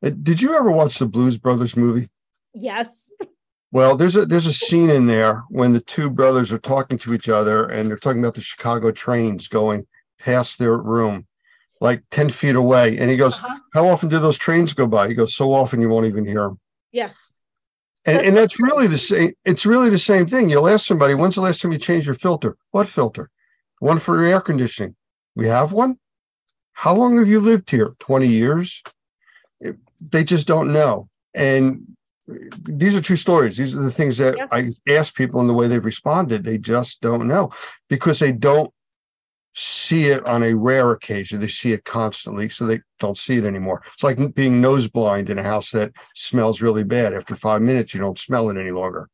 Uh, 0.03 0.09
Did 0.09 0.41
you 0.41 0.55
ever 0.55 0.71
watch 0.71 0.97
the 0.97 1.05
Blues 1.05 1.37
Brothers 1.37 1.75
movie? 1.75 2.09
yes 2.55 3.11
Well, 3.71 3.97
there's 3.97 4.15
a 4.15 4.25
there's 4.25 4.45
a 4.45 4.53
scene 4.53 4.89
in 4.89 5.05
there 5.05 5.43
when 5.49 5.73
the 5.73 5.81
two 5.81 6.09
brothers 6.09 6.51
are 6.53 6.59
talking 6.59 6.97
to 6.99 7.13
each 7.13 7.27
other 7.29 7.65
and 7.65 7.89
they're 7.89 7.97
talking 7.97 8.21
about 8.23 8.35
the 8.35 8.41
Chicago 8.41 8.91
trains 8.91 9.47
going 9.47 9.85
past 10.19 10.57
their 10.59 10.77
room, 10.77 11.27
like 11.81 12.03
10 12.11 12.29
feet 12.29 12.55
away. 12.55 12.97
And 12.99 13.11
he 13.11 13.17
goes, 13.17 13.37
uh-huh. 13.39 13.59
How 13.73 13.87
often 13.87 14.07
do 14.09 14.19
those 14.19 14.37
trains 14.37 14.73
go 14.73 14.87
by? 14.87 15.07
He 15.07 15.15
goes, 15.15 15.35
So 15.35 15.51
often 15.51 15.81
you 15.81 15.89
won't 15.89 16.05
even 16.05 16.25
hear 16.25 16.43
them. 16.43 16.59
yes 16.91 17.33
And, 18.05 18.17
That's 18.17 18.27
and 18.27 18.37
that's 18.37 18.59
really 18.59 18.87
the 18.87 18.97
same. 18.97 19.33
It's 19.45 19.65
really 19.65 19.89
the 19.89 19.97
same 19.99 20.25
thing. 20.27 20.49
You'll 20.49 20.67
ask 20.67 20.85
somebody, 20.85 21.13
when's 21.13 21.35
the 21.35 21.41
last 21.41 21.61
time 21.61 21.71
you 21.71 21.77
changed 21.77 22.05
your 22.05 22.15
filter? 22.15 22.57
What 22.71 22.87
filter? 22.87 23.29
One 23.79 23.97
for 23.97 24.17
your 24.17 24.25
air 24.25 24.41
conditioning. 24.41 24.95
We 25.35 25.47
have 25.47 25.71
one. 25.71 25.97
How 26.73 26.93
long 26.95 27.17
have 27.17 27.27
you 27.27 27.39
lived 27.39 27.69
here? 27.69 27.95
20 27.99 28.27
years. 28.27 28.81
It- 29.61 29.77
they 30.09 30.23
just 30.25 30.47
don't 30.47 30.73
know. 30.73 31.07
And 31.33 31.95
these 32.63 32.95
are 32.95 33.01
true 33.01 33.15
stories. 33.15 33.55
These 33.55 33.73
are 33.75 33.81
the 33.81 33.91
things 33.91 34.17
that 34.17 34.35
Yeah. 34.37 34.47
I 34.51 34.71
ask 34.89 35.15
people 35.15 35.39
and 35.39 35.49
the 35.49 35.53
way 35.53 35.67
they've 35.67 35.83
responded. 35.83 36.43
They 36.43 36.57
just 36.57 36.99
don't 37.01 37.27
know 37.27 37.51
because 37.89 38.19
they 38.19 38.31
don't 38.33 38.72
see 39.53 40.05
it 40.07 40.25
on 40.25 40.43
a 40.43 40.53
rare 40.53 40.91
occasion. 40.91 41.39
They 41.39 41.47
see 41.47 41.73
it 41.73 41.85
constantly, 41.85 42.49
so 42.49 42.65
they 42.65 42.81
don't 42.99 43.17
see 43.17 43.37
it 43.37 43.45
anymore. 43.45 43.83
It's 43.93 44.03
like 44.03 44.33
being 44.33 44.59
nose 44.59 44.87
blind 44.87 45.29
in 45.29 45.37
a 45.39 45.43
house 45.43 45.71
that 45.71 45.91
smells 46.15 46.61
really 46.61 46.83
bad. 46.83 47.13
After 47.13 47.35
five 47.35 47.61
minutes, 47.61 47.93
you 47.93 47.99
don't 47.99 48.17
smell 48.17 48.49
it 48.49 48.57
any 48.57 48.71
longer. 48.71 49.09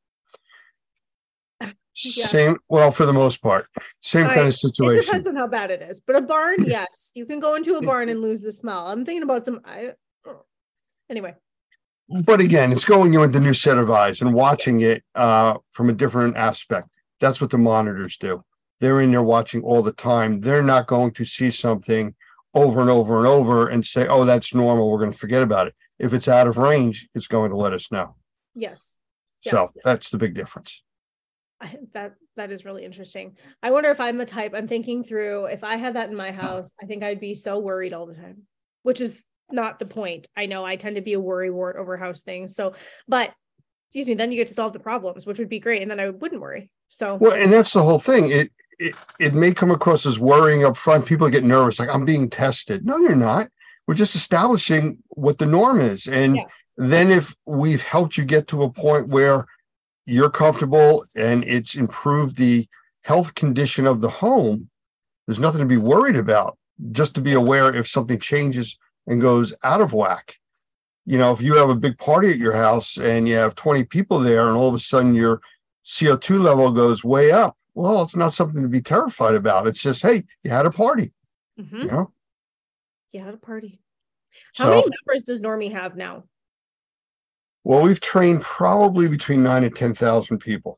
Yeah. 1.62 2.28
Same, 2.28 2.58
well, 2.70 2.92
for 2.92 3.06
the 3.06 3.12
most 3.12 3.42
part, 3.42 3.68
same 4.02 4.26
I- 4.26 4.34
kind 4.36 4.48
of 4.48 4.56
situation. 4.56 5.00
it 5.00 5.06
depends 5.06 5.28
on 5.28 5.36
how 5.36 5.48
bad 5.48 5.70
it 5.70 5.82
is 5.82 6.00
but 6.00 6.16
a 6.16 6.22
barn 6.22 6.56
yes 6.66 7.12
you 7.14 7.26
can 7.26 7.42
go 7.42 7.56
into 7.56 7.76
a 7.76 7.82
barn 7.82 8.08
and 8.08 8.22
lose 8.22 8.42
the 8.42 8.54
smell 8.54 8.88
I'm 8.88 9.04
thinking 9.04 9.24
about 9.24 9.44
some 9.44 9.60
I 9.66 9.92
anyway 11.10 11.36
But 12.08 12.40
again, 12.40 12.72
it's 12.72 12.86
going 12.86 13.12
you 13.12 13.20
with 13.20 13.34
the 13.34 13.40
new 13.42 13.54
set 13.54 13.78
of 13.78 13.92
eyes 13.92 14.22
and 14.22 14.34
watching 14.34 14.80
it 14.80 15.04
uh, 15.14 15.58
from 15.72 15.90
a 15.90 15.94
different 15.94 16.38
aspect. 16.38 16.88
That's 17.20 17.42
what 17.42 17.50
the 17.50 17.58
monitors 17.58 18.16
do. 18.16 18.42
They're 18.80 19.02
in 19.02 19.12
there 19.12 19.24
watching 19.24 19.62
all 19.62 19.82
the 19.82 19.92
time. 19.92 20.40
They're 20.40 20.64
not 20.64 20.88
going 20.88 21.12
to 21.12 21.26
see 21.26 21.52
something 21.52 22.16
over 22.54 22.82
and 22.82 22.90
over 22.90 23.18
and 23.18 23.28
over 23.28 23.70
and 23.70 23.86
say, 23.86 24.08
"Oh, 24.08 24.26
that's 24.26 24.54
normal. 24.54 24.90
We're 24.90 25.00
going 25.00 25.12
to 25.12 25.18
forget 25.18 25.44
about 25.44 25.68
it." 25.68 25.76
If 26.00 26.14
it's 26.14 26.28
out 26.28 26.48
of 26.48 26.58
range, 26.58 27.10
it's 27.14 27.28
going 27.28 27.52
to 27.52 27.58
let 27.58 27.74
us 27.74 27.92
know. 27.92 28.16
yes 29.44 29.68
So 29.76 29.82
that's 29.84 30.10
the 30.10 30.18
big 30.18 30.34
difference. 30.34 30.82
I, 31.62 31.78
that 31.92 32.16
that 32.38 32.52
is 32.52 32.64
really 32.64 32.86
interesting. 32.86 33.36
I 33.62 33.72
wonder 33.72 33.90
if 33.90 34.00
I'm 34.00 34.18
the 34.18 34.26
type 34.26 34.54
I'm 34.56 34.68
thinking 34.68 35.04
through 35.04 35.46
if 35.46 35.64
I 35.64 35.76
had 35.76 35.96
that 35.96 36.10
in 36.10 36.16
my 36.16 36.32
house, 36.32 36.74
I 36.82 36.86
think 36.86 37.04
I'd 37.04 37.20
be 37.20 37.34
so 37.34 37.60
worried 37.60 37.94
all 37.94 38.06
the 38.06 38.16
time, 38.16 38.44
which 38.84 39.02
is 39.02 39.26
not 39.52 39.80
the 39.80 39.86
point. 39.86 40.28
I 40.38 40.46
know 40.46 40.64
I 40.64 40.78
tend 40.78 40.96
to 40.96 41.02
be 41.02 41.14
a 41.14 41.20
worry 41.20 41.52
wart 41.52 41.76
over 41.76 41.98
house 41.98 42.24
things. 42.24 42.56
So, 42.56 42.74
but 43.08 43.34
excuse 43.88 44.08
me, 44.08 44.14
then 44.14 44.32
you 44.32 44.38
get 44.38 44.48
to 44.48 44.54
solve 44.54 44.74
the 44.74 44.80
problems, 44.80 45.26
which 45.26 45.40
would 45.40 45.50
be 45.50 45.60
great. 45.60 45.82
And 45.82 45.90
then 45.90 46.00
I 46.00 46.10
wouldn't 46.10 46.42
worry. 46.42 46.70
So 46.88 47.16
Well, 47.16 47.34
and 47.34 47.52
that's 47.52 47.74
the 47.74 47.84
whole 47.84 48.00
thing. 48.00 48.32
It 48.32 48.52
it 48.80 48.96
it 49.20 49.34
may 49.34 49.54
come 49.54 49.72
across 49.72 50.06
as 50.06 50.20
worrying 50.20 50.64
up 50.64 50.78
front. 50.78 51.06
People 51.06 51.30
get 51.30 51.44
nervous, 51.44 51.80
like 51.80 51.90
I'm 51.90 52.06
being 52.06 52.30
tested. 52.30 52.86
No, 52.86 52.98
you're 52.98 53.16
not. 53.16 53.50
We're 53.88 53.94
just 53.96 54.16
establishing 54.16 55.00
what 55.10 55.38
the 55.38 55.46
norm 55.46 55.82
is. 55.82 56.08
And 56.08 56.38
Yeah. 56.38 56.44
then 56.78 57.12
if 57.12 57.36
we've 57.46 57.84
helped 57.84 58.18
you 58.18 58.24
get 58.26 58.48
to 58.48 58.64
a 58.64 58.72
point 58.72 59.10
where 59.10 59.46
you're 60.06 60.30
comfortable 60.30 61.04
and 61.16 61.44
it's 61.44 61.76
improved 61.76 62.38
the 62.38 62.68
health 63.04 63.36
condition 63.36 63.86
of 63.86 64.02
the 64.02 64.10
home, 64.10 64.70
there's 65.28 65.40
nothing 65.40 65.60
to 65.60 65.66
be 65.66 65.78
worried 65.78 66.16
about. 66.16 66.58
Just 66.92 67.14
to 67.16 67.22
be 67.22 67.34
aware 67.34 67.74
if 67.76 67.88
something 67.88 68.20
changes 68.20 68.78
and 69.08 69.20
goes 69.20 69.54
out 69.64 69.82
of 69.82 69.92
whack. 69.94 70.38
You 71.06 71.18
know, 71.18 71.34
if 71.34 71.42
you 71.42 71.56
have 71.56 71.70
a 71.70 71.76
big 71.76 71.98
party 71.98 72.30
at 72.32 72.38
your 72.38 72.54
house 72.54 72.98
and 72.98 73.28
you 73.28 73.36
have 73.36 73.56
20 73.56 73.84
people 73.86 74.20
there 74.20 74.48
and 74.48 74.56
all 74.58 74.70
of 74.70 74.76
a 74.76 74.80
sudden 74.80 75.14
your 75.14 75.42
CO2 75.86 76.42
level 76.42 76.72
goes 76.72 77.04
way 77.04 77.32
up. 77.32 77.58
Well, 77.80 78.02
it's 78.02 78.16
not 78.16 78.34
something 78.34 78.62
to 78.62 78.68
be 78.68 78.82
terrified 78.82 79.36
about. 79.36 79.66
It's 79.66 79.82
just, 79.82 80.02
hey, 80.02 80.26
you 80.44 80.52
had 80.52 80.66
a 80.66 80.70
party, 80.70 81.14
mhm. 81.58 81.84
you 81.84 81.88
know? 81.88 82.12
yeah, 83.14 83.30
at 83.30 83.34
a 83.34 83.38
party. 83.38 83.80
How 84.58 84.66
So, 84.66 84.70
many 84.72 84.90
members 85.08 85.24
does 85.24 85.42
NORMI 85.42 85.72
have 85.72 85.96
now? 85.96 86.26
well, 87.64 87.82
we've 87.82 88.02
trained 88.02 88.42
probably 88.42 89.08
between 89.08 89.44
nine 89.44 89.64
and 89.64 89.74
10,000 89.74 90.40
people. 90.40 90.78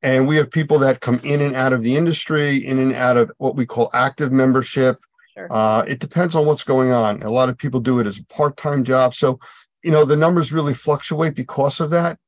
And 0.00 0.26
we 0.26 0.36
have 0.36 0.50
people 0.50 0.78
that 0.78 1.00
come 1.00 1.20
in 1.22 1.42
and 1.42 1.54
out 1.54 1.74
of 1.74 1.82
the 1.82 1.96
industry, 1.96 2.64
in 2.64 2.78
and 2.78 2.94
out 2.94 3.18
of 3.18 3.30
what 3.36 3.54
we 3.54 3.66
call 3.66 3.90
active 3.92 4.32
membership. 4.32 4.98
Sure. 5.34 5.52
Uh, 5.52 5.82
it 5.82 5.98
depends 5.98 6.34
on 6.34 6.46
what's 6.46 6.64
going 6.64 6.92
on. 6.92 7.22
A 7.24 7.30
lot 7.30 7.50
of 7.50 7.58
people 7.58 7.80
do 7.80 7.98
it 7.98 8.06
as 8.06 8.18
a 8.18 8.24
part 8.24 8.56
time 8.56 8.84
job. 8.84 9.14
So, 9.14 9.38
you 9.82 9.90
know, 9.90 10.06
the 10.06 10.16
numbers 10.16 10.50
really 10.50 10.72
fluctuate 10.74 11.34
because 11.34 11.78
of 11.78 11.90
that. 11.90 12.18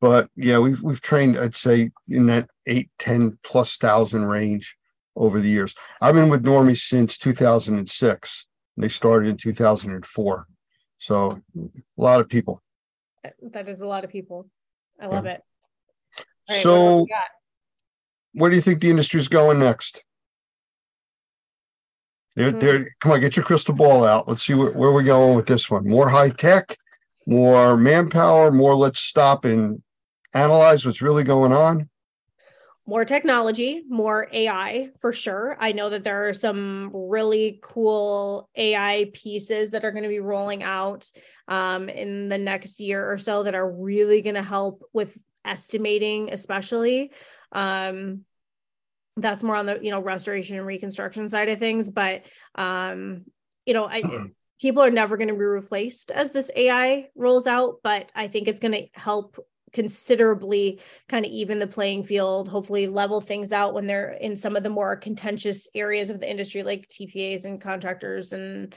But 0.00 0.28
yeah, 0.36 0.58
we've 0.58 0.80
we've 0.82 1.00
trained, 1.00 1.38
I'd 1.38 1.56
say, 1.56 1.90
in 2.08 2.26
that 2.26 2.48
eight, 2.66 2.90
10 2.98 3.38
plus 3.42 3.76
thousand 3.76 4.24
range 4.24 4.76
over 5.16 5.40
the 5.40 5.48
years. 5.48 5.74
I've 6.00 6.14
been 6.14 6.28
with 6.28 6.44
NORMI 6.44 6.76
since 6.76 7.16
2006. 7.18 8.46
They 8.76 8.88
started 8.88 9.30
in 9.30 9.36
2004. 9.36 10.46
So 10.98 11.40
a 11.56 11.70
lot 11.96 12.20
of 12.20 12.28
people. 12.28 12.62
That 13.42 13.68
is 13.68 13.80
a 13.80 13.86
lot 13.86 14.04
of 14.04 14.10
people. 14.10 14.48
I 15.00 15.06
love 15.06 15.24
yeah. 15.24 15.32
it. 15.32 15.42
Right, 16.48 16.58
so, 16.62 16.98
what 17.00 17.08
where 18.32 18.50
do 18.50 18.56
you 18.56 18.62
think 18.62 18.80
the 18.80 18.90
industry 18.90 19.18
is 19.18 19.28
going 19.28 19.58
next? 19.58 20.04
There, 22.36 22.50
mm-hmm. 22.50 22.58
there. 22.58 22.88
Come 23.00 23.12
on, 23.12 23.20
get 23.20 23.36
your 23.36 23.44
crystal 23.44 23.74
ball 23.74 24.04
out. 24.04 24.28
Let's 24.28 24.46
see 24.46 24.54
where, 24.54 24.70
where 24.72 24.92
we're 24.92 25.02
going 25.02 25.34
with 25.34 25.46
this 25.46 25.70
one. 25.70 25.88
More 25.88 26.08
high 26.08 26.28
tech, 26.28 26.76
more 27.26 27.76
manpower, 27.76 28.52
more. 28.52 28.74
Let's 28.74 29.00
stop 29.00 29.44
and 29.44 29.82
analyze 30.34 30.84
what's 30.84 31.02
really 31.02 31.24
going 31.24 31.52
on 31.52 31.88
more 32.86 33.04
technology, 33.04 33.82
more 33.88 34.28
AI 34.32 34.90
for 35.00 35.12
sure. 35.12 35.56
I 35.58 35.72
know 35.72 35.90
that 35.90 36.04
there 36.04 36.28
are 36.28 36.32
some 36.32 36.90
really 36.94 37.58
cool 37.60 38.48
AI 38.54 39.10
pieces 39.12 39.72
that 39.72 39.84
are 39.84 39.90
going 39.90 40.04
to 40.04 40.08
be 40.08 40.20
rolling 40.20 40.62
out 40.62 41.10
um, 41.48 41.88
in 41.88 42.28
the 42.28 42.38
next 42.38 42.78
year 42.78 43.10
or 43.10 43.18
so 43.18 43.42
that 43.42 43.56
are 43.56 43.68
really 43.68 44.22
going 44.22 44.36
to 44.36 44.42
help 44.42 44.84
with 44.92 45.18
estimating, 45.44 46.32
especially. 46.32 47.10
Um, 47.50 48.24
that's 49.16 49.42
more 49.42 49.56
on 49.56 49.66
the 49.66 49.80
you 49.82 49.90
know 49.90 50.00
restoration 50.00 50.56
and 50.56 50.66
reconstruction 50.66 51.28
side 51.28 51.48
of 51.48 51.58
things, 51.58 51.90
but 51.90 52.22
um, 52.54 53.24
you 53.64 53.74
know, 53.74 53.88
I. 53.88 54.02
People 54.58 54.82
are 54.82 54.90
never 54.90 55.18
going 55.18 55.28
to 55.28 55.34
be 55.34 55.40
replaced 55.40 56.10
as 56.10 56.30
this 56.30 56.50
AI 56.56 57.08
rolls 57.14 57.46
out, 57.46 57.80
but 57.82 58.10
I 58.14 58.28
think 58.28 58.48
it's 58.48 58.58
going 58.58 58.72
to 58.72 58.86
help 58.94 59.36
considerably 59.76 60.80
kind 61.06 61.26
of 61.26 61.30
even 61.30 61.58
the 61.58 61.66
playing 61.66 62.02
field, 62.02 62.48
hopefully 62.48 62.86
level 62.86 63.20
things 63.20 63.52
out 63.52 63.74
when 63.74 63.86
they're 63.86 64.12
in 64.12 64.34
some 64.34 64.56
of 64.56 64.62
the 64.62 64.70
more 64.70 64.96
contentious 64.96 65.68
areas 65.74 66.08
of 66.08 66.18
the 66.18 66.28
industry, 66.28 66.62
like 66.62 66.88
TPAs 66.88 67.44
and 67.44 67.60
contractors 67.60 68.32
and 68.32 68.74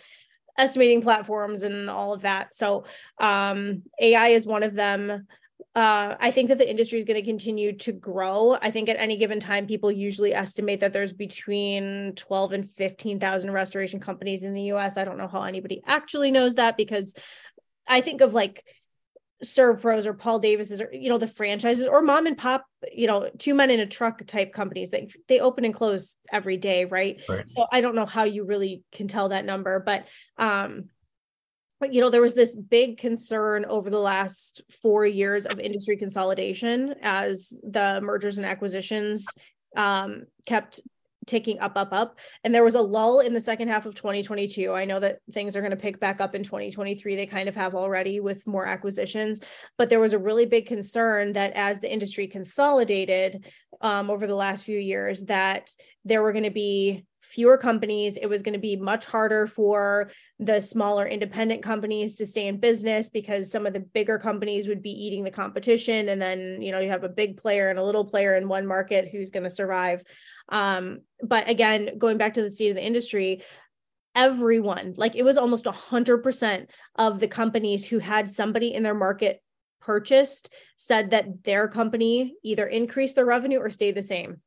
estimating 0.57 1.01
platforms 1.01 1.63
and 1.63 1.89
all 1.89 2.13
of 2.13 2.23
that. 2.23 2.53
So 2.53 2.83
um, 3.17 3.83
AI 4.01 4.27
is 4.29 4.45
one 4.45 4.62
of 4.62 4.73
them. 4.73 5.25
Uh, 5.73 6.17
I 6.19 6.31
think 6.31 6.49
that 6.49 6.57
the 6.57 6.69
industry 6.69 6.99
is 6.99 7.05
going 7.05 7.21
to 7.21 7.25
continue 7.25 7.77
to 7.77 7.93
grow. 7.93 8.57
I 8.62 8.69
think 8.69 8.89
at 8.89 8.99
any 8.99 9.15
given 9.15 9.39
time, 9.39 9.67
people 9.67 9.89
usually 9.89 10.33
estimate 10.33 10.81
that 10.81 10.91
there's 10.91 11.13
between 11.13 12.12
12 12.17 12.51
and 12.51 12.69
15,000 12.69 13.51
restoration 13.51 14.01
companies 14.01 14.43
in 14.43 14.53
the 14.53 14.73
US. 14.73 14.97
I 14.97 15.05
don't 15.05 15.17
know 15.17 15.29
how 15.29 15.43
anybody 15.43 15.81
actually 15.85 16.31
knows 16.31 16.55
that 16.55 16.75
because 16.75 17.15
I 17.88 18.01
think 18.01 18.19
of 18.19 18.33
like 18.33 18.65
ServPros 19.43 20.06
or 20.06 20.13
Paul 20.13 20.39
Davis's 20.39 20.82
or 20.82 20.89
you 20.91 21.10
know 21.10 21.17
the 21.17 21.28
franchises 21.28 21.88
or 21.88 22.02
mom 22.02 22.28
and 22.28 22.38
pop, 22.38 22.65
you 22.91 23.08
know, 23.08 23.30
two 23.38 23.54
men 23.54 23.69
in 23.69 23.80
a 23.80 23.86
truck 23.86 24.25
type 24.25 24.54
companies. 24.54 24.89
They 24.89 25.10
they 25.28 25.39
open 25.39 25.65
and 25.65 25.73
close 25.73 26.17
every 26.32 26.58
day, 26.58 26.86
right? 26.86 27.21
right. 27.30 27.47
So 27.47 27.65
I 27.71 27.82
don't 27.82 27.95
know 27.95 28.06
how 28.06 28.25
you 28.25 28.45
really 28.45 28.84
can 28.91 29.08
tell 29.08 29.30
that 29.30 29.45
number, 29.45 29.80
but 29.80 30.06
um 30.38 30.89
but 31.80 31.93
you 31.93 32.02
know 32.02 32.10
there 32.10 32.21
was 32.21 32.34
this 32.34 32.56
big 32.56 32.97
concern 32.97 33.65
over 33.65 33.89
the 33.89 33.99
last 33.99 34.62
4 34.82 35.06
years 35.06 35.45
of 35.45 35.60
industry 35.60 35.95
consolidation 35.95 36.95
as 37.02 37.58
the 37.63 38.02
mergers 38.02 38.38
and 38.38 38.45
acquisitions 38.45 39.25
um 39.78 40.23
kept 40.45 40.82
ticking 41.29 41.59
up, 41.59 41.73
up, 41.75 41.93
up. 41.93 42.17
And 42.43 42.53
there 42.53 42.63
was 42.63 42.75
a 42.75 42.81
lull 42.81 43.19
in 43.19 43.33
the 43.33 43.39
second 43.39 43.67
half 43.67 43.85
of 43.85 43.95
2022. 43.95 44.73
I 44.73 44.85
know 44.85 44.99
that 44.99 45.19
things 45.31 45.55
are 45.55 45.61
going 45.61 45.71
to 45.71 45.77
pick 45.77 45.99
back 45.99 46.19
up 46.19 46.33
in 46.35 46.43
2023. 46.43 47.15
They 47.15 47.25
kind 47.25 47.47
of 47.47 47.55
have 47.55 47.75
already 47.75 48.19
with 48.19 48.47
more 48.47 48.65
acquisitions, 48.65 49.39
but 49.77 49.89
there 49.89 49.99
was 49.99 50.13
a 50.13 50.19
really 50.19 50.45
big 50.45 50.65
concern 50.65 51.33
that 51.33 51.53
as 51.53 51.79
the 51.79 51.91
industry 51.91 52.27
consolidated 52.27 53.45
um, 53.81 54.09
over 54.09 54.27
the 54.27 54.35
last 54.35 54.65
few 54.65 54.79
years, 54.79 55.23
that 55.25 55.69
there 56.03 56.21
were 56.21 56.33
going 56.33 56.43
to 56.43 56.51
be 56.51 57.05
fewer 57.29 57.57
companies. 57.57 58.17
It 58.17 58.25
was 58.25 58.41
going 58.41 58.53
to 58.53 58.59
be 58.59 58.75
much 58.75 59.05
harder 59.05 59.45
for 59.45 60.09
the 60.39 60.59
smaller 60.59 61.07
independent 61.07 61.61
companies 61.61 62.15
to 62.15 62.25
stay 62.25 62.47
in 62.47 62.59
business 62.59 63.07
because 63.07 63.51
some 63.51 63.67
of 63.67 63.73
the 63.73 63.81
bigger 63.81 64.17
companies 64.17 64.67
would 64.67 64.81
be 64.81 64.89
eating 64.89 65.23
the 65.23 65.31
competition. 65.31 66.09
And 66.09 66.19
then, 66.19 66.59
you 66.61 66.71
know, 66.71 66.79
you 66.79 66.89
have 66.89 67.03
a 67.03 67.09
big 67.09 67.37
player 67.37 67.69
and 67.69 67.77
a 67.77 67.83
little 67.83 68.03
player 68.03 68.35
in 68.35 68.47
one 68.47 68.65
market 68.65 69.07
who's 69.07 69.29
going 69.29 69.43
to 69.43 69.49
survive. 69.49 70.03
Um, 70.49 71.01
but 71.21 71.47
again, 71.47 71.99
going 71.99 72.17
back 72.17 72.33
to 72.33 72.41
the 72.41 72.49
state 72.49 72.69
of 72.69 72.75
the 72.75 72.85
industry, 72.85 73.43
everyone, 74.15 74.95
like 74.97 75.15
it 75.15 75.23
was 75.23 75.37
almost 75.37 75.65
100% 75.65 76.67
of 76.95 77.19
the 77.19 77.27
companies 77.27 77.85
who 77.85 77.99
had 77.99 78.29
somebody 78.29 78.73
in 78.73 78.81
their 78.81 78.95
market 78.95 79.39
purchased 79.81 80.51
said 80.77 81.11
that 81.11 81.43
their 81.43 81.67
company 81.67 82.35
either 82.43 82.65
increased 82.65 83.15
their 83.15 83.25
revenue 83.25 83.59
or 83.59 83.69
stayed 83.69 83.95
the 83.95 84.03
same 84.03 84.41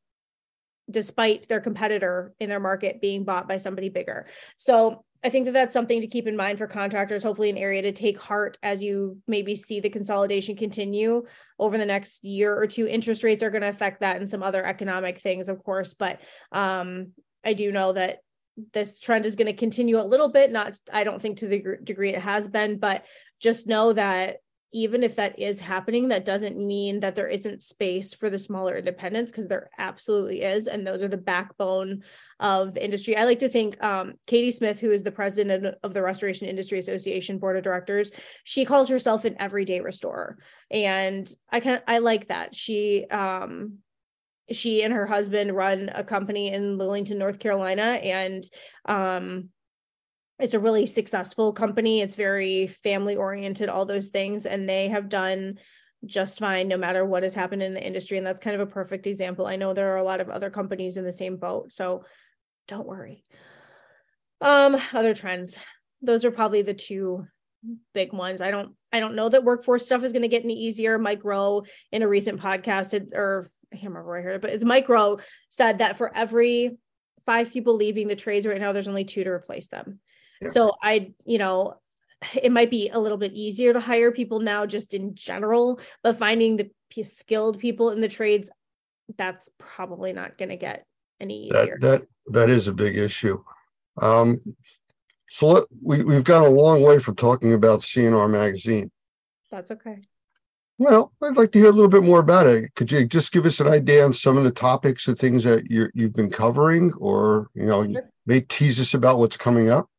despite 0.89 1.47
their 1.47 1.61
competitor 1.61 2.33
in 2.39 2.49
their 2.49 2.59
market 2.59 3.01
being 3.01 3.23
bought 3.23 3.47
by 3.47 3.57
somebody 3.57 3.89
bigger. 3.89 4.27
So 4.57 5.03
I 5.23 5.29
think 5.29 5.45
that 5.45 5.53
that's 5.53 5.73
something 5.73 6.01
to 6.01 6.07
keep 6.07 6.27
in 6.27 6.35
mind 6.35 6.57
for 6.57 6.67
contractors, 6.67 7.23
hopefully 7.23 7.49
an 7.49 7.57
area 7.57 7.81
to 7.83 7.93
take 7.93 8.19
heart 8.19 8.57
as 8.61 8.83
you 8.83 9.19
maybe 9.25 9.55
see 9.55 9.79
the 9.79 9.89
consolidation 9.89 10.57
continue 10.57 11.23
over 11.57 11.77
the 11.77 11.85
next 11.85 12.25
year 12.25 12.53
or 12.53 12.67
two. 12.67 12.87
Interest 12.87 13.23
rates 13.23 13.41
are 13.41 13.49
going 13.49 13.61
to 13.61 13.69
affect 13.69 14.01
that 14.01 14.17
and 14.17 14.29
some 14.29 14.43
other 14.43 14.65
economic 14.65 15.21
things, 15.21 15.47
of 15.47 15.63
course. 15.63 15.93
But 15.93 16.19
um, 16.51 17.11
I 17.43 17.53
do 17.53 17.71
know 17.71 17.93
that 17.93 18.19
this 18.73 18.99
trend 18.99 19.25
is 19.25 19.37
going 19.37 19.47
to 19.47 19.53
continue 19.53 19.99
a 19.99 20.03
little 20.03 20.29
bit, 20.29 20.51
not, 20.51 20.77
I 20.91 21.05
don't 21.05 21.21
think 21.21 21.37
to 21.37 21.47
the 21.47 21.63
degree 21.81 22.13
it 22.13 22.21
has 22.21 22.49
been, 22.49 22.77
but 22.77 23.05
just 23.39 23.65
know 23.65 23.93
that 23.93 24.37
even 24.73 25.03
if 25.03 25.15
that 25.15 25.37
is 25.39 25.59
happening, 25.59 26.07
that 26.07 26.25
doesn't 26.25 26.57
mean 26.57 26.99
that 26.99 27.15
there 27.15 27.27
isn't 27.27 27.61
space 27.61 28.13
for 28.13 28.29
the 28.29 28.39
smaller 28.39 28.75
independents 28.75 29.31
because 29.31 29.47
there 29.47 29.69
absolutely 29.77 30.41
is. 30.41 30.67
And 30.67 30.85
those 30.85 31.03
are 31.03 31.07
the 31.07 31.15
backbone 31.15 32.01
of 32.39 32.73
the 32.73 32.83
industry. 32.83 33.15
I 33.15 33.25
like 33.25 33.39
to 33.39 33.49
think 33.49 33.81
um, 33.83 34.15
Katie 34.25 34.49
Smith, 34.49 34.79
who 34.79 34.91
is 34.91 35.03
the 35.03 35.11
president 35.11 35.75
of 35.83 35.93
the 35.93 36.01
Restoration 36.01 36.47
Industry 36.47 36.79
Association 36.79 37.37
Board 37.37 37.55
of 37.55 37.63
Directors, 37.63 38.11
she 38.43 38.65
calls 38.65 38.89
herself 38.89 39.25
an 39.25 39.35
everyday 39.39 39.79
restorer. 39.79 40.39
And 40.71 41.31
I 41.51 41.59
can 41.59 41.81
I 41.87 41.99
like 41.99 42.27
that. 42.27 42.55
She 42.55 43.05
um, 43.11 43.77
she 44.51 44.83
and 44.83 44.93
her 44.93 45.05
husband 45.05 45.55
run 45.55 45.91
a 45.93 46.03
company 46.03 46.51
in 46.51 46.77
Lillington, 46.77 47.17
North 47.17 47.39
Carolina, 47.39 47.83
and 47.83 48.43
um, 48.85 49.49
it's 50.43 50.53
a 50.53 50.59
really 50.59 50.85
successful 50.85 51.53
company. 51.53 52.01
It's 52.01 52.15
very 52.15 52.67
family 52.67 53.15
oriented, 53.15 53.69
all 53.69 53.85
those 53.85 54.09
things. 54.09 54.45
And 54.45 54.67
they 54.67 54.89
have 54.89 55.07
done 55.07 55.57
just 56.05 56.39
fine 56.39 56.67
no 56.67 56.75
matter 56.75 57.05
what 57.05 57.23
has 57.23 57.33
happened 57.33 57.63
in 57.63 57.73
the 57.73 57.81
industry. 57.81 58.17
And 58.17 58.27
that's 58.27 58.41
kind 58.41 58.53
of 58.53 58.59
a 58.59 58.69
perfect 58.69 59.07
example. 59.07 59.47
I 59.47 59.55
know 59.55 59.73
there 59.73 59.93
are 59.93 59.99
a 59.99 60.03
lot 60.03 60.19
of 60.19 60.29
other 60.29 60.49
companies 60.49 60.97
in 60.97 61.05
the 61.05 61.13
same 61.13 61.37
boat. 61.37 61.71
So 61.71 62.03
don't 62.67 62.85
worry. 62.85 63.23
Um, 64.41 64.75
other 64.91 65.13
trends. 65.13 65.57
Those 66.01 66.25
are 66.25 66.31
probably 66.31 66.61
the 66.61 66.73
two 66.73 67.25
big 67.93 68.11
ones. 68.11 68.41
I 68.41 68.51
don't 68.51 68.75
I 68.91 68.99
don't 68.99 69.15
know 69.15 69.29
that 69.29 69.45
workforce 69.45 69.85
stuff 69.85 70.03
is 70.03 70.11
going 70.11 70.23
to 70.23 70.27
get 70.27 70.43
any 70.43 70.55
easier. 70.55 70.99
Mike 70.99 71.23
Rowe 71.23 71.63
in 71.93 72.01
a 72.01 72.07
recent 72.09 72.41
podcast, 72.41 73.13
or 73.13 73.49
I 73.71 73.77
can't 73.77 73.87
remember 73.87 74.09
where 74.09 74.19
I 74.19 74.23
heard 74.23 74.35
it, 74.35 74.41
but 74.41 74.49
it's 74.49 74.65
Mike 74.65 74.89
Rowe 74.89 75.21
said 75.47 75.77
that 75.77 75.97
for 75.97 76.13
every 76.13 76.77
five 77.25 77.49
people 77.49 77.75
leaving 77.75 78.09
the 78.09 78.17
trades 78.17 78.45
right 78.45 78.59
now, 78.59 78.73
there's 78.73 78.89
only 78.89 79.05
two 79.05 79.23
to 79.23 79.29
replace 79.29 79.67
them. 79.67 80.01
So 80.47 80.73
I, 80.81 81.13
you 81.25 81.37
know, 81.37 81.75
it 82.41 82.51
might 82.51 82.69
be 82.69 82.89
a 82.89 82.99
little 82.99 83.17
bit 83.17 83.33
easier 83.33 83.73
to 83.73 83.79
hire 83.79 84.11
people 84.11 84.39
now 84.39 84.65
just 84.65 84.93
in 84.93 85.15
general, 85.15 85.79
but 86.01 86.17
finding 86.17 86.57
the 86.57 86.69
skilled 87.03 87.59
people 87.59 87.89
in 87.89 88.01
the 88.01 88.07
trades, 88.07 88.51
that's 89.17 89.49
probably 89.57 90.13
not 90.13 90.37
going 90.37 90.49
to 90.49 90.55
get 90.55 90.85
any 91.19 91.47
easier. 91.47 91.77
That, 91.81 92.01
that 92.01 92.07
that 92.27 92.49
is 92.49 92.67
a 92.67 92.73
big 92.73 92.97
issue. 92.97 93.43
Um, 94.01 94.41
so 95.29 95.47
let, 95.47 95.63
we 95.81 96.03
we've 96.03 96.23
got 96.23 96.45
a 96.45 96.49
long 96.49 96.81
way 96.81 96.99
from 96.99 97.15
talking 97.15 97.53
about 97.53 97.83
C&R 97.83 98.27
magazine. 98.27 98.91
That's 99.51 99.71
okay. 99.71 100.01
Well, 100.79 101.13
I'd 101.21 101.37
like 101.37 101.51
to 101.51 101.59
hear 101.59 101.69
a 101.69 101.71
little 101.71 101.89
bit 101.89 102.03
more 102.03 102.19
about 102.19 102.47
it. 102.47 102.73
Could 102.75 102.91
you 102.91 103.05
just 103.05 103.31
give 103.31 103.45
us 103.45 103.59
an 103.59 103.67
idea 103.67 104.03
on 104.03 104.13
some 104.13 104.37
of 104.37 104.43
the 104.43 104.51
topics 104.51 105.07
and 105.07 105.17
things 105.17 105.43
that 105.43 105.69
you 105.69 105.89
you've 105.93 106.13
been 106.13 106.31
covering, 106.31 106.93
or 106.93 107.49
you 107.53 107.65
know, 107.65 107.83
sure. 107.91 108.09
may 108.25 108.41
tease 108.41 108.79
us 108.79 108.93
about 108.93 109.19
what's 109.19 109.37
coming 109.37 109.69
up? 109.69 109.89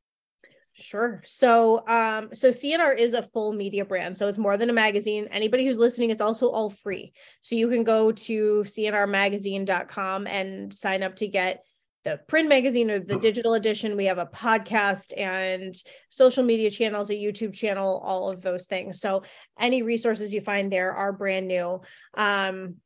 Sure. 0.77 1.21
So, 1.25 1.87
um, 1.87 2.31
so 2.35 2.51
C&R 2.51 2.93
is 2.93 3.15
a 3.15 3.23
full 3.23 3.53
media 3.53 3.85
brand. 3.85 4.19
So 4.19 4.27
it's 4.27 4.39
more 4.39 4.57
than 4.57 4.71
a 4.71 4.73
magazine. 4.73 5.29
Anybody 5.31 5.65
who's 5.65 5.79
listening, 5.79 6.11
it's 6.11 6.21
also 6.21 6.51
all 6.51 6.69
free. 6.69 7.13
So 7.43 7.55
you 7.55 7.69
can 7.69 7.85
go 7.85 8.11
to 8.11 8.65
cnrmagazine.com 8.67 10.27
and 10.27 10.75
sign 10.75 11.05
up 11.05 11.15
to 11.17 11.29
get 11.29 11.65
the 12.03 12.19
print 12.27 12.49
magazine 12.49 12.91
or 12.91 12.99
the 12.99 13.19
digital 13.21 13.55
edition. 13.55 13.97
We 13.97 14.07
have 14.07 14.19
a 14.19 14.27
podcast 14.27 15.17
and 15.17 15.75
social 16.11 16.43
media 16.43 16.71
channels, 16.71 17.09
a 17.09 17.15
YouTube 17.15 17.55
channel, 17.55 18.03
all 18.05 18.29
of 18.29 18.43
those 18.43 18.67
things. 18.67 19.01
So 19.01 19.23
any 19.59 19.83
resources 19.83 20.35
you 20.35 20.41
find 20.41 20.73
there 20.73 20.93
are 20.93 21.13
brand 21.13 21.47
new. 21.47 21.81
Um, 22.15 22.77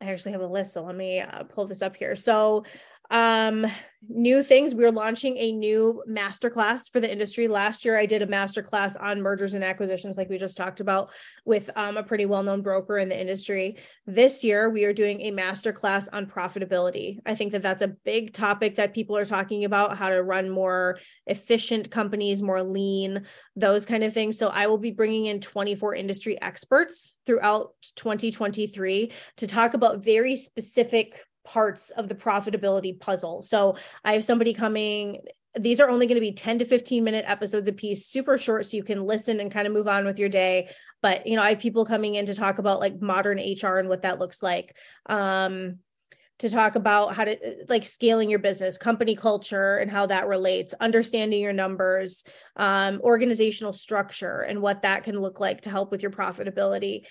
I 0.00 0.12
actually 0.12 0.32
have 0.32 0.40
a 0.40 0.46
list, 0.46 0.74
so 0.74 0.84
let 0.84 0.94
me 0.94 1.20
uh, 1.20 1.44
pull 1.44 1.66
this 1.66 1.82
up 1.82 1.96
here. 1.96 2.14
So 2.14 2.64
Um, 3.10 3.66
new 4.08 4.42
things. 4.42 4.74
We're 4.74 4.92
launching 4.92 5.36
a 5.36 5.52
new 5.52 6.02
masterclass 6.08 6.90
for 6.90 7.00
the 7.00 7.10
industry. 7.10 7.48
Last 7.48 7.84
year 7.84 7.98
i 7.98 8.06
did 8.06 8.22
a 8.22 8.26
masterclass 8.26 8.96
on 8.98 9.20
mergers 9.20 9.52
and 9.52 9.62
acquisitions 9.62 10.16
like 10.16 10.30
we 10.30 10.38
just 10.38 10.56
talked 10.56 10.80
about 10.80 11.10
with 11.44 11.68
um, 11.76 11.98
a 11.98 12.02
pretty 12.02 12.24
well-known 12.24 12.62
broker 12.62 12.98
in 12.98 13.10
the 13.10 13.20
industry. 13.20 13.76
This 14.06 14.42
year 14.42 14.70
we 14.70 14.84
are 14.84 14.94
doing 14.94 15.20
a 15.22 15.32
masterclass 15.32 16.08
on 16.12 16.26
profitability. 16.26 17.18
I 17.26 17.34
think 17.34 17.52
that 17.52 17.62
that's 17.62 17.82
a 17.82 17.88
big 17.88 18.32
topic 18.32 18.76
that 18.76 18.94
people 18.94 19.16
are 19.16 19.26
talking 19.26 19.64
about 19.64 19.98
how 19.98 20.08
to 20.08 20.22
run 20.22 20.48
more 20.48 20.98
efficient 21.26 21.90
companies 21.90 22.42
more 22.42 22.62
lean 22.62 23.26
those 23.54 23.84
kind 23.84 24.02
of 24.02 24.14
things. 24.14 24.38
So 24.38 24.48
i 24.48 24.66
will 24.66 24.78
be 24.78 24.92
bringing 24.92 25.26
in 25.26 25.40
24 25.40 25.94
industry 25.94 26.40
experts 26.40 27.16
throughout 27.26 27.74
2023 27.96 29.12
to 29.36 29.46
talk 29.46 29.74
about 29.74 30.02
very 30.02 30.36
specific 30.36 31.16
parts 31.52 31.90
of 31.90 32.08
the 32.08 32.14
profitability 32.14 32.98
puzzle. 32.98 33.42
So 33.42 33.76
I 34.04 34.12
have 34.12 34.24
somebody 34.24 34.54
coming 34.54 35.20
these 35.58 35.80
are 35.80 35.90
only 35.90 36.06
going 36.06 36.14
to 36.14 36.20
be 36.20 36.30
10 36.30 36.60
to 36.60 36.64
15 36.64 37.02
minute 37.02 37.24
episodes 37.26 37.66
a 37.66 37.72
piece 37.72 38.06
super 38.06 38.38
short 38.38 38.64
so 38.64 38.76
you 38.76 38.84
can 38.84 39.04
listen 39.04 39.40
and 39.40 39.50
kind 39.50 39.66
of 39.66 39.72
move 39.72 39.88
on 39.88 40.04
with 40.04 40.16
your 40.16 40.28
day 40.28 40.70
but 41.02 41.26
you 41.26 41.34
know 41.34 41.42
i 41.42 41.48
have 41.50 41.58
people 41.58 41.84
coming 41.84 42.14
in 42.14 42.24
to 42.24 42.36
talk 42.36 42.60
about 42.60 42.78
like 42.78 43.02
modern 43.02 43.36
hr 43.36 43.78
and 43.78 43.88
what 43.88 44.02
that 44.02 44.20
looks 44.20 44.44
like 44.44 44.76
um 45.06 45.80
to 46.40 46.48
talk 46.48 46.74
about 46.74 47.14
how 47.14 47.24
to 47.24 47.36
like 47.68 47.84
scaling 47.84 48.30
your 48.30 48.38
business 48.38 48.78
company 48.78 49.14
culture 49.14 49.76
and 49.76 49.90
how 49.90 50.06
that 50.06 50.26
relates 50.26 50.72
understanding 50.80 51.42
your 51.42 51.52
numbers 51.52 52.24
um, 52.56 52.98
organizational 53.02 53.74
structure 53.74 54.40
and 54.40 54.62
what 54.62 54.82
that 54.82 55.04
can 55.04 55.20
look 55.20 55.38
like 55.38 55.60
to 55.60 55.70
help 55.70 55.90
with 55.90 56.00
your 56.00 56.10
profitability 56.10 57.02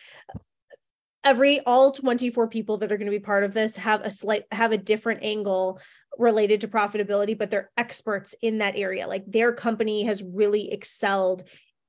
every 1.24 1.60
all 1.62 1.92
24 1.92 2.48
people 2.48 2.78
that 2.78 2.92
are 2.92 2.98
going 2.98 3.06
to 3.06 3.12
be 3.12 3.20
part 3.20 3.44
of 3.44 3.54
this 3.54 3.76
have 3.76 4.02
a 4.02 4.12
slight 4.12 4.44
have 4.52 4.72
a 4.72 4.78
different 4.78 5.24
angle 5.24 5.80
related 6.18 6.62
to 6.62 6.68
profitability 6.68 7.38
but 7.38 7.52
they're 7.52 7.72
experts 7.78 8.36
in 8.42 8.60
that 8.60 8.76
area 8.76 9.08
like 9.08 9.24
their 9.28 9.54
company 9.54 10.04
has 10.04 10.24
really 10.24 10.72
excelled 10.72 11.44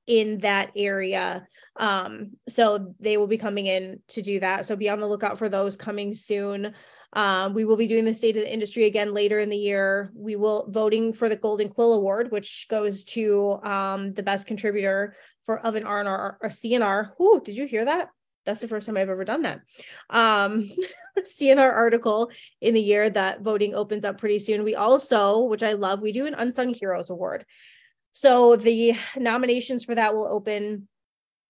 in 0.07 0.39
that 0.39 0.71
area 0.75 1.45
um 1.77 2.31
so 2.47 2.93
they 2.99 3.17
will 3.17 3.27
be 3.27 3.37
coming 3.37 3.67
in 3.67 3.99
to 4.07 4.21
do 4.21 4.39
that 4.39 4.65
so 4.65 4.75
be 4.75 4.89
on 4.89 4.99
the 4.99 5.07
lookout 5.07 5.37
for 5.37 5.49
those 5.49 5.75
coming 5.75 6.13
soon 6.13 6.73
um, 7.13 7.53
we 7.53 7.65
will 7.65 7.75
be 7.75 7.87
doing 7.87 8.05
the 8.05 8.13
state 8.13 8.37
of 8.37 8.43
the 8.43 8.53
industry 8.53 8.85
again 8.85 9.13
later 9.13 9.39
in 9.39 9.49
the 9.49 9.57
year. 9.57 10.11
We 10.15 10.37
will 10.37 10.67
voting 10.69 11.11
for 11.11 11.27
the 11.27 11.35
Golden 11.35 11.67
Quill 11.67 11.93
Award, 11.93 12.31
which 12.31 12.67
goes 12.69 13.03
to 13.05 13.59
um, 13.63 14.13
the 14.13 14.23
best 14.23 14.47
contributor 14.47 15.15
for 15.43 15.59
of 15.59 15.75
an 15.75 15.83
R&R 15.83 16.37
or 16.41 16.49
C&R. 16.49 17.13
Ooh, 17.21 17.41
did 17.43 17.57
you 17.57 17.67
hear 17.67 17.83
that? 17.83 18.09
That's 18.45 18.61
the 18.61 18.67
first 18.67 18.85
time 18.85 18.97
I've 18.97 19.09
ever 19.09 19.25
done 19.25 19.43
that. 19.43 19.61
Um, 20.09 20.69
see 21.23 21.51
in 21.51 21.59
our 21.59 21.71
article 21.71 22.31
in 22.59 22.73
the 22.73 22.81
year 22.81 23.09
that 23.09 23.41
voting 23.41 23.75
opens 23.75 24.05
up 24.05 24.17
pretty 24.17 24.39
soon. 24.39 24.63
We 24.63 24.75
also, 24.75 25.43
which 25.43 25.63
I 25.63 25.73
love, 25.73 26.01
we 26.01 26.11
do 26.11 26.25
an 26.25 26.33
Unsung 26.33 26.73
Heroes 26.73 27.09
Award. 27.09 27.45
So 28.13 28.55
the 28.55 28.95
nominations 29.17 29.83
for 29.83 29.95
that 29.95 30.13
will 30.13 30.27
open 30.27 30.87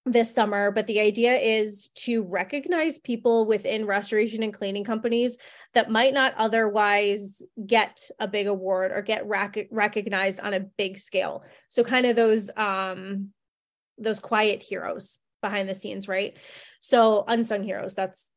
this 0.05 0.33
summer, 0.33 0.71
but 0.71 0.87
the 0.87 0.99
idea 0.99 1.37
is 1.37 1.89
to 1.89 2.23
recognize 2.23 2.97
people 2.97 3.45
within 3.45 3.85
restoration 3.85 4.41
and 4.41 4.53
cleaning 4.53 4.83
companies 4.83 5.37
that 5.73 5.91
might 5.91 6.13
not 6.13 6.33
otherwise 6.37 7.43
get 7.67 8.09
a 8.19 8.27
big 8.27 8.47
award 8.47 8.91
or 8.91 9.03
get 9.03 9.27
rec- 9.27 9.67
recognized 9.69 10.39
on 10.39 10.55
a 10.55 10.59
big 10.59 10.97
scale. 10.97 11.43
So 11.69 11.83
kind 11.83 12.07
of 12.07 12.15
those 12.15 12.49
um 12.57 13.29
those 13.99 14.19
quiet 14.19 14.63
heroes 14.63 15.19
behind 15.41 15.67
the 15.67 15.75
scenes, 15.75 16.07
right? 16.07 16.37
So 16.79 17.23
unsung 17.27 17.63
heroes, 17.63 17.95
that's 17.95 18.27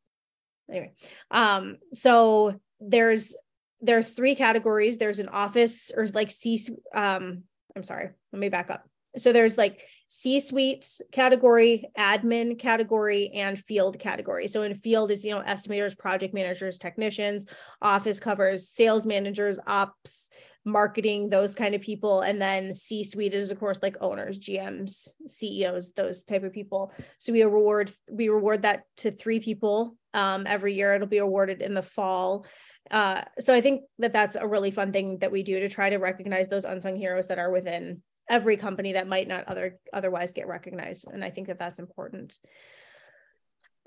anyway. 0.71 0.93
Um, 1.31 1.79
so 1.93 2.61
there's 2.81 3.37
there's 3.81 4.11
three 4.11 4.35
categories. 4.35 4.99
There's 4.99 5.19
an 5.19 5.29
office 5.29 5.93
or 5.95 6.07
like 6.09 6.31
C 6.31 6.61
um, 6.95 7.45
I'm 7.77 7.85
sorry, 7.85 8.11
let 8.33 8.39
me 8.39 8.49
back 8.49 8.71
up. 8.71 8.85
So 9.17 9.33
there's 9.33 9.57
like 9.57 9.83
C-suite 10.09 11.01
category, 11.13 11.89
admin 11.99 12.59
category, 12.59 13.31
and 13.35 13.59
field 13.59 13.99
category. 13.99 14.49
So 14.49 14.63
in 14.63 14.75
field 14.75 15.11
is 15.11 15.25
you 15.25 15.33
know 15.33 15.43
estimators, 15.43 15.99
project 15.99 16.35
managers, 16.35 16.79
technicians. 16.79 17.47
Office 17.81 18.21
covers 18.21 18.69
sales 18.69 19.07
managers, 19.07 19.59
ops, 19.67 20.31
marketing, 20.65 21.29
those 21.29 21.55
kind 21.55 21.75
of 21.75 21.81
people. 21.81 22.23
And 22.23 22.41
then 22.41 22.73
C 22.73 23.05
suite 23.05 23.35
is 23.35 23.51
of 23.51 23.61
course 23.61 23.81
like 23.83 23.97
owners, 24.01 24.39
GMs, 24.39 25.09
CEOs, 25.27 25.93
those 25.93 26.25
type 26.25 26.45
of 26.45 26.53
people. 26.53 26.93
So 27.19 27.33
we 27.33 27.43
reward 27.43 27.91
we 28.11 28.29
reward 28.29 28.63
that 28.63 28.85
to 28.99 29.11
three 29.11 29.41
people 29.41 29.97
um, 30.15 30.47
every 30.47 30.75
year. 30.75 30.95
It'll 30.95 31.07
be 31.07 31.19
awarded 31.19 31.63
in 31.63 31.75
the 31.75 31.83
fall. 31.83 32.47
Uh, 32.91 33.23
so 33.41 33.55
I 33.55 33.61
think 33.61 33.83
that 33.99 34.13
that's 34.13 34.37
a 34.37 34.47
really 34.47 34.71
fun 34.71 34.93
thing 34.93 35.19
that 35.19 35.33
we 35.33 35.43
do 35.43 35.61
to 35.61 35.69
try 35.69 35.91
to 35.91 35.97
recognize 35.97 36.49
those 36.49 36.65
unsung 36.65 36.97
heroes 36.97 37.29
that 37.29 37.39
are 37.39 37.51
within 37.51 38.03
every 38.29 38.57
company 38.57 38.93
that 38.93 39.09
might 39.09 39.29
not 39.29 39.45
other 39.45 39.79
otherwise 39.93 40.33
get 40.33 40.49
recognized. 40.49 41.07
And 41.11 41.25
I 41.25 41.31
think 41.31 41.49
that 41.49 41.59
that's 41.59 41.79
important. 41.79 42.39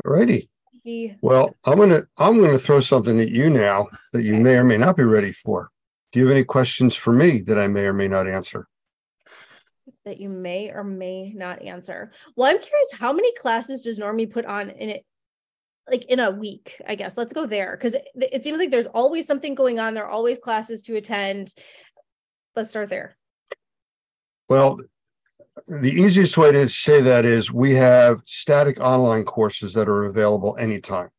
Alrighty. 0.06 0.50
Well, 1.22 1.56
I'm 1.66 1.80
gonna 1.80 2.04
I'm 2.18 2.40
gonna 2.40 2.60
throw 2.60 2.80
something 2.80 3.20
at 3.20 3.30
you 3.30 3.50
now 3.50 3.88
that 4.14 4.24
you 4.24 4.36
may 4.36 4.56
or 4.56 4.64
may 4.64 4.78
not 4.78 4.96
be 4.96 5.04
ready 5.04 5.32
for. 5.32 5.70
Do 6.12 6.20
you 6.20 6.28
have 6.28 6.36
any 6.36 6.46
questions 6.46 6.96
for 6.96 7.12
me 7.12 7.42
that 7.42 7.58
I 7.58 7.68
may 7.68 7.86
or 7.86 7.94
may 7.94 8.08
not 8.08 8.28
answer? 8.28 8.68
That 10.06 10.20
you 10.20 10.30
may 10.30 10.72
or 10.72 10.84
may 10.84 11.34
not 11.34 11.62
answer. 11.62 12.12
Well, 12.36 12.50
I'm 12.50 12.60
curious, 12.60 12.92
how 12.94 13.12
many 13.12 13.34
classes 13.34 13.82
does 13.82 14.00
NORMI 14.00 14.32
put 14.32 14.46
on 14.46 14.70
in 14.70 14.90
it? 14.90 15.06
Like 15.90 16.06
in 16.06 16.20
a 16.20 16.32
week, 16.32 16.82
I 16.86 16.96
guess. 16.96 17.16
Let's 17.16 17.32
go 17.32 17.46
there 17.46 17.78
because 17.78 17.94
it, 17.94 18.06
it 18.16 18.44
seems 18.44 18.60
like 18.60 18.72
there's 18.72 18.88
always 18.88 19.26
something 19.26 19.56
going 19.56 19.80
on. 19.80 19.94
There 19.94 20.06
are 20.06 20.12
always 20.12 20.38
classes 20.38 20.82
to 20.84 20.98
attend. 20.98 21.54
Let's 22.58 22.70
start 22.70 22.90
there. 22.90 23.16
Well, 24.50 24.82
the 25.68 25.92
easiest 25.92 26.38
way 26.38 26.52
to 26.52 26.68
say 26.68 27.02
that 27.02 27.26
is 27.26 27.54
we 27.54 27.74
have 27.76 28.22
static 28.26 28.82
online 28.82 29.24
courses 29.24 29.74
that 29.74 29.88
are 29.88 30.04
available 30.04 30.58
anytime. 30.60 31.10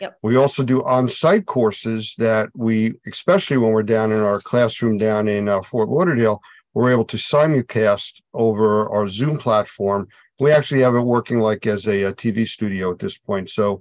Yep. 0.00 0.18
We 0.22 0.36
also 0.36 0.62
do 0.62 0.84
on-site 0.84 1.46
courses 1.46 2.14
that 2.18 2.48
we, 2.54 2.94
especially 3.06 3.56
when 3.56 3.70
we're 3.70 3.82
down 3.82 4.12
in 4.12 4.20
our 4.20 4.40
classroom 4.40 4.98
down 4.98 5.28
in 5.28 5.48
uh, 5.48 5.62
Fort 5.62 5.88
Lauderdale, 5.88 6.40
we're 6.74 6.92
able 6.92 7.06
to 7.06 7.16
simulcast 7.16 8.20
over 8.34 8.90
our 8.90 9.08
Zoom 9.08 9.38
platform. 9.38 10.08
We 10.38 10.52
actually 10.52 10.82
have 10.82 10.94
it 10.94 11.00
working 11.00 11.40
like 11.40 11.66
as 11.66 11.86
a, 11.86 12.02
a 12.02 12.12
TV 12.12 12.46
studio 12.46 12.92
at 12.92 12.98
this 12.98 13.16
point. 13.16 13.48
So 13.48 13.80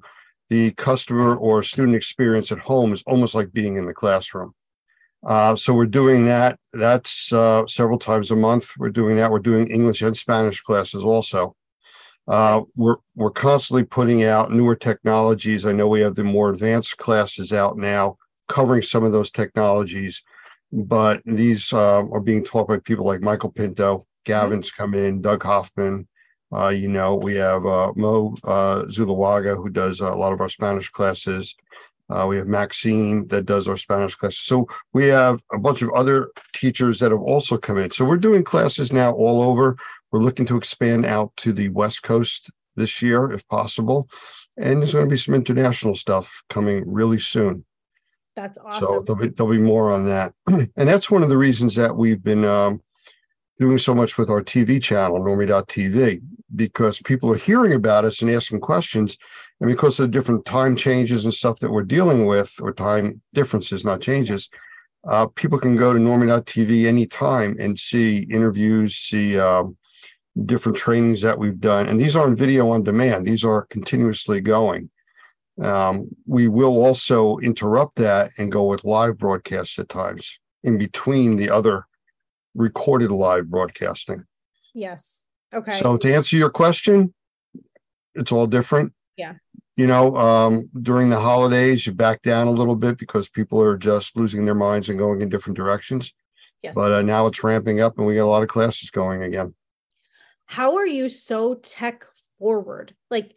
the 0.49 0.71
customer 0.71 1.35
or 1.35 1.63
student 1.63 1.97
experience 1.97 2.51
at 2.51 2.59
home 2.59 2.93
is 2.93 3.03
almost 3.05 3.35
like 3.35 3.51
being 3.51 3.75
in 3.75 3.85
the 3.85 3.93
classroom. 3.93 4.53
Uh, 5.25 5.55
so 5.55 5.73
we're 5.73 5.87
doing 5.87 6.25
that. 6.25 6.59
That's 6.71 7.33
uh, 7.33 7.65
several 7.67 7.97
times 7.97 8.31
a 8.31 8.35
month. 8.35 8.69
We're 8.77 8.91
doing 8.91 9.15
that. 9.17 9.31
We're 9.31 9.39
doing 9.39 9.67
English 9.67 10.01
and 10.01 10.15
Spanish 10.15 10.61
classes 10.61 11.03
also. 11.03 11.55
Uh, 12.27 12.61
we're 12.75 12.97
we're 13.15 13.31
constantly 13.31 13.83
putting 13.83 14.23
out 14.23 14.51
newer 14.51 14.75
technologies. 14.75 15.65
I 15.65 15.71
know 15.71 15.87
we 15.87 16.01
have 16.01 16.15
the 16.15 16.23
more 16.23 16.49
advanced 16.49 16.97
classes 16.97 17.53
out 17.53 17.77
now 17.77 18.17
covering 18.47 18.81
some 18.81 19.03
of 19.03 19.11
those 19.11 19.31
technologies, 19.31 20.23
but 20.71 21.21
these 21.25 21.71
uh, 21.71 22.03
are 22.07 22.19
being 22.19 22.43
taught 22.43 22.67
by 22.67 22.79
people 22.79 23.05
like 23.05 23.21
Michael 23.21 23.51
Pinto. 23.51 24.05
Gavin's 24.25 24.71
mm-hmm. 24.71 24.81
come 24.81 24.93
in, 24.95 25.21
Doug 25.21 25.43
Hoffman. 25.43 26.07
Uh, 26.53 26.69
you 26.69 26.87
know, 26.87 27.15
we 27.15 27.35
have 27.35 27.65
uh, 27.65 27.91
Mo 27.95 28.35
uh, 28.43 28.83
Zulawaga, 28.85 29.55
who 29.55 29.69
does 29.69 29.99
a 29.99 30.09
lot 30.09 30.33
of 30.33 30.41
our 30.41 30.49
Spanish 30.49 30.89
classes. 30.89 31.55
Uh, 32.09 32.25
we 32.29 32.37
have 32.37 32.47
Maxine 32.47 33.27
that 33.27 33.45
does 33.45 33.67
our 33.67 33.77
Spanish 33.77 34.15
classes. 34.15 34.41
So 34.41 34.67
we 34.93 35.05
have 35.05 35.41
a 35.51 35.57
bunch 35.57 35.81
of 35.81 35.89
other 35.91 36.29
teachers 36.53 36.99
that 36.99 37.11
have 37.11 37.21
also 37.21 37.57
come 37.57 37.77
in. 37.79 37.91
So 37.91 38.05
we're 38.05 38.17
doing 38.17 38.43
classes 38.43 38.93
now 38.93 39.11
all 39.13 39.41
over. 39.41 39.75
We're 40.15 40.21
looking 40.21 40.45
to 40.45 40.55
expand 40.55 41.05
out 41.05 41.35
to 41.35 41.51
the 41.51 41.67
West 41.67 42.01
Coast 42.01 42.49
this 42.77 43.01
year, 43.01 43.29
if 43.33 43.45
possible. 43.49 44.07
And 44.55 44.79
there's 44.79 44.93
going 44.93 45.03
to 45.03 45.09
be 45.09 45.17
some 45.17 45.35
international 45.35 45.93
stuff 45.93 46.41
coming 46.49 46.85
really 46.87 47.19
soon. 47.19 47.65
That's 48.33 48.57
awesome. 48.59 48.81
So 48.81 48.99
there'll 49.01 49.21
be, 49.21 49.27
there'll 49.27 49.51
be 49.51 49.57
more 49.57 49.91
on 49.91 50.05
that. 50.05 50.33
and 50.47 50.71
that's 50.75 51.11
one 51.11 51.21
of 51.21 51.27
the 51.27 51.37
reasons 51.37 51.75
that 51.75 51.93
we've 51.93 52.23
been 52.23 52.45
um, 52.45 52.81
doing 53.59 53.77
so 53.77 53.93
much 53.93 54.17
with 54.17 54.29
our 54.29 54.41
TV 54.41 54.81
channel, 54.81 55.19
normi.tv, 55.19 56.21
because 56.55 57.01
people 57.01 57.29
are 57.33 57.37
hearing 57.37 57.73
about 57.73 58.05
us 58.05 58.21
and 58.21 58.31
asking 58.31 58.61
questions. 58.61 59.17
And 59.59 59.69
because 59.69 59.99
of 59.99 60.05
the 60.05 60.17
different 60.17 60.45
time 60.45 60.77
changes 60.77 61.25
and 61.25 61.33
stuff 61.33 61.59
that 61.59 61.71
we're 61.71 61.83
dealing 61.83 62.25
with, 62.25 62.53
or 62.61 62.71
time 62.71 63.21
differences, 63.33 63.83
not 63.83 63.99
changes, 63.99 64.47
uh, 65.05 65.25
people 65.35 65.59
can 65.59 65.75
go 65.75 65.91
to 65.91 65.99
normi.tv 65.99 66.85
anytime 66.85 67.57
and 67.59 67.77
see 67.77 68.19
interviews, 68.31 68.95
see 68.95 69.37
um, 69.37 69.75
different 70.43 70.77
trainings 70.77 71.21
that 71.21 71.37
we've 71.37 71.59
done. 71.59 71.87
And 71.87 71.99
these 71.99 72.15
aren't 72.15 72.37
video 72.37 72.69
on 72.69 72.83
demand, 72.83 73.25
these 73.25 73.43
are 73.43 73.65
continuously 73.65 74.41
going. 74.41 74.89
Um, 75.61 76.09
we 76.27 76.49
will 76.49 76.83
also 76.83 77.37
interrupt 77.37 77.95
that 77.97 78.31
and 78.37 78.51
go 78.51 78.65
with 78.65 78.83
live 78.83 79.17
broadcasts 79.17 79.79
at 79.79 79.87
times 79.87 80.37
in 80.63 80.77
between 80.77 81.37
the 81.37 81.49
other 81.49 81.85
recorded 82.55 83.11
live 83.11 83.49
broadcasting. 83.49 84.25
Yes. 84.73 85.25
Okay. 85.53 85.75
So 85.75 85.95
to 85.95 86.13
answer 86.13 86.35
your 86.35 86.49
question, 86.49 87.13
it's 88.15 88.31
all 88.31 88.47
different. 88.47 88.91
Yeah. 89.15 89.35
you 89.77 89.87
know, 89.87 90.15
um, 90.17 90.69
during 90.81 91.09
the 91.09 91.19
holidays, 91.19 91.87
you 91.87 91.93
back 91.93 92.21
down 92.21 92.47
a 92.47 92.51
little 92.51 92.75
bit 92.75 92.97
because 92.97 93.29
people 93.29 93.61
are 93.61 93.77
just 93.77 94.17
losing 94.17 94.43
their 94.43 94.55
minds 94.55 94.89
and 94.89 94.99
going 94.99 95.21
in 95.21 95.29
different 95.29 95.55
directions. 95.55 96.13
Yes. 96.61 96.75
But 96.75 96.91
uh, 96.91 97.01
now 97.01 97.27
it's 97.27 97.43
ramping 97.43 97.79
up 97.79 97.97
and 97.97 98.05
we 98.05 98.15
got 98.15 98.25
a 98.25 98.25
lot 98.25 98.43
of 98.43 98.49
classes 98.49 98.89
going 98.89 99.23
again. 99.23 99.53
How 100.45 100.75
are 100.75 100.87
you 100.87 101.09
so 101.09 101.55
tech 101.55 102.05
forward? 102.39 102.93
Like 103.09 103.35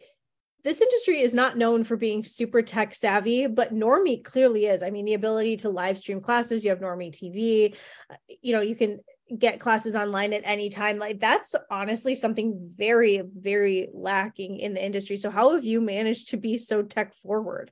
this 0.63 0.81
industry 0.81 1.21
is 1.21 1.33
not 1.33 1.57
known 1.57 1.83
for 1.83 1.95
being 1.95 2.23
super 2.23 2.61
tech 2.61 2.93
savvy, 2.93 3.47
but 3.47 3.73
NORMI 3.73 4.23
clearly 4.23 4.65
is. 4.65 4.83
I 4.83 4.89
mean, 4.89 5.05
the 5.05 5.13
ability 5.13 5.57
to 5.57 5.69
live 5.69 5.97
stream 5.97 6.19
classes, 6.19 6.63
you 6.63 6.69
have 6.69 6.79
NORMI 6.79 7.11
TV, 7.11 7.75
uh, 8.09 8.15
you 8.41 8.53
know, 8.53 8.61
you 8.61 8.75
can 8.75 8.99
get 9.37 9.59
classes 9.59 9.95
online 9.95 10.33
at 10.33 10.41
any 10.43 10.69
time. 10.69 10.97
Like 10.97 11.19
that's 11.19 11.55
honestly 11.71 12.13
something 12.13 12.57
very, 12.75 13.21
very 13.35 13.89
lacking 13.93 14.59
in 14.59 14.73
the 14.73 14.83
industry. 14.83 15.17
So, 15.17 15.29
how 15.29 15.53
have 15.53 15.63
you 15.63 15.79
managed 15.79 16.29
to 16.29 16.37
be 16.37 16.57
so 16.57 16.81
tech 16.83 17.13
forward? 17.15 17.71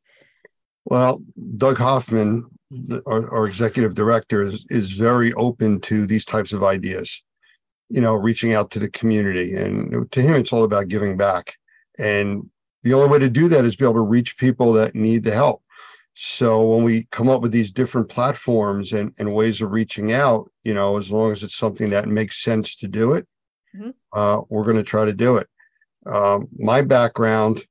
Well, 0.86 1.22
Doug 1.58 1.78
Hoffman, 1.78 2.46
our, 3.06 3.30
our 3.34 3.48
executive 3.48 3.94
director, 3.94 4.44
is, 4.44 4.66
is 4.70 4.94
very 4.94 5.34
open 5.34 5.82
to 5.82 6.08
these 6.08 6.24
types 6.24 6.54
of 6.54 6.64
ideas, 6.64 7.24
you 7.90 8.02
know, 8.02 8.16
reaching 8.16 8.54
out 8.54 8.72
to 8.72 8.80
the 8.80 8.90
community. 8.90 9.56
And 9.56 10.12
to 10.12 10.22
him, 10.22 10.36
it's 10.36 10.54
all 10.54 10.64
about 10.64 10.88
giving 10.88 11.18
back. 11.18 11.56
And 11.98 12.50
the 12.84 12.94
only 12.94 13.10
way 13.10 13.20
to 13.20 13.30
do 13.30 13.48
that 13.50 13.66
is 13.66 13.76
be 13.76 13.86
able 13.86 13.96
to 13.96 14.02
reach 14.02 14.38
people 14.38 14.74
that 14.74 14.96
need 14.96 15.24
the 15.24 15.34
help. 15.34 15.64
So 16.20 16.66
when 16.66 16.84
we 16.84 17.08
come 17.12 17.30
up 17.30 17.42
with 17.42 17.52
these 17.52 17.72
different 17.72 18.10
platforms 18.10 18.92
and, 18.92 19.14
and 19.20 19.36
ways 19.36 19.62
of 19.62 19.72
reaching 19.72 20.14
out, 20.14 20.52
you 20.64 20.74
know, 20.74 20.98
as 20.98 21.12
long 21.12 21.32
as 21.32 21.44
it's 21.44 21.56
something 21.56 21.92
that 21.92 22.08
makes 22.08 22.44
sense 22.44 22.76
to 22.78 22.88
do 22.88 23.14
it, 23.14 23.28
mm-hmm. 23.76 23.92
uh, 24.14 24.42
we're 24.50 24.64
going 24.64 24.78
to 24.78 24.84
try 24.84 25.06
to 25.06 25.14
do 25.14 25.38
it. 25.38 25.48
Um, 26.08 26.48
my 26.58 26.82
background 26.82 27.64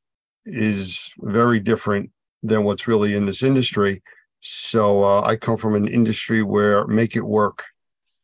is 0.44 1.10
very 1.18 1.58
different 1.58 2.10
than 2.42 2.62
what's 2.62 2.86
really 2.86 3.16
in 3.16 3.26
this 3.26 3.42
industry. 3.42 4.02
So 4.40 5.02
uh, 5.02 5.22
I 5.22 5.34
come 5.34 5.56
from 5.56 5.74
an 5.74 5.88
industry 5.88 6.42
where 6.42 6.86
make 6.86 7.16
it 7.16 7.26
work 7.26 7.64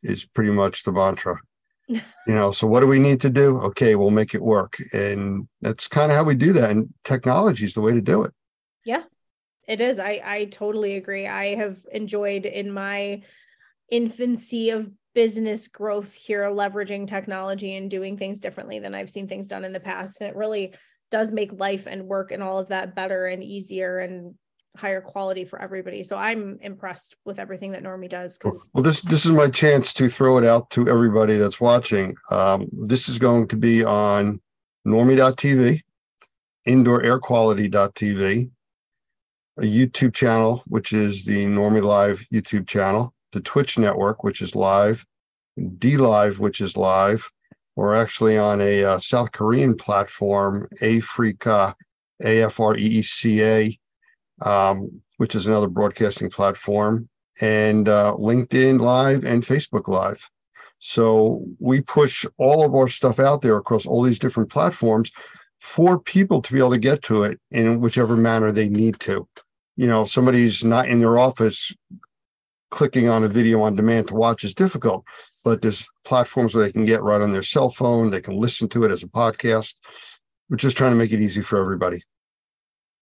is 0.03 0.23
pretty 0.23 0.51
much 0.51 0.83
the 0.83 0.93
mantra. 0.93 1.37
You 1.87 2.01
know, 2.27 2.51
so 2.51 2.67
what 2.67 2.79
do 2.79 2.87
we 2.87 2.99
need 2.99 3.21
to 3.21 3.29
do? 3.29 3.59
Okay, 3.59 3.95
we'll 3.95 4.11
make 4.11 4.33
it 4.33 4.41
work. 4.41 4.77
And 4.93 5.47
that's 5.61 5.87
kind 5.87 6.11
of 6.11 6.17
how 6.17 6.23
we 6.23 6.35
do 6.35 6.53
that. 6.53 6.71
And 6.71 6.93
technology 7.03 7.65
is 7.65 7.73
the 7.73 7.81
way 7.81 7.93
to 7.93 8.01
do 8.01 8.23
it. 8.23 8.33
Yeah. 8.85 9.03
It 9.67 9.79
is. 9.79 9.99
I 9.99 10.21
I 10.23 10.45
totally 10.45 10.95
agree. 10.95 11.25
I 11.25 11.55
have 11.55 11.77
enjoyed 11.91 12.45
in 12.45 12.71
my 12.71 13.23
infancy 13.89 14.71
of 14.71 14.89
business 15.13 15.67
growth 15.67 16.13
here 16.13 16.43
leveraging 16.45 17.07
technology 17.07 17.75
and 17.75 17.89
doing 17.89 18.17
things 18.17 18.39
differently 18.39 18.79
than 18.79 18.95
I've 18.95 19.09
seen 19.09 19.27
things 19.27 19.47
done 19.47 19.63
in 19.63 19.71
the 19.71 19.79
past 19.79 20.19
and 20.19 20.29
it 20.29 20.35
really 20.35 20.73
does 21.11 21.31
make 21.31 21.59
life 21.59 21.85
and 21.85 22.07
work 22.07 22.31
and 22.31 22.41
all 22.41 22.57
of 22.57 22.69
that 22.69 22.95
better 22.95 23.27
and 23.27 23.43
easier 23.43 23.99
and 23.99 24.33
higher 24.75 25.01
quality 25.01 25.45
for 25.45 25.61
everybody. 25.61 26.03
So 26.03 26.17
I'm 26.17 26.57
impressed 26.61 27.15
with 27.25 27.39
everything 27.39 27.71
that 27.71 27.83
NORMI 27.83 28.09
does. 28.09 28.37
Because 28.37 28.69
well, 28.73 28.83
this 28.83 29.01
this 29.01 29.25
is 29.25 29.31
my 29.31 29.49
chance 29.49 29.93
to 29.93 30.09
throw 30.09 30.37
it 30.37 30.45
out 30.45 30.69
to 30.71 30.89
everybody 30.89 31.37
that's 31.37 31.61
watching. 31.61 32.15
Um, 32.31 32.67
this 32.71 33.07
is 33.07 33.17
going 33.17 33.47
to 33.49 33.55
be 33.55 33.83
on 33.83 34.39
normi.tv, 34.87 35.81
IndoorAirQuality.tv, 36.67 38.51
a 39.57 39.61
YouTube 39.61 40.13
channel, 40.13 40.63
which 40.67 40.93
is 40.93 41.23
the 41.23 41.45
NORMI 41.45 41.83
Live 41.83 42.25
YouTube 42.33 42.67
channel, 42.67 43.13
the 43.31 43.41
Twitch 43.41 43.77
network, 43.77 44.23
which 44.23 44.41
is 44.41 44.55
live, 44.55 45.05
DLive, 45.59 46.39
which 46.39 46.61
is 46.61 46.75
live. 46.75 47.29
We're 47.75 47.95
actually 47.95 48.37
on 48.37 48.61
a 48.61 48.83
uh, 48.83 48.99
South 48.99 49.31
Korean 49.31 49.75
platform, 49.75 50.67
Afreeca, 50.81 51.73
A 52.23 52.43
F 52.43 52.59
R 52.59 52.75
E 52.75 52.81
E 52.81 53.01
C 53.01 53.43
A, 53.43 53.79
um, 54.43 55.01
which 55.17 55.35
is 55.35 55.47
another 55.47 55.67
broadcasting 55.67 56.29
platform, 56.29 57.09
and 57.41 57.89
uh, 57.89 58.15
LinkedIn 58.17 58.79
Live 58.79 59.25
and 59.25 59.43
Facebook 59.43 59.87
Live. 59.87 60.29
So 60.79 61.45
we 61.59 61.81
push 61.81 62.25
all 62.37 62.65
of 62.65 62.75
our 62.75 62.87
stuff 62.87 63.19
out 63.19 63.41
there 63.41 63.57
across 63.57 63.85
all 63.85 64.03
these 64.03 64.19
different 64.19 64.49
platforms 64.49 65.11
for 65.61 65.97
people 65.97 66.41
to 66.41 66.51
be 66.51 66.59
able 66.59 66.71
to 66.71 66.77
get 66.77 67.01
to 67.03 67.23
it 67.23 67.39
in 67.51 67.79
whichever 67.79 68.17
manner 68.17 68.51
they 68.51 68.67
need 68.67 68.99
to. 68.99 69.27
You 69.77 69.87
know, 69.87 70.01
if 70.01 70.09
somebody's 70.09 70.63
not 70.63 70.89
in 70.89 70.99
their 70.99 71.17
office, 71.17 71.73
clicking 72.69 73.07
on 73.07 73.23
a 73.23 73.29
video 73.29 73.61
on 73.61 73.75
demand 73.75 74.09
to 74.09 74.15
watch 74.15 74.43
is 74.43 74.53
difficult, 74.53 75.05
but 75.43 75.61
there's 75.61 75.87
platforms 76.03 76.53
where 76.53 76.65
they 76.65 76.71
can 76.71 76.85
get 76.85 77.01
right 77.01 77.21
on 77.21 77.31
their 77.31 77.43
cell 77.43 77.69
phone. 77.69 78.09
They 78.09 78.19
can 78.19 78.35
listen 78.35 78.67
to 78.69 78.83
it 78.83 78.91
as 78.91 79.03
a 79.03 79.07
podcast. 79.07 79.73
We're 80.49 80.57
just 80.57 80.75
trying 80.75 80.91
to 80.91 80.97
make 80.97 81.13
it 81.13 81.21
easy 81.21 81.41
for 81.41 81.61
everybody. 81.61 82.03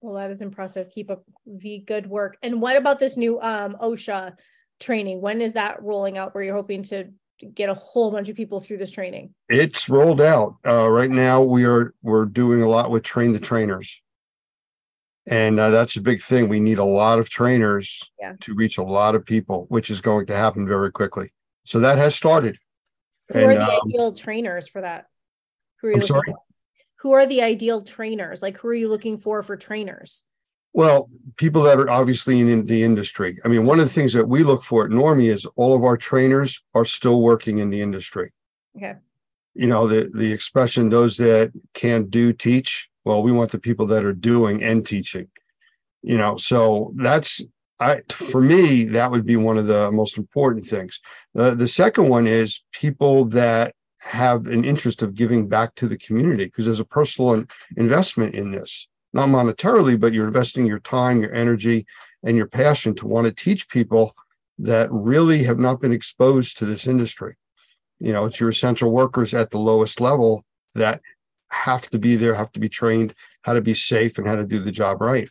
Well, 0.02 0.16
that 0.16 0.32
is 0.32 0.42
impressive. 0.42 0.90
Keep 0.90 1.12
up 1.12 1.24
the 1.46 1.80
good 1.80 2.08
work. 2.08 2.38
And 2.42 2.62
what 2.62 2.76
about 2.76 3.00
this 3.00 3.18
new 3.18 3.40
um, 3.40 3.78
OSHA 3.80 4.34
training? 4.80 5.22
When 5.22 5.42
is 5.42 5.54
that 5.54 5.82
rolling 5.82 6.18
out 6.18 6.34
where 6.34 6.44
you're 6.44 6.56
hoping 6.56 6.84
to 6.84 7.10
get 7.54 7.70
a 7.70 7.74
whole 7.74 8.12
bunch 8.12 8.28
of 8.28 8.36
people 8.36 8.60
through 8.60 8.78
this 8.78 8.92
training? 8.92 9.34
It's 9.48 9.90
rolled 9.90 10.22
out. 10.22 10.56
Uh, 10.66 10.90
right 10.90 11.10
now 11.10 11.44
we 11.44 11.66
are 11.66 11.94
we're 12.02 12.26
doing 12.26 12.64
a 12.64 12.68
lot 12.68 12.90
with 12.90 13.04
train 13.04 13.32
the 13.32 13.40
trainers. 13.40 14.02
And 15.28 15.60
uh, 15.60 15.70
that's 15.70 15.96
a 15.98 16.02
big 16.02 16.22
thing. 16.22 16.50
We 16.50 16.60
need 16.60 16.80
a 16.80 16.84
lot 16.84 17.20
of 17.20 17.30
trainers 17.30 18.02
yeah. 18.20 18.34
to 18.40 18.56
reach 18.56 18.80
a 18.80 18.84
lot 18.84 19.14
of 19.14 19.24
people, 19.24 19.68
which 19.70 19.92
is 19.92 20.02
going 20.02 20.26
to 20.26 20.36
happen 20.36 20.68
very 20.68 20.92
quickly. 20.92 21.32
So 21.64 21.80
that 21.80 22.00
has 22.00 22.16
started. 22.16 22.58
Who 23.32 23.40
and, 23.40 23.52
are 23.52 23.56
the 23.56 23.64
um, 23.64 23.80
ideal 23.86 24.14
trainers 24.14 24.68
for 24.68 24.82
that? 24.82 25.06
Who 25.80 25.88
are 25.88 25.92
you 25.92 25.98
I'm 25.98 26.04
sorry? 26.04 26.24
For? 26.26 26.38
Who 27.02 27.14
are 27.14 27.26
the 27.26 27.42
ideal 27.42 27.82
trainers? 27.82 28.42
Like, 28.42 28.58
who 28.58 28.68
are 28.68 28.76
you 28.76 28.88
looking 28.88 29.18
for 29.18 29.42
for 29.42 29.58
trainers? 29.58 30.24
Well, 30.74 31.10
people 31.36 31.64
that 31.64 31.80
are 31.80 31.90
obviously 31.90 32.40
in 32.40 32.64
the 32.64 32.84
industry. 32.84 33.40
I 33.44 33.48
mean, 33.48 33.66
one 33.66 33.80
of 33.80 33.86
the 33.86 33.94
things 33.94 34.14
that 34.14 34.28
we 34.28 34.44
look 34.44 34.64
for 34.64 34.86
at 34.86 34.92
NORMI 34.92 35.30
is 35.30 35.46
all 35.56 35.76
of 35.76 35.84
our 35.84 35.98
trainers 35.98 36.64
are 36.76 36.86
still 36.86 37.22
working 37.22 37.58
in 37.58 37.72
the 37.72 37.82
industry. 37.82 38.32
Okay. 38.78 38.94
You 39.56 39.68
know, 39.68 39.88
the 39.88 40.12
the 40.14 40.32
expression 40.32 40.90
those 40.90 41.18
that 41.18 41.52
can't 41.74 42.10
do 42.10 42.32
teach. 42.32 42.90
Well, 43.04 43.24
we 43.24 43.32
want 43.32 43.52
the 43.52 43.60
people 43.60 43.88
that 43.88 44.06
are 44.06 44.14
doing 44.14 44.64
and 44.64 44.86
teaching. 44.86 45.28
You 46.04 46.18
know, 46.18 46.38
so 46.38 46.94
that's 46.96 47.42
I 47.80 48.04
for 48.12 48.42
me 48.42 48.86
that 48.86 49.10
would 49.10 49.26
be 49.26 49.38
one 49.38 49.58
of 49.58 49.66
the 49.66 49.92
most 49.92 50.18
important 50.18 50.68
things. 50.68 51.00
The 51.34 51.56
the 51.56 51.68
second 51.68 52.08
one 52.10 52.28
is 52.28 52.64
people 52.72 53.26
that 53.26 53.74
have 54.02 54.48
an 54.48 54.66
interest 54.66 55.02
of 55.02 55.16
giving 55.16 55.48
back 55.48 55.76
to 55.76 55.88
the 55.88 55.98
community 55.98 56.46
because 56.46 56.66
there's 56.66 56.80
a 56.80 56.86
personal 56.86 57.46
investment 57.78 58.36
in 58.36 58.52
this 58.52 58.88
not 59.14 59.30
monetarily, 59.30 60.00
but 60.00 60.14
you're 60.14 60.28
investing 60.28 60.66
your 60.66 60.80
time, 60.80 61.22
your 61.22 61.34
energy, 61.34 61.86
and 62.24 62.38
your 62.38 62.48
passion 62.48 62.96
to 62.96 63.08
want 63.08 63.26
to 63.26 63.34
teach 63.34 63.68
people 63.68 64.16
that 64.60 64.92
really 64.92 65.44
have 65.44 65.60
not 65.60 65.82
been 65.82 65.92
exposed 65.92 66.58
to 66.58 66.66
this 66.66 66.88
industry. 66.88 67.36
You 68.00 68.14
know, 68.14 68.26
it's 68.26 68.40
your 68.40 68.50
essential 68.50 68.92
workers 68.92 69.34
at 69.34 69.50
the 69.50 69.60
lowest 69.60 70.00
level 70.00 70.46
that 70.76 71.02
have 71.50 71.90
to 71.90 72.00
be 72.00 72.16
there, 72.16 72.34
have 72.34 72.52
to 72.54 72.60
be 72.60 72.70
trained 72.70 73.14
how 73.42 73.54
to 73.54 73.62
be 73.62 73.74
safe 73.74 74.18
and 74.18 74.28
how 74.28 74.36
to 74.36 74.46
do 74.46 74.60
the 74.60 74.72
job 74.72 75.02
right. 75.02 75.30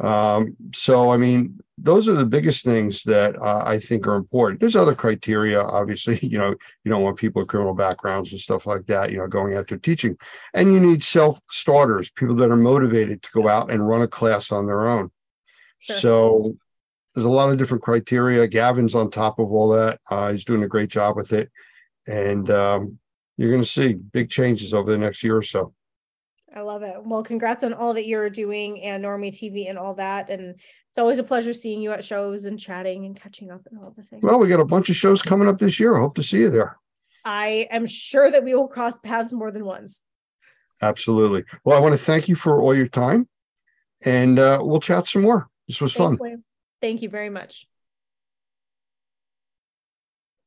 Um, 0.00 0.56
so, 0.74 1.10
I 1.10 1.16
mean, 1.16 1.58
those 1.76 2.08
are 2.08 2.14
the 2.14 2.24
biggest 2.24 2.64
things 2.64 3.02
that 3.04 3.36
uh, 3.40 3.62
I 3.64 3.78
think 3.78 4.06
are 4.06 4.14
important. 4.14 4.60
There's 4.60 4.76
other 4.76 4.94
criteria, 4.94 5.60
obviously. 5.62 6.18
You 6.22 6.38
know, 6.38 6.50
you 6.84 6.90
don't 6.90 7.02
want 7.02 7.18
people 7.18 7.42
with 7.42 7.48
criminal 7.48 7.74
backgrounds 7.74 8.32
and 8.32 8.40
stuff 8.40 8.66
like 8.66 8.86
that. 8.86 9.10
You 9.10 9.18
know, 9.18 9.26
going 9.26 9.54
out 9.54 9.68
there 9.68 9.78
teaching, 9.78 10.16
and 10.54 10.72
you 10.72 10.80
need 10.80 11.04
self 11.04 11.38
starters, 11.50 12.10
people 12.10 12.34
that 12.36 12.50
are 12.50 12.56
motivated 12.56 13.22
to 13.22 13.30
go 13.34 13.48
out 13.48 13.70
and 13.70 13.86
run 13.86 14.02
a 14.02 14.08
class 14.08 14.50
on 14.50 14.66
their 14.66 14.88
own. 14.88 15.10
Sure. 15.80 15.96
So, 15.96 16.56
there's 17.14 17.26
a 17.26 17.30
lot 17.30 17.50
of 17.50 17.58
different 17.58 17.82
criteria. 17.82 18.46
Gavin's 18.46 18.94
on 18.94 19.10
top 19.10 19.38
of 19.38 19.52
all 19.52 19.68
that. 19.70 20.00
Uh, 20.10 20.32
he's 20.32 20.46
doing 20.46 20.62
a 20.62 20.68
great 20.68 20.88
job 20.88 21.16
with 21.16 21.32
it, 21.32 21.50
and 22.06 22.50
um, 22.50 22.98
you're 23.36 23.50
going 23.50 23.62
to 23.62 23.68
see 23.68 23.94
big 23.94 24.30
changes 24.30 24.72
over 24.72 24.90
the 24.90 24.98
next 24.98 25.22
year 25.22 25.36
or 25.36 25.42
so. 25.42 25.74
I 26.54 26.60
love 26.60 26.82
it. 26.82 26.96
Well, 27.02 27.22
congrats 27.22 27.64
on 27.64 27.72
all 27.72 27.94
that 27.94 28.06
you're 28.06 28.28
doing 28.28 28.82
and 28.82 29.04
NORMI 29.04 29.30
TV 29.30 29.68
and 29.68 29.78
all 29.78 29.94
that. 29.94 30.28
And 30.28 30.54
it's 30.90 30.98
always 30.98 31.18
a 31.18 31.24
pleasure 31.24 31.54
seeing 31.54 31.80
you 31.80 31.92
at 31.92 32.04
shows 32.04 32.44
and 32.44 32.60
chatting 32.60 33.06
and 33.06 33.18
catching 33.18 33.50
up 33.50 33.62
and 33.70 33.80
all 33.80 33.94
the 33.96 34.02
things. 34.02 34.22
Well, 34.22 34.38
we 34.38 34.48
got 34.48 34.60
a 34.60 34.64
bunch 34.64 34.90
of 34.90 34.96
shows 34.96 35.22
coming 35.22 35.48
up 35.48 35.58
this 35.58 35.80
year. 35.80 35.96
I 35.96 36.00
hope 36.00 36.14
to 36.16 36.22
see 36.22 36.38
you 36.38 36.50
there. 36.50 36.76
I 37.24 37.68
am 37.70 37.86
sure 37.86 38.30
that 38.30 38.44
we 38.44 38.54
will 38.54 38.68
cross 38.68 38.98
paths 38.98 39.32
more 39.32 39.50
than 39.50 39.64
once. 39.64 40.02
Absolutely. 40.82 41.44
Well, 41.64 41.76
I 41.76 41.80
want 41.80 41.94
to 41.94 41.98
thank 41.98 42.28
you 42.28 42.34
for 42.34 42.60
all 42.60 42.74
your 42.74 42.88
time 42.88 43.28
and 44.04 44.38
uh, 44.38 44.58
we'll 44.60 44.80
chat 44.80 45.06
some 45.06 45.22
more. 45.22 45.48
This 45.68 45.80
was 45.80 45.94
Thanks, 45.94 46.18
fun. 46.18 46.28
Lance. 46.28 46.46
Thank 46.80 47.02
you 47.02 47.08
very 47.08 47.30
much. 47.30 47.66